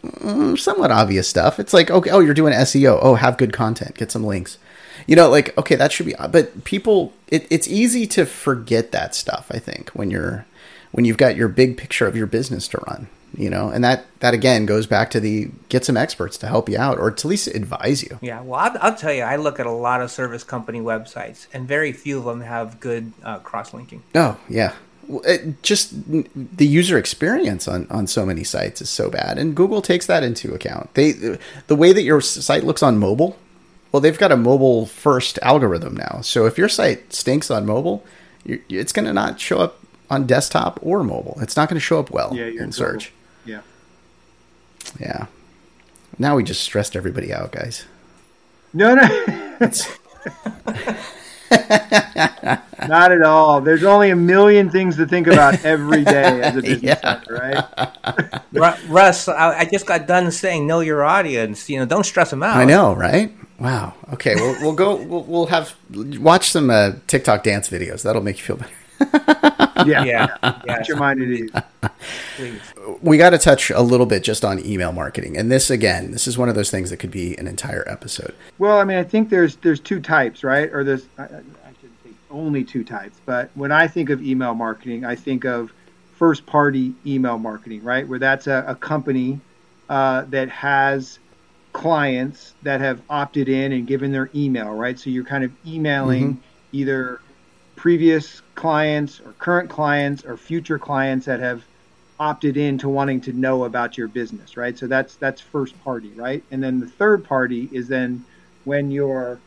mm, 0.03 0.59
somewhat 0.59 0.91
obvious 0.91 1.29
stuff. 1.29 1.59
It's 1.59 1.73
like 1.73 1.91
okay, 1.91 2.11
oh, 2.11 2.21
you're 2.21 2.35
doing 2.35 2.53
SEO. 2.55 2.99
Oh, 3.03 3.15
have 3.15 3.39
good 3.39 3.53
content. 3.53 3.97
Get 3.97 4.13
some 4.13 4.25
links. 4.25 4.59
You 5.07 5.17
know, 5.17 5.29
like 5.29 5.57
okay, 5.59 5.75
that 5.75 5.93
should 5.93 6.07
be. 6.07 6.15
But 6.31 6.65
people, 6.65 7.13
it, 7.29 7.47
it's 7.51 7.69
easy 7.69 8.07
to 8.09 8.27
forget 8.27 8.93
that 8.93 9.15
stuff. 9.15 9.51
I 9.51 9.59
think 9.59 9.91
when 9.91 10.11
you're 10.11 10.47
when 10.93 11.05
you've 11.05 11.17
got 11.17 11.37
your 11.37 11.49
big 11.49 11.77
picture 11.77 12.07
of 12.07 12.17
your 12.17 12.27
business 12.27 12.69
to 12.69 12.79
run 12.87 13.09
you 13.37 13.51
know 13.51 13.69
and 13.69 13.85
that 13.85 14.07
that 14.21 14.33
again 14.33 14.65
goes 14.65 14.87
back 14.87 15.11
to 15.11 15.21
the 15.21 15.51
get 15.69 15.85
some 15.85 15.97
experts 15.97 16.39
to 16.39 16.47
help 16.47 16.69
you 16.69 16.79
out 16.79 16.99
or 16.99 17.11
to 17.11 17.27
at 17.27 17.31
least 17.31 17.47
advise 17.49 18.03
you 18.03 18.19
yeah 18.23 18.41
well 18.41 18.61
i'll, 18.61 18.77
I'll 18.81 18.97
tell 18.97 19.13
you 19.13 19.23
i 19.23 19.37
look 19.37 19.61
at 19.61 19.67
a 19.67 19.73
lot 19.73 20.01
of 20.01 20.11
service 20.11 20.45
company 20.45 20.81
websites 20.81 21.47
and 21.53 21.69
very 21.69 21.93
few 21.93 22.19
of 22.19 22.25
them 22.25 22.41
have 22.41 22.81
good 22.81 23.13
uh, 23.23 23.39
cross-linking 23.41 24.03
oh 24.15 24.39
yeah 24.49 24.75
it, 25.25 25.63
just 25.63 25.93
the 26.13 26.67
user 26.67 26.99
experience 26.99 27.67
on, 27.67 27.87
on 27.91 28.07
so 28.07 28.27
many 28.27 28.45
sites 28.45 28.81
is 28.81 28.91
so 28.91 29.11
bad 29.11 29.39
and 29.39 29.55
google 29.55 29.81
takes 29.81 30.07
that 30.07 30.23
into 30.23 30.55
account 30.55 30.93
they 30.95 31.13
the 31.13 31.77
way 31.77 31.93
that 31.93 32.03
your 32.03 32.21
site 32.21 32.65
looks 32.65 32.83
on 32.83 32.99
mobile 32.99 33.39
well 33.91 34.01
they've 34.01 34.19
got 34.19 34.33
a 34.33 34.37
mobile 34.37 34.87
first 34.87 35.39
algorithm 35.43 35.97
now 35.97 36.21
so 36.23 36.47
if 36.47 36.59
your 36.59 36.69
site 36.69 37.13
stinks 37.13 37.51
on 37.51 37.65
mobile 37.65 38.05
it's 38.45 38.93
going 38.93 39.07
to 39.07 39.13
not 39.13 39.41
show 39.41 39.59
up 39.59 39.81
on 40.11 40.27
desktop 40.27 40.79
or 40.83 41.03
mobile 41.03 41.39
it's 41.41 41.57
not 41.57 41.69
going 41.69 41.77
to 41.77 41.81
show 41.81 41.99
up 41.99 42.11
well 42.11 42.35
yeah, 42.35 42.45
in 42.45 42.73
search 42.73 43.13
yeah. 43.49 43.61
Yeah. 45.01 45.27
Now 46.19 46.37
we 46.37 46.45
just 46.45 46.63
stressed 46.63 46.97
everybody 46.97 47.33
out, 47.33 47.53
guys. 47.53 47.85
No, 48.73 48.95
no. 48.95 49.09
Not 52.89 53.13
at 53.13 53.23
all. 53.23 53.61
There's 53.61 53.85
only 53.85 54.11
a 54.11 54.17
million 54.17 54.71
things 54.71 54.97
to 54.97 55.07
think 55.07 55.27
about 55.27 55.65
every 55.65 56.05
day 56.05 56.41
as 56.41 56.57
a 56.57 56.63
business 56.63 56.99
yeah. 57.03 57.21
owner, 57.29 57.67
right? 58.53 58.79
Russ, 58.89 59.29
I, 59.29 59.65
just 59.65 59.87
got 59.87 60.07
done 60.07 60.31
saying 60.31 60.67
know 60.67 60.81
your 60.81 61.05
audience. 61.05 61.69
You 61.69 61.81
know, 61.81 61.87
don't 61.87 62.05
stress 62.05 62.31
them 62.31 62.43
out. 62.43 62.57
I 62.57 62.65
know, 62.65 62.95
right? 62.95 63.35
Wow. 63.59 63.95
Okay, 64.13 64.35
we'll, 64.37 64.55
we'll 64.61 64.75
go. 64.75 64.97
We'll, 64.97 65.25
we'll 65.25 65.47
have 65.47 65.75
watch 65.91 66.51
some 66.51 66.71
uh, 66.71 66.93
TikTok 67.07 67.43
dance 67.43 67.69
videos. 67.69 68.03
That'll 68.03 68.23
make 68.23 68.39
you 68.39 68.45
feel 68.45 68.57
better 68.57 68.73
yeah, 69.87 70.05
yeah, 70.05 70.37
yeah. 70.67 70.83
your 70.87 70.97
mind 70.97 71.23
at 71.23 71.29
ease. 71.29 71.51
Please. 72.37 72.61
We 73.01 73.19
got 73.19 73.31
to 73.31 73.39
touch 73.39 73.71
a 73.71 73.81
little 73.81 74.07
bit 74.07 74.23
just 74.23 74.45
on 74.45 74.65
email 74.65 74.93
marketing, 74.93 75.37
and 75.37 75.51
this 75.51 75.71
again, 75.71 76.11
this 76.11 76.27
is 76.27 76.37
one 76.37 76.49
of 76.49 76.55
those 76.55 76.71
things 76.71 76.91
that 76.91 76.99
could 76.99 77.11
be 77.11 77.37
an 77.37 77.47
entire 77.47 77.89
episode. 77.89 78.35
Well, 78.59 78.79
I 78.79 78.85
mean, 78.85 78.99
I 78.99 79.05
think 79.05 79.31
there's 79.31 79.57
there's 79.57 79.81
two 79.81 80.01
types, 80.01 80.43
right? 80.45 80.73
Or 80.73 80.85
there's 80.85 81.07
I, 81.19 81.25
I 81.25 81.29
should 81.81 81.91
say 82.05 82.11
only 82.31 82.65
two 82.65 82.85
types. 82.85 83.21
But 83.25 83.51
when 83.55 83.73
I 83.73 83.87
think 83.87 84.11
of 84.11 84.23
email 84.23 84.55
marketing, 84.55 85.05
I 85.05 85.15
think 85.15 85.45
of 85.45 85.73
first 86.17 86.45
party 86.47 86.95
email 87.07 87.39
marketing, 87.39 87.83
right? 87.85 88.07
Where 88.07 88.19
that's 88.19 88.49
a, 88.49 88.65
a 88.67 88.75
company 88.75 89.41
uh, 89.89 90.25
that 90.29 90.49
has 90.49 91.19
clients 91.73 92.55
that 92.63 92.81
have 92.81 93.01
opted 93.09 93.49
in 93.49 93.73
and 93.73 93.87
given 93.87 94.11
their 94.11 94.29
email, 94.35 94.75
right? 94.75 94.99
So 94.99 95.11
you're 95.11 95.25
kind 95.25 95.45
of 95.45 95.53
emailing 95.67 96.35
mm-hmm. 96.35 96.41
either 96.73 97.21
previous 97.79 98.43
clients 98.57 99.21
or 99.21 99.33
current 99.39 99.71
clients 99.71 100.25
or 100.25 100.37
future 100.37 100.79
clients 100.79 101.25
that 101.27 101.39
have 101.39 101.63
opted 102.21 102.57
in 102.57 102.77
to 102.77 102.89
wanting 102.89 103.21
to 103.21 103.33
know 103.33 103.65
about 103.65 103.97
your 103.97 104.09
business, 104.09 104.57
right? 104.57 104.77
So 104.77 104.89
that's 104.89 105.15
that's 105.15 105.41
first 105.41 105.81
party, 105.85 106.11
right? 106.17 106.43
And 106.51 106.61
then 106.63 106.81
the 106.81 106.89
third 106.89 107.25
party 107.25 107.69
is 107.73 107.87
then 107.87 108.25
when 108.65 108.91
you're 108.91 109.39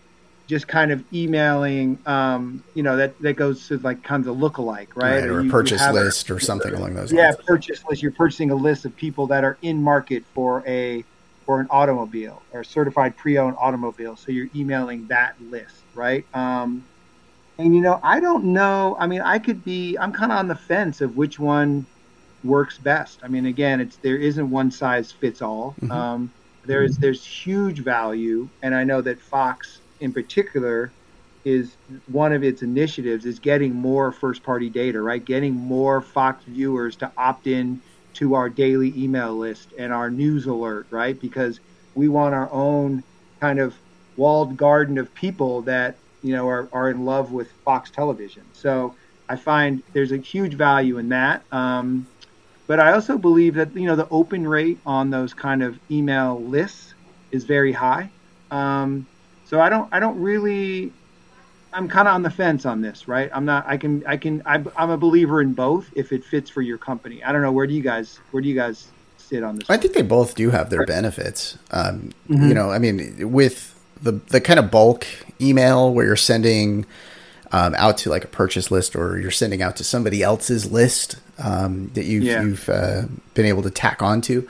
just 0.48 0.68
kind 0.68 0.92
of 0.92 1.04
emailing, 1.14 1.98
um, 2.06 2.64
you 2.74 2.84
know, 2.84 2.96
that, 2.98 3.18
that 3.22 3.34
goes 3.34 3.68
to 3.68 3.78
like 3.80 4.02
kind 4.04 4.26
of 4.26 4.38
lookalike, 4.38 4.88
right? 4.96 5.20
right 5.20 5.24
or, 5.26 5.40
a 5.40 5.42
you- 5.42 5.44
you 5.48 5.52
purchase 5.52 5.82
have 5.82 5.96
a- 5.96 6.00
list 6.00 6.32
or 6.32 6.40
something 6.40 6.74
along 6.74 6.94
those 6.96 7.12
yeah, 7.12 7.26
lines. 7.26 7.36
purchase 7.46 7.84
list. 7.90 8.02
You're 8.02 8.12
purchasing 8.14 8.52
a 8.52 8.56
list 8.56 8.86
of 8.86 8.96
people 8.96 9.28
that 9.28 9.44
are 9.44 9.58
in 9.62 9.82
market 9.84 10.24
for 10.34 10.64
a 10.66 11.04
for 11.46 11.60
an 11.60 11.68
automobile 11.70 12.42
or 12.54 12.64
certified 12.64 13.18
pre-owned 13.18 13.56
automobile. 13.60 14.16
So 14.16 14.32
you're 14.32 14.48
emailing 14.56 15.08
that 15.08 15.36
list, 15.50 15.76
right? 15.96 16.24
Um, 16.34 16.86
and 17.58 17.76
you 17.76 17.82
know, 17.82 18.00
I 18.04 18.20
don't 18.20 18.46
know. 18.54 18.96
I 19.00 19.08
mean, 19.08 19.22
I 19.22 19.40
could 19.40 19.64
be. 19.64 19.98
I'm 20.00 20.14
kind 20.14 20.32
of 20.32 20.40
on 20.40 20.48
the 20.48 20.56
fence 20.56 21.02
of 21.02 21.16
which 21.16 21.40
one 21.40 21.88
works 22.44 22.80
best. 22.80 23.22
I 23.24 23.28
mean, 23.28 23.46
again, 23.46 23.82
it's 23.82 23.98
there 24.00 24.18
isn't 24.18 24.50
one 24.50 24.72
size 24.72 25.12
fits 25.12 25.42
all. 25.42 25.80
Mhm. 25.84 25.92
Um, 25.92 26.34
there 26.66 26.84
is 26.84 26.98
there's 26.98 27.26
huge 27.26 27.84
value, 27.84 28.50
and 28.62 28.76
I 28.76 28.84
know 28.84 29.02
that 29.02 29.22
Fox 29.22 29.82
in 30.00 30.14
particular 30.14 30.96
is 31.44 31.78
one 32.06 32.34
of 32.34 32.44
its 32.44 32.62
initiatives 32.62 33.26
is 33.26 33.40
getting 33.40 33.74
more 33.76 34.12
first 34.12 34.44
party 34.44 34.70
data, 34.70 35.02
right? 35.02 35.26
Getting 35.26 35.56
more 35.56 36.02
Fox 36.02 36.46
viewers 36.46 36.98
to 36.98 37.12
opt 37.18 37.48
in 37.48 37.82
to 38.16 38.36
our 38.36 38.50
daily 38.50 38.94
email 39.02 39.36
list 39.38 39.74
and 39.78 39.92
our 39.94 40.12
news 40.12 40.46
alert, 40.46 40.88
right? 40.92 41.20
Because 41.20 41.60
we 41.96 42.10
want 42.10 42.36
our 42.36 42.52
own 42.54 43.04
kind 43.42 43.60
of 43.60 43.82
walled 44.16 44.58
garden 44.58 44.98
of 44.98 45.14
people 45.16 45.64
that, 45.64 46.00
you 46.24 46.34
know, 46.36 46.48
are, 46.48 46.70
are 46.72 46.90
in 46.90 47.06
love 47.06 47.32
with 47.32 47.52
Fox 47.66 47.90
television. 47.90 48.44
So 48.54 48.96
I 49.28 49.36
find 49.36 49.82
there's 49.94 50.12
a 50.12 50.18
huge 50.18 50.54
value 50.54 50.98
in 50.98 51.10
that. 51.10 51.44
Um, 51.52 52.08
but 52.68 52.80
I 52.80 52.94
also 52.94 53.18
believe 53.18 53.56
that, 53.56 53.76
you 53.76 53.86
know, 53.86 53.96
the 53.96 54.08
open 54.10 54.48
rate 54.48 54.80
on 54.86 55.10
those 55.10 55.34
kind 55.34 55.64
of 55.64 55.80
email 55.90 56.42
lists 56.42 56.94
is 57.32 57.44
very 57.44 57.72
high. 57.72 58.10
Um, 58.50 59.06
so 59.46 59.60
I 59.60 59.70
don't, 59.70 59.90
I 59.92 60.00
don't 60.00 60.20
really, 60.22 60.94
I'm 61.74 61.88
kind 61.88 62.08
of 62.08 62.14
on 62.14 62.22
the 62.22 62.30
fence 62.30 62.66
on 62.66 62.82
this, 62.82 63.08
right? 63.08 63.30
I'm 63.34 63.46
not. 63.46 63.66
I 63.66 63.78
can. 63.78 64.06
I 64.06 64.18
can. 64.18 64.42
I'm, 64.46 64.70
I'm 64.76 64.90
a 64.90 64.98
believer 64.98 65.42
in 65.42 65.54
both 65.54 65.90
if 65.96 66.12
it 66.12 66.26
fits 66.26 66.50
for 66.50 66.62
your 66.62 66.78
company. 66.78 67.24
I 67.24 67.32
don't 67.32 67.42
know. 67.42 67.52
Where 67.52 67.66
do 67.66 67.74
you 67.74 67.82
guys? 67.82 68.20
Where 68.32 68.42
do 68.42 68.50
you 68.50 68.56
guys 68.56 68.88
sit 69.18 69.42
on 69.42 69.56
this? 69.56 69.70
I 69.70 69.78
think 69.78 69.94
they 69.94 70.02
both 70.02 70.36
do 70.36 70.50
have 70.50 70.70
their 70.70 70.86
benefits. 70.86 71.58
Um, 71.72 72.12
Mm-hmm. 72.30 72.48
You 72.48 72.54
know, 72.54 72.72
I 72.72 72.80
mean, 72.80 73.32
with 73.32 73.78
the 74.02 74.14
the 74.14 74.42
kind 74.42 74.60
of 74.60 74.72
bulk 74.72 75.06
email 75.40 75.94
where 75.94 76.06
you're 76.06 76.16
sending 76.16 76.86
um, 77.52 77.76
out 77.76 77.98
to 78.00 78.10
like 78.10 78.24
a 78.24 78.28
purchase 78.28 78.72
list 78.72 78.96
or 78.96 79.20
you're 79.20 79.32
sending 79.32 79.62
out 79.62 79.76
to 79.78 79.84
somebody 79.84 80.24
else's 80.24 80.72
list 80.72 81.18
um, 81.40 81.90
that 81.96 82.06
you've 82.06 82.24
Yeah. 82.24 82.42
you've 82.44 82.70
uh, 82.70 83.04
been 83.34 83.46
able 83.46 83.64
to 83.64 83.72
tack 83.72 84.02
onto. 84.02 84.48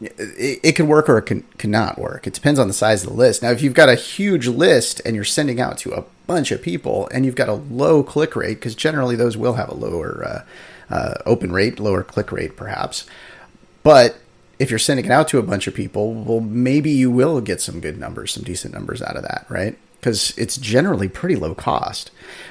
It, 0.00 0.60
it 0.62 0.72
can 0.76 0.88
work 0.88 1.08
or 1.08 1.18
it 1.18 1.22
can 1.22 1.42
cannot 1.58 1.98
work. 1.98 2.26
It 2.26 2.34
depends 2.34 2.58
on 2.58 2.66
the 2.68 2.74
size 2.74 3.04
of 3.04 3.10
the 3.10 3.16
list. 3.16 3.42
Now, 3.42 3.50
if 3.50 3.62
you've 3.62 3.74
got 3.74 3.88
a 3.88 3.94
huge 3.94 4.48
list 4.48 5.00
and 5.04 5.14
you're 5.14 5.24
sending 5.24 5.60
out 5.60 5.78
to 5.78 5.92
a 5.92 6.04
bunch 6.26 6.50
of 6.50 6.60
people 6.60 7.08
and 7.12 7.24
you've 7.24 7.36
got 7.36 7.48
a 7.48 7.54
low 7.54 8.02
click 8.02 8.34
rate, 8.36 8.54
because 8.54 8.74
generally 8.74 9.16
those 9.16 9.36
will 9.36 9.54
have 9.54 9.68
a 9.68 9.74
lower 9.74 10.24
uh, 10.24 10.94
uh, 10.94 11.14
open 11.24 11.52
rate, 11.52 11.78
lower 11.78 12.02
click 12.02 12.32
rate, 12.32 12.56
perhaps. 12.56 13.06
But 13.82 14.16
if 14.64 14.70
you're 14.70 14.78
sending 14.78 15.04
it 15.04 15.10
out 15.10 15.28
to 15.28 15.38
a 15.38 15.42
bunch 15.42 15.66
of 15.66 15.74
people, 15.74 16.14
well, 16.14 16.40
maybe 16.40 16.90
you 16.90 17.10
will 17.10 17.42
get 17.42 17.60
some 17.60 17.80
good 17.80 17.98
numbers, 17.98 18.32
some 18.32 18.42
decent 18.42 18.72
numbers 18.72 19.02
out 19.02 19.14
of 19.14 19.22
that, 19.22 19.44
right? 19.50 19.76
Because 20.00 20.32
it's 20.38 20.56
generally 20.56 21.06
pretty 21.06 21.36
low 21.36 21.54
cost. 21.54 22.10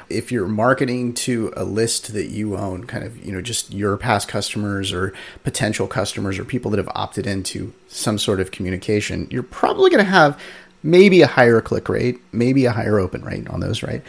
If 0.10 0.32
you're 0.32 0.48
marketing 0.48 1.16
to 1.16 1.52
a 1.58 1.64
list 1.64 2.14
that 2.14 2.28
you 2.28 2.56
own, 2.56 2.86
kind 2.86 3.04
of, 3.04 3.26
you 3.26 3.32
know, 3.32 3.42
just 3.42 3.74
your 3.74 3.98
past 3.98 4.28
customers 4.28 4.94
or 4.94 5.12
potential 5.44 5.88
customers 5.88 6.38
or 6.38 6.46
people 6.46 6.70
that 6.72 6.78
have 6.78 6.90
opted 6.94 7.26
into 7.26 7.74
some 7.88 8.20
sort 8.20 8.40
of 8.40 8.52
communication, 8.52 9.28
you're 9.32 9.42
probably 9.42 9.90
going 9.90 10.04
to 10.04 10.12
have 10.12 10.40
maybe 10.84 11.24
a 11.24 11.28
higher 11.28 11.62
click 11.62 11.90
rate, 11.90 12.20
maybe 12.32 12.66
a 12.66 12.72
higher 12.72 13.00
open 13.00 13.26
rate 13.26 13.50
on 13.50 13.60
those, 13.60 13.82
right? 13.82 14.04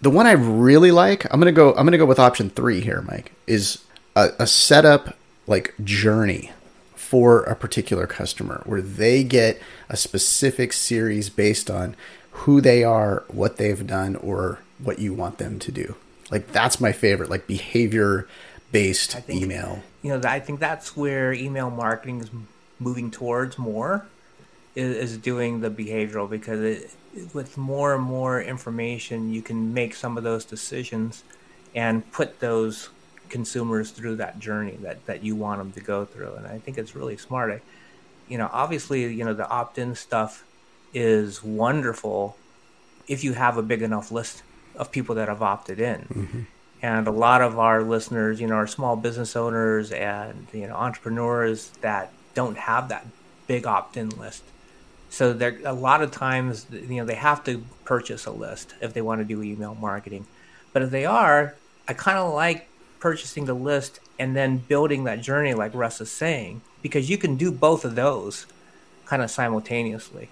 The 0.00 0.10
one 0.10 0.26
I 0.26 0.32
really 0.32 0.90
like, 0.90 1.26
I'm 1.32 1.40
gonna 1.40 1.52
go. 1.52 1.70
I'm 1.70 1.86
gonna 1.86 1.96
go 1.96 2.04
with 2.04 2.18
option 2.18 2.50
three 2.50 2.82
here, 2.82 3.02
Mike. 3.08 3.32
Is 3.46 3.82
a, 4.14 4.30
a 4.38 4.46
setup 4.46 5.16
like 5.46 5.72
journey 5.82 6.52
for 7.06 7.44
a 7.44 7.54
particular 7.54 8.06
customer 8.06 8.62
where 8.66 8.82
they 8.82 9.22
get 9.22 9.60
a 9.88 9.96
specific 9.96 10.72
series 10.72 11.30
based 11.30 11.70
on 11.70 11.94
who 12.30 12.60
they 12.60 12.82
are, 12.82 13.22
what 13.28 13.58
they've 13.58 13.86
done, 13.86 14.16
or 14.16 14.58
what 14.82 14.98
you 14.98 15.14
want 15.14 15.38
them 15.38 15.58
to 15.60 15.70
do. 15.70 15.94
Like 16.32 16.50
that's 16.52 16.80
my 16.80 16.90
favorite, 16.90 17.30
like 17.30 17.46
behavior 17.46 18.26
based 18.72 19.12
think- 19.12 19.40
email. 19.40 19.82
you 20.02 20.10
know, 20.10 20.28
I 20.28 20.40
think 20.40 20.58
that's 20.58 20.96
where 20.96 21.32
email 21.32 21.70
marketing 21.70 22.20
is 22.20 22.30
moving 22.80 23.10
towards 23.12 23.56
more 23.56 24.04
is, 24.74 24.96
is 24.96 25.18
doing 25.18 25.60
the 25.60 25.70
behavioral 25.70 26.28
because 26.28 26.60
it, 26.60 26.90
with 27.32 27.56
more 27.56 27.94
and 27.94 28.02
more 28.02 28.42
information, 28.42 29.32
you 29.32 29.42
can 29.42 29.72
make 29.72 29.94
some 29.94 30.18
of 30.18 30.24
those 30.24 30.44
decisions 30.44 31.22
and 31.74 32.10
put 32.10 32.40
those 32.40 32.90
consumers 33.28 33.90
through 33.90 34.16
that 34.16 34.38
journey 34.38 34.78
that, 34.82 35.04
that 35.06 35.22
you 35.22 35.36
want 35.36 35.58
them 35.58 35.72
to 35.72 35.80
go 35.80 36.04
through. 36.04 36.34
And 36.34 36.46
I 36.46 36.58
think 36.58 36.78
it's 36.78 36.94
really 36.94 37.16
smart. 37.16 37.50
I, 37.50 37.60
you 38.28 38.38
know, 38.38 38.48
obviously, 38.52 39.12
you 39.12 39.24
know, 39.24 39.34
the 39.34 39.48
opt-in 39.48 39.94
stuff 39.94 40.44
is 40.94 41.42
wonderful 41.42 42.36
if 43.08 43.22
you 43.22 43.32
have 43.34 43.56
a 43.56 43.62
big 43.62 43.82
enough 43.82 44.10
list 44.10 44.42
of 44.76 44.90
people 44.90 45.14
that 45.14 45.28
have 45.28 45.42
opted 45.42 45.80
in 45.80 46.00
mm-hmm. 46.02 46.40
and 46.82 47.06
a 47.06 47.10
lot 47.10 47.42
of 47.42 47.58
our 47.58 47.82
listeners 47.82 48.40
you 48.40 48.46
know 48.46 48.54
are 48.54 48.66
small 48.66 48.96
business 48.96 49.36
owners 49.36 49.92
and 49.92 50.46
you 50.52 50.66
know 50.66 50.74
entrepreneurs 50.74 51.70
that 51.80 52.12
don't 52.34 52.56
have 52.56 52.88
that 52.88 53.06
big 53.46 53.66
opt-in 53.66 54.08
list 54.10 54.42
so 55.08 55.32
there 55.32 55.58
a 55.64 55.72
lot 55.72 56.02
of 56.02 56.10
times 56.10 56.66
you 56.70 56.96
know 56.96 57.04
they 57.04 57.14
have 57.14 57.42
to 57.44 57.64
purchase 57.84 58.26
a 58.26 58.30
list 58.30 58.74
if 58.80 58.92
they 58.92 59.00
want 59.00 59.20
to 59.20 59.24
do 59.24 59.42
email 59.42 59.74
marketing 59.74 60.26
but 60.72 60.82
if 60.82 60.90
they 60.90 61.06
are 61.06 61.54
i 61.88 61.92
kind 61.94 62.18
of 62.18 62.32
like 62.34 62.68
purchasing 63.00 63.44
the 63.44 63.54
list 63.54 64.00
and 64.18 64.34
then 64.34 64.58
building 64.58 65.04
that 65.04 65.20
journey 65.20 65.54
like 65.54 65.74
russ 65.74 66.00
is 66.00 66.10
saying 66.10 66.60
because 66.82 67.08
you 67.10 67.18
can 67.18 67.36
do 67.36 67.50
both 67.50 67.84
of 67.84 67.94
those 67.94 68.46
kind 69.04 69.22
of 69.22 69.30
simultaneously 69.30 70.28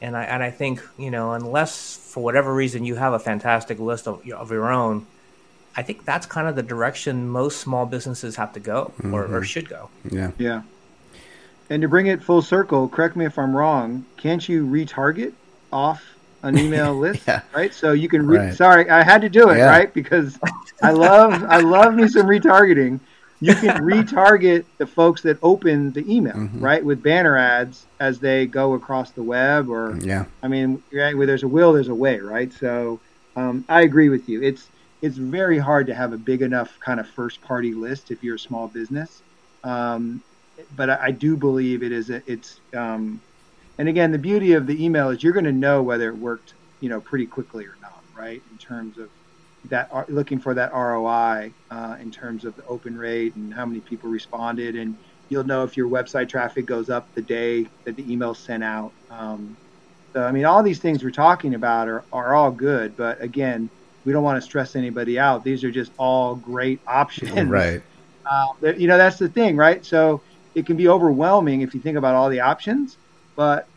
and 0.00 0.16
I 0.16 0.24
and 0.24 0.42
I 0.42 0.50
think 0.50 0.82
you 0.98 1.10
know 1.10 1.32
unless 1.32 1.96
for 1.96 2.22
whatever 2.22 2.54
reason 2.54 2.84
you 2.84 2.96
have 2.96 3.12
a 3.12 3.18
fantastic 3.18 3.78
list 3.78 4.06
of, 4.06 4.28
of 4.30 4.50
your 4.50 4.70
own, 4.70 5.06
I 5.76 5.82
think 5.82 6.04
that's 6.04 6.26
kind 6.26 6.48
of 6.48 6.56
the 6.56 6.62
direction 6.62 7.28
most 7.28 7.60
small 7.60 7.86
businesses 7.86 8.36
have 8.36 8.52
to 8.54 8.60
go 8.60 8.92
or, 9.04 9.24
or 9.24 9.26
mm-hmm. 9.26 9.42
should 9.42 9.68
go. 9.68 9.90
Yeah. 10.10 10.30
Yeah. 10.38 10.62
And 11.68 11.82
to 11.82 11.88
bring 11.88 12.06
it 12.06 12.22
full 12.22 12.42
circle, 12.42 12.88
correct 12.88 13.16
me 13.16 13.24
if 13.24 13.38
I'm 13.38 13.56
wrong. 13.56 14.06
Can't 14.16 14.48
you 14.48 14.66
retarget 14.66 15.32
off 15.72 16.15
an 16.42 16.58
email 16.58 16.94
list? 16.98 17.22
Yeah. 17.26 17.42
Right. 17.54 17.72
So 17.74 17.92
you 17.92 18.08
can. 18.08 18.26
Re- 18.26 18.38
Right. 18.38 18.54
Sorry, 18.54 18.88
I 18.90 19.02
had 19.02 19.20
to 19.22 19.28
do 19.28 19.50
it 19.50 19.58
Yeah. 19.58 19.66
right 19.70 19.92
because 19.92 20.38
I 20.82 20.92
love 20.92 21.42
I 21.44 21.58
love 21.60 21.94
me 21.94 22.08
some 22.08 22.26
retargeting. 22.26 23.00
You 23.40 23.54
can 23.54 23.76
retarget 23.92 24.64
the 24.78 24.86
folks 24.86 25.20
that 25.22 25.38
open 25.42 25.92
the 25.92 26.04
email 26.14 26.34
Mm-hmm. 26.34 26.60
right 26.64 26.84
with 26.84 27.02
banner 27.02 27.36
ads 27.36 27.86
as 28.00 28.18
they 28.18 28.46
go 28.46 28.74
across 28.74 29.12
the 29.12 29.22
web 29.22 29.68
or 29.68 29.98
Yeah. 30.00 30.24
I 30.42 30.48
mean, 30.48 30.82
right, 30.92 31.16
where 31.16 31.26
there's 31.26 31.42
a 31.42 31.48
will, 31.48 31.72
there's 31.74 31.88
a 31.88 31.94
way, 31.94 32.18
right? 32.20 32.52
So 32.52 33.00
um, 33.36 33.64
I 33.68 33.82
agree 33.82 34.08
with 34.08 34.28
you. 34.28 34.42
It's 34.42 34.70
it's 35.02 35.18
very 35.18 35.58
hard 35.58 35.86
to 35.88 35.94
have 35.94 36.12
a 36.14 36.18
big 36.18 36.40
enough 36.42 36.78
kind 36.80 36.98
of 36.98 37.06
first 37.08 37.42
party 37.42 37.74
list 37.74 38.10
if 38.10 38.22
you're 38.22 38.36
a 38.36 38.38
small 38.38 38.68
business. 38.68 39.22
Um, 39.64 40.22
but 40.74 40.88
I, 40.88 40.98
I 41.06 41.10
do 41.10 41.36
believe 41.36 41.82
it 41.82 41.92
is 41.92 42.08
a, 42.08 42.22
it's 42.30 42.60
um, 42.74 43.20
and 43.78 43.88
again 43.88 44.12
the 44.12 44.18
beauty 44.18 44.52
of 44.52 44.66
the 44.66 44.84
email 44.84 45.10
is 45.10 45.22
you're 45.22 45.32
going 45.32 45.44
to 45.44 45.52
know 45.52 45.82
whether 45.82 46.08
it 46.08 46.16
worked 46.16 46.54
you 46.80 46.88
know 46.88 47.00
pretty 47.00 47.26
quickly 47.26 47.64
or 47.64 47.76
not, 47.80 48.04
right? 48.14 48.42
In 48.50 48.58
terms 48.58 48.98
of 48.98 49.10
that 49.64 49.88
R- 49.90 50.06
looking 50.08 50.38
for 50.38 50.54
that 50.54 50.72
ROI 50.72 51.52
uh, 51.70 51.96
in 52.00 52.10
terms 52.10 52.44
of 52.44 52.54
the 52.56 52.64
open 52.66 52.96
rate 52.96 53.34
and 53.34 53.52
how 53.52 53.66
many 53.66 53.80
people 53.80 54.08
responded 54.10 54.76
and 54.76 54.96
you'll 55.28 55.44
know 55.44 55.64
if 55.64 55.76
your 55.76 55.88
website 55.88 56.28
traffic 56.28 56.66
goes 56.66 56.88
up 56.88 57.12
the 57.14 57.22
day 57.22 57.66
that 57.84 57.96
the 57.96 58.12
email 58.12 58.34
sent 58.34 58.62
out. 58.62 58.92
Um, 59.10 59.56
so, 60.14 60.22
I 60.22 60.32
mean, 60.32 60.44
all 60.44 60.62
these 60.62 60.78
things 60.78 61.02
we're 61.02 61.10
talking 61.10 61.54
about 61.54 61.88
are, 61.88 62.04
are 62.12 62.34
all 62.34 62.50
good, 62.50 62.96
but 62.96 63.20
again, 63.20 63.68
we 64.04 64.12
don't 64.12 64.22
want 64.22 64.36
to 64.36 64.40
stress 64.40 64.76
anybody 64.76 65.18
out. 65.18 65.44
These 65.44 65.64
are 65.64 65.70
just 65.70 65.92
all 65.98 66.36
great 66.36 66.80
options. 66.86 67.50
Right. 67.50 67.82
Uh, 68.30 68.72
you 68.72 68.86
know, 68.86 68.96
that's 68.96 69.18
the 69.18 69.28
thing, 69.28 69.56
right? 69.56 69.84
So 69.84 70.22
it 70.54 70.64
can 70.64 70.76
be 70.76 70.88
overwhelming 70.88 71.60
if 71.60 71.74
you 71.74 71.80
think 71.80 71.98
about 71.98 72.14
all 72.14 72.30
the 72.30 72.40
options, 72.40 72.98
but 73.36 73.68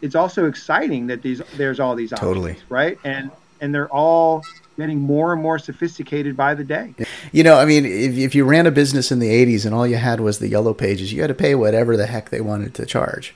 it's 0.00 0.14
also 0.14 0.46
exciting 0.46 1.06
that 1.06 1.22
these 1.22 1.40
there's 1.56 1.78
all 1.78 1.94
these 1.94 2.12
options, 2.12 2.28
Totally. 2.28 2.56
right? 2.68 2.98
And 3.04 3.30
and 3.60 3.74
they're 3.74 3.88
all 3.88 4.42
getting 4.76 4.98
more 4.98 5.32
and 5.32 5.40
more 5.40 5.58
sophisticated 5.58 6.36
by 6.36 6.54
the 6.54 6.64
day. 6.64 6.94
You 7.30 7.44
know, 7.44 7.58
I 7.58 7.64
mean, 7.64 7.84
if, 7.84 8.16
if 8.16 8.34
you 8.34 8.44
ran 8.44 8.66
a 8.66 8.70
business 8.70 9.12
in 9.12 9.18
the 9.18 9.28
80s 9.28 9.64
and 9.66 9.74
all 9.74 9.86
you 9.86 9.96
had 9.96 10.18
was 10.18 10.38
the 10.38 10.48
yellow 10.48 10.74
pages, 10.74 11.12
you 11.12 11.20
had 11.20 11.28
to 11.28 11.34
pay 11.34 11.54
whatever 11.54 11.96
the 11.96 12.06
heck 12.06 12.30
they 12.30 12.40
wanted 12.40 12.74
to 12.74 12.86
charge. 12.86 13.34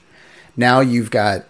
Now 0.57 0.79
you've 0.79 1.11
got 1.11 1.45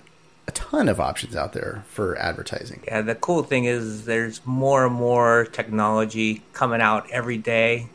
a 0.47 0.51
ton 0.51 0.87
of 0.87 0.99
options 0.99 1.35
out 1.35 1.53
there 1.53 1.83
for 1.87 2.17
advertising. 2.17 2.83
Yeah, 2.85 3.01
the 3.01 3.15
cool 3.15 3.43
thing 3.43 3.65
is 3.65 4.05
there's 4.05 4.45
more 4.45 4.85
and 4.85 4.95
more 4.95 5.45
technology 5.45 6.43
coming 6.53 6.81
out 6.81 7.09
every 7.09 7.37
day 7.37 7.89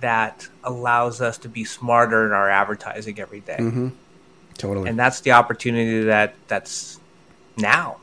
that 0.00 0.48
allows 0.64 1.20
us 1.20 1.38
to 1.38 1.48
be 1.48 1.64
smarter 1.64 2.26
in 2.26 2.32
our 2.32 2.48
advertising 2.48 3.20
every 3.20 3.40
day. 3.40 3.58
Mm-hmm. 3.58 3.88
Totally. 4.58 4.88
and 4.88 4.98
that's 4.98 5.20
the 5.20 5.32
opportunity 5.32 6.02
that 6.04 6.34
that's 6.48 6.98
now 7.56 7.98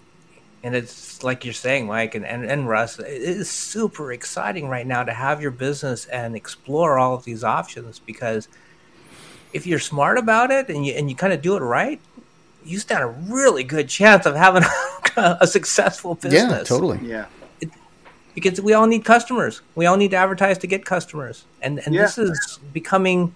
and 0.63 0.75
it's 0.75 1.23
like 1.23 1.45
you're 1.45 1.53
saying, 1.53 1.87
Mike 1.87 2.15
and, 2.15 2.25
and, 2.25 2.43
and 2.45 2.67
Russ, 2.67 2.99
it 2.99 3.07
is 3.07 3.49
super 3.49 4.11
exciting 4.11 4.67
right 4.67 4.85
now 4.85 5.03
to 5.03 5.13
have 5.13 5.41
your 5.41 5.51
business 5.51 6.05
and 6.07 6.35
explore 6.35 6.99
all 6.99 7.13
of 7.13 7.23
these 7.23 7.43
options 7.45 7.99
because 7.99 8.49
if 9.53 9.65
you're 9.65 9.79
smart 9.79 10.17
about 10.17 10.51
it 10.51 10.69
and 10.69 10.85
you 10.85 10.93
and 10.93 11.09
you 11.09 11.15
kind 11.15 11.31
of 11.33 11.41
do 11.41 11.55
it 11.55 11.61
right, 11.61 11.99
you 12.65 12.77
stand 12.77 13.03
a 13.03 13.07
really 13.07 13.63
good 13.63 13.87
chance 13.87 14.25
of 14.25 14.35
having 14.35 14.63
a 15.17 15.47
successful 15.47 16.15
business. 16.15 16.51
Yeah, 16.51 16.63
totally. 16.63 16.99
Yeah. 17.03 17.25
because 18.35 18.59
we 18.61 18.73
all 18.73 18.85
need 18.87 19.05
customers. 19.05 19.61
We 19.75 19.85
all 19.85 19.95
need 19.97 20.11
to 20.11 20.17
advertise 20.17 20.57
to 20.59 20.67
get 20.67 20.83
customers, 20.85 21.45
and 21.61 21.79
and 21.85 21.95
Yeah. 21.95 22.01
this 22.03 22.17
is 22.17 22.59
becoming 22.73 23.33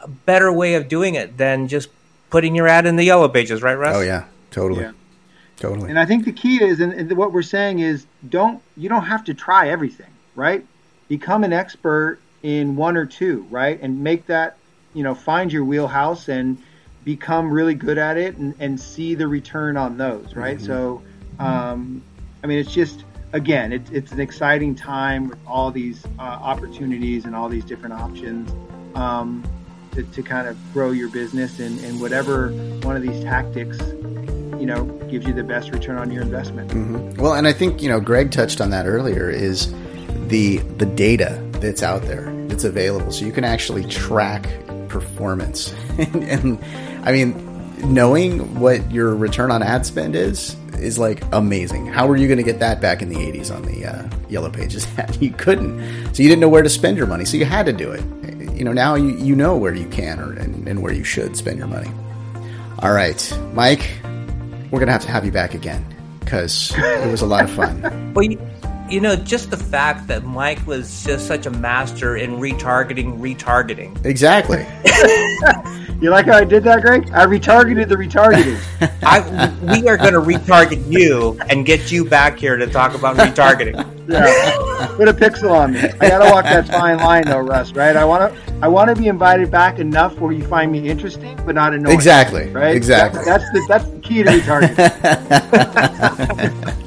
a 0.00 0.08
better 0.08 0.52
way 0.52 0.74
of 0.74 0.88
doing 0.88 1.14
it 1.14 1.36
than 1.38 1.68
just 1.68 1.88
putting 2.30 2.54
your 2.54 2.68
ad 2.68 2.86
in 2.86 2.96
the 2.96 3.04
yellow 3.04 3.28
pages, 3.28 3.62
right, 3.62 3.74
Russ? 3.74 3.96
Oh 3.96 4.00
yeah, 4.00 4.24
totally, 4.50 4.82
Yeah. 4.82 4.92
totally. 5.56 5.90
And 5.90 5.98
I 5.98 6.04
think 6.04 6.24
the 6.24 6.32
key 6.32 6.62
is, 6.62 6.80
and, 6.80 6.92
and 6.92 7.12
what 7.16 7.32
we're 7.32 7.42
saying 7.42 7.78
is, 7.80 8.06
don't 8.28 8.60
you 8.76 8.88
don't 8.88 9.04
have 9.04 9.24
to 9.24 9.34
try 9.34 9.68
everything, 9.68 10.10
right? 10.34 10.64
Become 11.08 11.44
an 11.44 11.52
expert 11.52 12.18
in 12.42 12.76
one 12.76 12.96
or 12.96 13.06
two, 13.06 13.46
right? 13.50 13.80
And 13.80 14.02
make 14.02 14.26
that, 14.26 14.56
you 14.94 15.02
know, 15.02 15.14
find 15.14 15.52
your 15.52 15.64
wheelhouse 15.64 16.28
and 16.28 16.58
become 17.04 17.52
really 17.52 17.74
good 17.74 17.98
at 17.98 18.16
it, 18.16 18.36
and, 18.36 18.54
and 18.58 18.80
see 18.80 19.14
the 19.14 19.28
return 19.28 19.76
on 19.76 19.96
those, 19.96 20.34
right? 20.34 20.60
So, 20.60 21.02
um, 21.38 22.02
I 22.42 22.48
mean, 22.48 22.58
it's 22.58 22.72
just 22.72 23.04
again, 23.32 23.72
it's 23.72 23.90
it's 23.90 24.12
an 24.12 24.20
exciting 24.20 24.74
time 24.74 25.28
with 25.28 25.38
all 25.46 25.70
these 25.70 26.04
uh, 26.18 26.22
opportunities 26.22 27.24
and 27.24 27.36
all 27.36 27.48
these 27.48 27.64
different 27.64 27.94
options. 27.94 28.50
Um, 28.96 29.44
to, 29.96 30.02
to 30.04 30.22
kind 30.22 30.46
of 30.46 30.56
grow 30.72 30.90
your 30.92 31.08
business 31.08 31.58
and, 31.58 31.80
and 31.80 32.00
whatever 32.00 32.50
one 32.82 32.96
of 32.96 33.02
these 33.02 33.22
tactics 33.24 33.78
you 34.58 34.66
know 34.66 34.84
gives 35.10 35.26
you 35.26 35.32
the 35.32 35.44
best 35.44 35.70
return 35.70 35.98
on 35.98 36.10
your 36.10 36.22
investment. 36.22 36.70
Mhm. 36.70 37.18
Well, 37.18 37.34
and 37.34 37.46
I 37.46 37.52
think 37.52 37.82
you 37.82 37.88
know 37.88 38.00
Greg 38.00 38.30
touched 38.30 38.60
on 38.60 38.70
that 38.70 38.86
earlier. 38.86 39.28
Is 39.28 39.72
the 40.28 40.58
the 40.78 40.86
data 40.86 41.42
that's 41.60 41.82
out 41.82 42.02
there 42.02 42.32
that's 42.48 42.64
available, 42.64 43.10
so 43.12 43.24
you 43.24 43.32
can 43.32 43.44
actually 43.44 43.84
track 43.84 44.48
performance. 44.88 45.74
and, 45.98 46.24
and 46.24 46.64
I 47.04 47.12
mean, 47.12 47.34
knowing 47.92 48.58
what 48.58 48.90
your 48.90 49.14
return 49.14 49.50
on 49.50 49.62
ad 49.62 49.84
spend 49.84 50.16
is 50.16 50.56
is 50.78 50.98
like 50.98 51.22
amazing. 51.32 51.86
How 51.86 52.06
were 52.06 52.16
you 52.16 52.26
going 52.26 52.38
to 52.38 52.44
get 52.44 52.60
that 52.60 52.80
back 52.80 53.02
in 53.02 53.08
the 53.08 53.16
'80s 53.16 53.54
on 53.54 53.62
the 53.62 53.86
uh, 53.86 54.08
Yellow 54.28 54.50
Pages? 54.50 54.86
You 55.20 55.30
couldn't. 55.30 56.14
So 56.14 56.22
you 56.22 56.28
didn't 56.28 56.40
know 56.40 56.48
where 56.48 56.62
to 56.62 56.68
spend 56.68 56.96
your 56.96 57.06
money. 57.06 57.24
So 57.24 57.36
you 57.36 57.44
had 57.44 57.66
to 57.66 57.72
do 57.72 57.90
it. 57.92 58.02
You 58.56 58.64
know 58.64 58.72
now 58.72 58.94
you, 58.94 59.10
you 59.18 59.36
know 59.36 59.56
where 59.56 59.74
you 59.74 59.86
can 59.88 60.18
or 60.18 60.32
and, 60.32 60.66
and 60.66 60.82
where 60.82 60.92
you 60.92 61.04
should 61.04 61.36
spend 61.36 61.58
your 61.58 61.66
money. 61.66 61.90
All 62.78 62.92
right, 62.92 63.38
Mike, 63.52 63.86
we're 64.70 64.80
gonna 64.80 64.92
have 64.92 65.02
to 65.02 65.10
have 65.10 65.24
you 65.26 65.32
back 65.32 65.52
again 65.52 65.84
because 66.20 66.72
it 66.74 67.10
was 67.10 67.20
a 67.20 67.26
lot 67.26 67.44
of 67.44 67.50
fun. 67.50 67.82
Well, 68.16 68.24
you, 68.24 68.40
you 68.88 68.98
know, 68.98 69.14
just 69.14 69.50
the 69.50 69.58
fact 69.58 70.06
that 70.06 70.24
Mike 70.24 70.66
was 70.66 71.04
just 71.04 71.26
such 71.26 71.44
a 71.44 71.50
master 71.50 72.16
in 72.16 72.38
retargeting, 72.38 73.18
retargeting. 73.18 74.02
Exactly. 74.06 74.64
You 76.00 76.10
like 76.10 76.26
how 76.26 76.34
I 76.34 76.44
did 76.44 76.62
that, 76.64 76.82
Greg? 76.82 77.08
I 77.12 77.24
retargeted 77.24 77.88
the 77.88 77.94
retargeting. 77.96 78.58
I, 79.02 79.20
we 79.72 79.88
are 79.88 79.96
going 79.96 80.12
to 80.12 80.20
retarget 80.20 80.92
you 80.92 81.38
and 81.48 81.64
get 81.64 81.90
you 81.90 82.04
back 82.04 82.38
here 82.38 82.58
to 82.58 82.66
talk 82.66 82.94
about 82.94 83.16
retargeting. 83.16 83.76
yeah, 84.06 84.88
put 84.94 85.08
a 85.08 85.14
pixel 85.14 85.50
on 85.50 85.72
me. 85.72 85.80
I 85.80 86.10
gotta 86.10 86.30
walk 86.30 86.44
that 86.44 86.68
fine 86.68 86.98
line, 86.98 87.24
though, 87.24 87.40
Russ. 87.40 87.72
Right? 87.72 87.96
I 87.96 88.04
want 88.04 88.30
to. 88.32 88.38
I 88.62 88.68
want 88.68 88.90
to 88.90 88.96
be 88.96 89.08
invited 89.08 89.50
back 89.50 89.78
enough 89.78 90.18
where 90.18 90.32
you 90.32 90.46
find 90.46 90.70
me 90.70 90.86
interesting, 90.88 91.34
but 91.46 91.54
not 91.54 91.72
annoying. 91.74 91.94
Exactly. 91.94 92.50
Right? 92.50 92.76
Exactly. 92.76 93.22
That's, 93.24 93.44
that's 93.50 93.52
the 93.52 93.64
that's 93.68 93.88
the 93.90 93.98
key 94.00 94.22
to 94.22 94.30
retargeting. 94.30 96.72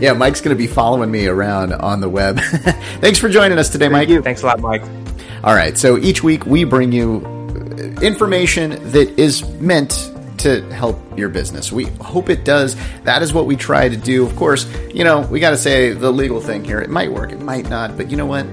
Yeah, 0.00 0.12
Mike's 0.14 0.40
gonna 0.40 0.56
be 0.56 0.66
following 0.66 1.08
me 1.10 1.26
around 1.26 1.72
on 1.72 2.00
the 2.00 2.08
web. 2.08 2.40
Thanks 3.00 3.18
for 3.20 3.28
joining 3.28 3.56
us 3.58 3.68
today, 3.68 3.88
Mike. 3.88 4.08
you. 4.08 4.20
Thanks 4.20 4.42
a 4.42 4.46
lot, 4.46 4.58
Mike. 4.60 4.82
All 5.44 5.54
right. 5.54 5.78
So 5.78 5.96
each 5.96 6.24
week 6.24 6.44
we 6.44 6.64
bring 6.64 6.90
you 6.90 7.20
information 8.02 8.70
that 8.92 9.18
is 9.18 9.44
meant 9.60 10.12
to 10.38 10.62
help 10.72 10.98
your 11.16 11.28
business. 11.28 11.70
We 11.70 11.84
hope 11.84 12.28
it 12.28 12.44
does. 12.44 12.76
That 13.04 13.22
is 13.22 13.32
what 13.32 13.46
we 13.46 13.56
try 13.56 13.88
to 13.88 13.96
do. 13.96 14.26
Of 14.26 14.34
course, 14.36 14.66
you 14.92 15.04
know, 15.04 15.20
we 15.20 15.40
got 15.40 15.50
to 15.50 15.56
say 15.56 15.92
the 15.92 16.10
legal 16.10 16.40
thing 16.40 16.64
here. 16.64 16.80
It 16.80 16.90
might 16.90 17.12
work, 17.12 17.32
it 17.32 17.40
might 17.40 17.68
not, 17.68 17.96
but 17.96 18.10
you 18.10 18.16
know 18.16 18.26
what? 18.26 18.46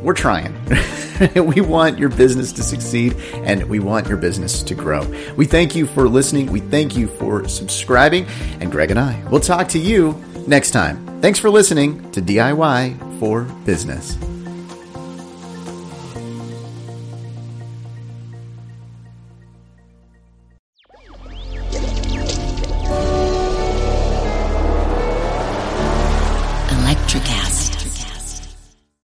We're 0.00 0.14
trying. 0.14 0.54
we 1.34 1.60
want 1.60 1.98
your 1.98 2.08
business 2.08 2.52
to 2.52 2.62
succeed 2.62 3.14
and 3.44 3.64
we 3.68 3.78
want 3.78 4.08
your 4.08 4.16
business 4.16 4.62
to 4.64 4.74
grow. 4.74 5.06
We 5.36 5.46
thank 5.46 5.76
you 5.76 5.86
for 5.86 6.08
listening. 6.08 6.50
We 6.50 6.60
thank 6.60 6.96
you 6.96 7.06
for 7.06 7.48
subscribing. 7.48 8.26
And 8.60 8.70
Greg 8.70 8.90
and 8.90 8.98
I 8.98 9.22
will 9.28 9.40
talk 9.40 9.68
to 9.68 9.78
you 9.78 10.20
next 10.46 10.72
time. 10.72 11.20
Thanks 11.20 11.38
for 11.38 11.50
listening 11.50 12.10
to 12.12 12.20
DIY 12.20 13.20
for 13.20 13.42
Business. 13.64 14.16